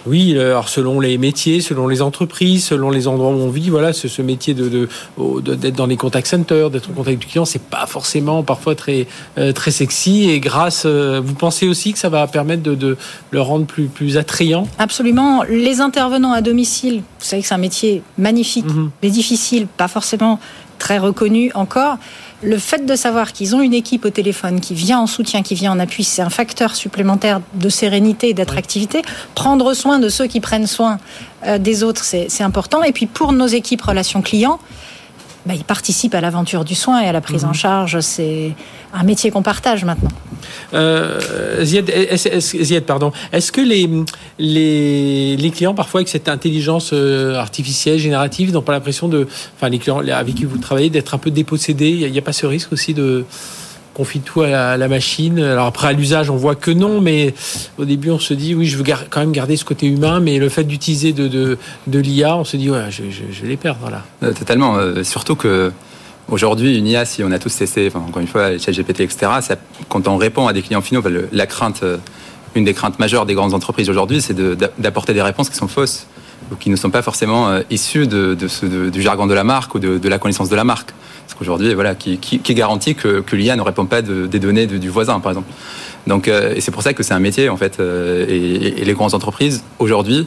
Oui, 0.06 0.38
alors 0.38 0.68
selon 0.68 1.00
les 1.00 1.18
métiers, 1.18 1.60
selon 1.60 1.88
les 1.88 2.00
entreprises, 2.00 2.66
selon 2.66 2.90
les 2.90 3.08
endroits 3.08 3.30
où 3.30 3.40
on 3.40 3.50
vit, 3.50 3.70
voilà, 3.70 3.92
ce, 3.92 4.06
ce 4.06 4.22
métier 4.22 4.54
de 4.54 4.88
d'être 5.18 5.74
dans 5.74 5.86
les 5.86 5.96
contact 5.96 6.28
centers, 6.28 6.70
d'être 6.70 6.90
au 6.90 6.92
contact 6.92 7.18
du 7.18 7.26
client, 7.26 7.44
c'est 7.44 7.62
pas 7.62 7.86
forcément 7.86 8.42
parfois 8.42 8.74
très 8.74 9.06
très 9.54 9.70
sexy. 9.70 10.30
Et 10.30 10.40
grâce, 10.40 10.86
vous 10.86 11.34
pensez 11.34 11.66
aussi 11.66 11.92
que 11.92 11.98
ça 11.98 12.08
va 12.08 12.26
permettre 12.26 12.62
de, 12.62 12.74
de 12.74 12.96
le 13.30 13.40
rendre 13.40 13.66
plus 13.66 13.86
plus 13.86 14.16
attrayant? 14.16 14.68
Absolument. 14.78 15.42
Les 15.48 15.80
intervenants 15.80 16.32
à 16.32 16.40
domicile, 16.40 17.02
vous 17.18 17.24
savez 17.24 17.42
que 17.42 17.48
c'est 17.48 17.54
un 17.54 17.58
métier 17.58 18.02
magnifique, 18.16 18.66
mhm. 18.66 18.90
mais 19.02 19.10
difficile, 19.10 19.66
pas 19.66 19.88
forcément 19.88 20.38
très 20.78 20.98
reconnu 20.98 21.50
encore. 21.54 21.98
Le 22.42 22.56
fait 22.56 22.86
de 22.86 22.94
savoir 22.94 23.32
qu'ils 23.32 23.56
ont 23.56 23.60
une 23.60 23.74
équipe 23.74 24.04
au 24.04 24.10
téléphone 24.10 24.60
qui 24.60 24.74
vient 24.74 25.00
en 25.00 25.08
soutien, 25.08 25.42
qui 25.42 25.56
vient 25.56 25.72
en 25.72 25.80
appui, 25.80 26.04
c'est 26.04 26.22
un 26.22 26.30
facteur 26.30 26.76
supplémentaire 26.76 27.40
de 27.54 27.68
sérénité 27.68 28.28
et 28.28 28.34
d'attractivité. 28.34 29.02
Prendre 29.34 29.74
soin 29.74 29.98
de 29.98 30.08
ceux 30.08 30.26
qui 30.26 30.40
prennent 30.40 30.68
soin 30.68 30.98
euh, 31.46 31.58
des 31.58 31.82
autres, 31.82 32.04
c'est 32.04 32.42
important. 32.42 32.82
Et 32.84 32.92
puis 32.92 33.06
pour 33.06 33.32
nos 33.32 33.48
équipes 33.48 33.82
relations 33.82 34.22
clients, 34.22 34.60
bah, 35.46 35.54
ils 35.54 35.64
participent 35.64 36.14
à 36.14 36.20
l'aventure 36.20 36.64
du 36.64 36.74
soin 36.74 37.00
et 37.00 37.06
à 37.06 37.12
la 37.12 37.20
prise 37.20 37.44
en 37.44 37.48
mhm. 37.48 37.54
charge. 37.54 38.00
C'est 38.00 38.52
un 38.92 39.02
métier 39.02 39.30
qu'on 39.30 39.42
partage 39.42 39.84
maintenant. 39.84 40.10
Euh, 40.74 41.64
Ziad, 41.64 41.90
est, 41.90 42.80
pardon. 42.86 43.12
Est-ce 43.32 43.52
que 43.52 43.60
les, 43.60 43.88
les, 44.38 45.36
les, 45.36 45.50
clients, 45.50 45.74
parfois, 45.74 46.00
avec 46.00 46.08
cette 46.08 46.28
intelligence 46.28 46.90
euh, 46.92 47.36
artificielle, 47.36 47.98
générative, 47.98 48.52
n'ont 48.52 48.62
pas 48.62 48.72
l'impression 48.72 49.08
de. 49.08 49.26
Enfin, 49.56 49.68
les 49.68 49.78
clients 49.78 49.98
avec 49.98 50.34
qui 50.34 50.44
vous 50.44 50.58
travaillez, 50.58 50.90
d'être 50.90 51.14
un 51.14 51.18
peu 51.18 51.30
dépossédés? 51.30 51.90
Il 51.90 52.12
n'y 52.12 52.18
a, 52.18 52.22
pas 52.22 52.32
ce 52.32 52.46
risque 52.46 52.72
aussi 52.72 52.94
de 52.94 53.24
confie 53.98 54.20
tout 54.20 54.42
à 54.42 54.76
la, 54.76 54.88
machine. 54.88 55.40
Alors 55.40 55.66
après, 55.66 55.88
à 55.88 55.92
l'usage, 55.92 56.30
on 56.30 56.36
voit 56.36 56.54
que 56.54 56.70
non, 56.70 57.00
mais 57.00 57.34
au 57.78 57.84
début, 57.84 58.10
on 58.10 58.20
se 58.20 58.32
dit, 58.32 58.54
oui, 58.54 58.64
je 58.64 58.78
veux 58.78 58.84
quand 58.84 59.20
même 59.20 59.32
garder 59.32 59.56
ce 59.56 59.64
côté 59.64 59.88
humain, 59.88 60.20
mais 60.20 60.38
le 60.38 60.48
fait 60.48 60.62
d'utiliser 60.62 61.12
de, 61.12 61.58
l'IA, 61.88 62.36
on 62.36 62.44
se 62.44 62.56
dit, 62.56 62.70
ouais, 62.70 62.84
je, 62.90 63.02
vais 63.02 63.48
les 63.48 63.56
perdre 63.56 63.90
là. 63.90 64.04
Euh, 64.22 64.32
totalement. 64.32 64.76
Euh, 64.76 65.02
surtout 65.02 65.34
que 65.34 65.72
Aujourd'hui, 66.30 66.76
une 66.76 66.86
IA, 66.86 67.06
si 67.06 67.24
on 67.24 67.32
a 67.32 67.38
tous 67.38 67.56
testé, 67.56 67.90
encore 67.94 68.20
une 68.20 68.26
fois, 68.26 68.50
les 68.50 68.58
GPT, 68.58 69.00
etc., 69.00 69.16
quand 69.88 70.06
on 70.08 70.18
répond 70.18 70.46
à 70.46 70.52
des 70.52 70.60
clients 70.60 70.82
finaux, 70.82 71.02
la 71.32 71.46
crainte, 71.46 71.80
euh, 71.82 71.96
une 72.54 72.64
des 72.64 72.74
craintes 72.74 72.98
majeures 72.98 73.24
des 73.24 73.32
grandes 73.32 73.54
entreprises 73.54 73.88
aujourd'hui, 73.88 74.20
c'est 74.20 74.36
d'apporter 74.78 75.14
des 75.14 75.22
réponses 75.22 75.48
qui 75.48 75.56
sont 75.56 75.68
fausses 75.68 76.06
ou 76.52 76.56
qui 76.56 76.68
ne 76.68 76.76
sont 76.76 76.90
pas 76.90 77.00
forcément 77.00 77.58
issues 77.70 78.06
du 78.06 79.02
jargon 79.02 79.26
de 79.26 79.32
la 79.32 79.42
marque 79.42 79.74
ou 79.74 79.78
de, 79.78 80.06
la 80.06 80.18
connaissance 80.18 80.50
de 80.50 80.56
la 80.56 80.64
marque. 80.64 80.92
Parce 81.28 81.38
qu'aujourd'hui, 81.38 81.74
voilà, 81.74 81.94
qui, 81.94 82.40
garantit 82.54 82.94
que, 82.94 83.22
l'IA 83.32 83.54
ne 83.54 83.62
répond 83.62 83.86
pas 83.86 84.02
des 84.02 84.38
données 84.38 84.66
du 84.66 84.88
voisin, 84.88 85.20
par 85.20 85.30
exemple. 85.32 85.52
Donc, 86.06 86.26
euh, 86.26 86.54
et 86.54 86.62
c'est 86.62 86.70
pour 86.70 86.82
ça 86.82 86.94
que 86.94 87.02
c'est 87.02 87.12
un 87.12 87.18
métier 87.18 87.50
en 87.50 87.58
fait. 87.58 87.78
et, 87.80 88.84
les 88.84 88.92
grandes 88.94 89.14
entreprises 89.14 89.62
aujourd'hui 89.78 90.26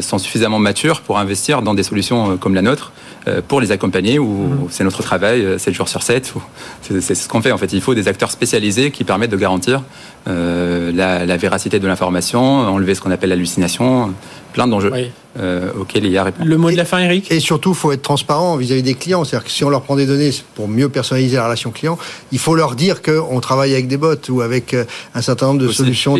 sont 0.00 0.18
suffisamment 0.18 0.58
matures 0.60 1.00
pour 1.00 1.18
investir 1.18 1.62
dans 1.62 1.74
des 1.74 1.82
solutions 1.82 2.36
comme 2.36 2.54
la 2.54 2.62
nôtre 2.62 2.92
euh, 3.28 3.40
pour 3.46 3.60
les 3.60 3.72
accompagner, 3.72 4.20
ou 4.20 4.26
mhm. 4.26 4.68
c'est 4.70 4.84
notre 4.84 5.02
travail 5.02 5.58
7 5.58 5.68
euh, 5.68 5.72
jours 5.74 5.88
sur 5.88 6.04
7. 6.04 6.32
C'est 7.00 7.14
ce 7.16 7.28
qu'on 7.28 7.42
fait 7.42 7.50
en 7.50 7.58
fait. 7.58 7.72
Il 7.72 7.80
faut 7.80 7.92
des 7.92 8.06
acteurs 8.06 8.30
spécialisés 8.30 8.92
qui 8.92 9.02
permettent 9.02 9.32
de 9.32 9.36
garantir 9.36 9.82
euh, 10.28 10.92
la, 10.92 11.36
véracité 11.36 11.78
de 11.78 11.86
l'information, 11.86 12.42
enlever 12.42 12.94
ce 12.94 13.00
qu'on 13.00 13.10
appelle 13.10 13.30
l'hallucination, 13.30 14.12
plein 14.52 14.66
d'enjeux 14.66 14.92
euh, 15.38 15.70
auxquels 15.78 16.04
il 16.06 16.12
y 16.12 16.18
a 16.18 16.24
répondu. 16.24 16.48
Le 16.48 16.56
mot 16.56 16.70
de 16.70 16.76
la 16.76 16.84
fin, 16.84 16.98
Eric? 16.98 17.30
Et 17.30 17.40
surtout, 17.40 17.70
il 17.70 17.76
faut 17.76 17.92
être 17.92 18.02
transparent 18.02 18.56
vis-à-vis 18.56 18.82
des 18.82 18.94
clients. 18.94 19.24
C'est-à-dire 19.24 19.44
que 19.44 19.50
si 19.50 19.64
on 19.64 19.68
leur 19.68 19.82
prend 19.82 19.96
des 19.96 20.06
données 20.06 20.30
pour 20.54 20.66
mieux 20.68 20.88
personnaliser 20.88 21.36
la 21.36 21.44
relation 21.44 21.70
client, 21.70 21.98
il 22.32 22.38
faut 22.38 22.54
leur 22.54 22.74
dire 22.74 23.02
qu'on 23.02 23.38
travaille 23.40 23.72
avec 23.72 23.86
des 23.86 23.98
bots 23.98 24.14
ou 24.30 24.40
avec 24.40 24.72
euh, 24.72 24.84
un 25.14 25.20
certain 25.20 25.48
nombre 25.48 25.60
de 25.60 25.68
solutions. 25.68 26.16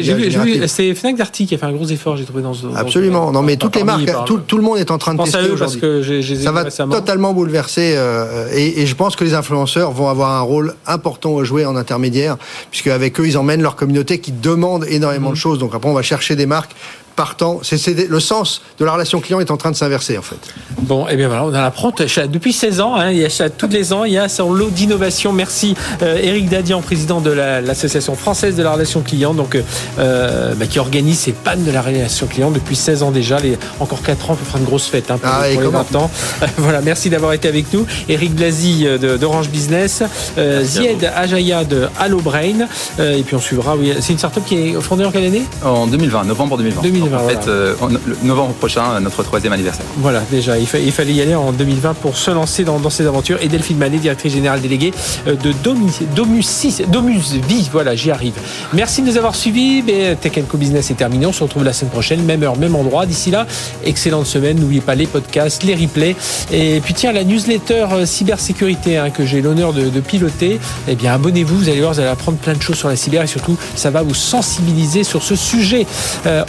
C'est 0.66 0.94
Fnac 0.94 1.16
Darty 1.16 1.46
qui 1.46 1.54
a 1.54 1.58
fait 1.58 1.66
un 1.66 1.72
gros 1.72 1.86
effort, 1.86 2.16
j'ai 2.16 2.24
trouvé 2.24 2.42
dans 2.42 2.52
ce. 2.52 2.66
Absolument. 2.74 3.32
non, 3.32 3.42
mais 3.42 3.56
toutes 3.56 3.76
les 3.76 3.84
marques, 3.84 4.10
tout, 4.26 4.56
le 4.56 4.62
monde 4.62 4.78
est 4.78 4.90
en 4.90 4.98
train 4.98 5.14
de 5.14 5.22
tester 5.22 5.50
aujourd'hui. 5.50 6.36
Ça 6.36 6.52
va 6.52 6.64
totalement 6.64 7.32
bouleverser. 7.32 7.94
Euh, 7.96 8.48
et, 8.52 8.82
et, 8.82 8.86
je 8.86 8.94
pense 8.94 9.16
que 9.16 9.24
les 9.24 9.34
influenceurs 9.34 9.92
vont 9.92 10.08
avoir 10.08 10.32
un 10.32 10.40
rôle 10.40 10.74
important 10.86 11.38
à 11.38 11.44
jouer 11.44 11.64
en 11.64 11.76
intermédiaire, 11.76 12.36
puisque 12.70 12.88
avec 12.88 13.18
eux, 13.18 13.26
ils 13.26 13.38
emmènent 13.38 13.62
leur 13.62 13.76
communauté 13.76 13.95
qui 14.04 14.32
demande 14.32 14.84
énormément 14.88 15.30
de 15.30 15.34
mhm. 15.34 15.40
choses. 15.40 15.58
Donc 15.58 15.74
après, 15.74 15.88
on 15.88 15.94
va 15.94 16.02
chercher 16.02 16.36
des 16.36 16.46
marques 16.46 16.74
partant. 17.16 17.60
C'est 17.62 18.08
le 18.08 18.20
sens 18.20 18.62
de 18.78 18.84
la 18.84 18.92
relation 18.92 19.20
client 19.20 19.40
est 19.40 19.50
en 19.50 19.56
train 19.56 19.70
de 19.70 19.76
s'inverser 19.76 20.18
en 20.18 20.22
fait. 20.22 20.36
Bon, 20.82 21.08
et 21.08 21.12
eh 21.12 21.16
bien 21.16 21.28
voilà, 21.28 21.44
on 21.44 21.48
en 21.48 21.54
apprend 21.54 21.92
depuis 22.28 22.52
16 22.52 22.80
ans. 22.80 22.94
Hein, 22.94 23.10
il 23.10 23.18
y 23.18 23.24
a 23.24 23.50
tous 23.50 23.68
les 23.68 23.92
ans, 23.92 24.04
il 24.04 24.12
y 24.12 24.18
a 24.18 24.28
son 24.28 24.52
lot 24.52 24.70
d'innovation. 24.70 25.32
Merci 25.32 25.74
euh, 26.02 26.18
Eric 26.22 26.48
Dadian, 26.48 26.82
président 26.82 27.20
de 27.20 27.30
l'association 27.30 28.14
française 28.14 28.54
de 28.54 28.62
la 28.62 28.72
relation 28.72 29.00
client, 29.00 29.34
donc 29.34 29.56
euh, 29.98 30.54
bah, 30.54 30.66
qui 30.66 30.78
organise 30.78 31.20
ces 31.20 31.32
pannes 31.32 31.64
de 31.64 31.70
la 31.70 31.80
relation 31.80 32.26
client 32.26 32.50
depuis 32.50 32.76
16 32.76 33.02
ans 33.02 33.10
déjà. 33.10 33.40
Les, 33.40 33.58
encore 33.80 34.02
4 34.02 34.30
ans, 34.30 34.38
on 34.40 34.44
fera 34.44 34.58
une 34.58 34.66
grosse 34.66 34.86
fête 34.86 35.10
hein, 35.10 35.18
pour, 35.18 35.30
ah, 35.32 35.48
les 35.48 35.56
20 35.56 35.96
ans. 35.96 36.10
voilà, 36.58 36.82
merci 36.82 37.08
d'avoir 37.08 37.32
été 37.32 37.48
avec 37.48 37.72
nous. 37.72 37.86
Eric 38.08 38.34
Blasi 38.34 38.86
euh, 38.86 39.16
d'Orange 39.16 39.48
Business, 39.48 40.02
euh, 40.36 40.62
Zied 40.62 41.10
Ajaya 41.16 41.64
de 41.64 41.88
Allo 41.98 42.20
Brain, 42.20 42.68
et 42.98 43.22
puis 43.22 43.34
on 43.34 43.40
suivra. 43.40 43.76
Oui, 43.76 43.92
c'est 44.00 44.12
une 44.12 44.18
startup 44.18 44.44
qui 44.44 44.56
est 44.56 44.80
fondée 44.80 45.04
en 45.04 45.10
quelle 45.10 45.24
année? 45.24 45.44
En 45.64 45.86
2020, 45.86 46.24
novembre 46.24 46.58
2020. 46.58 46.82
2020 46.82 47.05
en 47.14 47.28
fait, 47.28 47.48
euh, 47.48 47.74
novembre 48.22 48.54
prochain, 48.54 49.00
notre 49.00 49.22
troisième 49.22 49.52
anniversaire. 49.52 49.84
Voilà, 49.98 50.22
déjà, 50.30 50.58
il, 50.58 50.66
fallait 50.66 51.12
y 51.12 51.20
aller 51.20 51.34
en 51.34 51.52
2020 51.52 51.94
pour 51.94 52.16
se 52.16 52.30
lancer 52.30 52.64
dans, 52.64 52.90
ces 52.90 53.06
aventures. 53.06 53.38
Et 53.42 53.48
Delphine 53.48 53.78
Manet, 53.78 53.98
directrice 53.98 54.32
générale 54.32 54.60
déléguée 54.60 54.92
euh, 55.26 55.34
de 55.34 55.52
Domus, 55.64 55.92
Domus, 56.14 57.32
Vie. 57.48 57.68
Voilà, 57.72 57.94
j'y 57.94 58.10
arrive. 58.10 58.34
Merci 58.72 59.02
de 59.02 59.08
nous 59.08 59.16
avoir 59.16 59.34
suivis. 59.34 59.82
Tech 60.20 60.32
Co 60.48 60.56
Business 60.56 60.90
est 60.90 60.94
terminé. 60.94 61.26
On 61.26 61.32
se 61.32 61.42
retrouve 61.42 61.64
la 61.64 61.72
semaine 61.72 61.90
prochaine, 61.90 62.22
même 62.22 62.42
heure, 62.42 62.56
même 62.56 62.74
endroit. 62.76 63.06
D'ici 63.06 63.30
là, 63.30 63.46
excellente 63.84 64.26
semaine. 64.26 64.58
N'oubliez 64.58 64.80
pas 64.80 64.94
les 64.94 65.06
podcasts, 65.06 65.62
les 65.62 65.74
replays. 65.74 66.16
Et 66.52 66.80
puis 66.80 66.94
tiens, 66.94 67.12
la 67.12 67.24
newsletter 67.24 67.86
euh, 67.92 68.06
cybersécurité 68.06 68.98
hein, 68.98 69.10
que 69.10 69.24
j'ai 69.24 69.40
l'honneur 69.40 69.72
de, 69.72 70.00
piloter, 70.00 70.60
eh 70.88 70.94
bien 70.94 71.14
abonnez-vous. 71.14 71.56
Vous 71.56 71.68
allez 71.68 71.80
voir, 71.80 71.92
vous 71.92 72.00
allez 72.00 72.08
apprendre 72.08 72.38
plein 72.38 72.54
de 72.54 72.62
choses 72.62 72.76
sur 72.76 72.88
la 72.88 72.96
cyber 72.96 73.22
et 73.22 73.26
surtout, 73.26 73.56
ça 73.74 73.90
va 73.90 74.02
vous 74.02 74.14
sensibiliser 74.14 75.04
sur 75.04 75.22
ce 75.22 75.34
sujet 75.34 75.86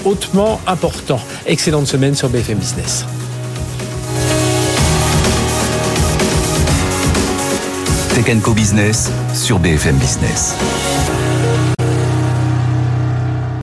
hautement 0.05 0.46
important. 0.67 1.19
Excellente 1.45 1.87
semaine 1.87 2.15
sur 2.15 2.29
BFM 2.29 2.57
Business. 2.57 3.05
Tech 8.13 8.41
Co 8.41 8.53
Business 8.53 9.09
sur 9.33 9.59
BFM 9.59 9.95
Business. 9.97 10.55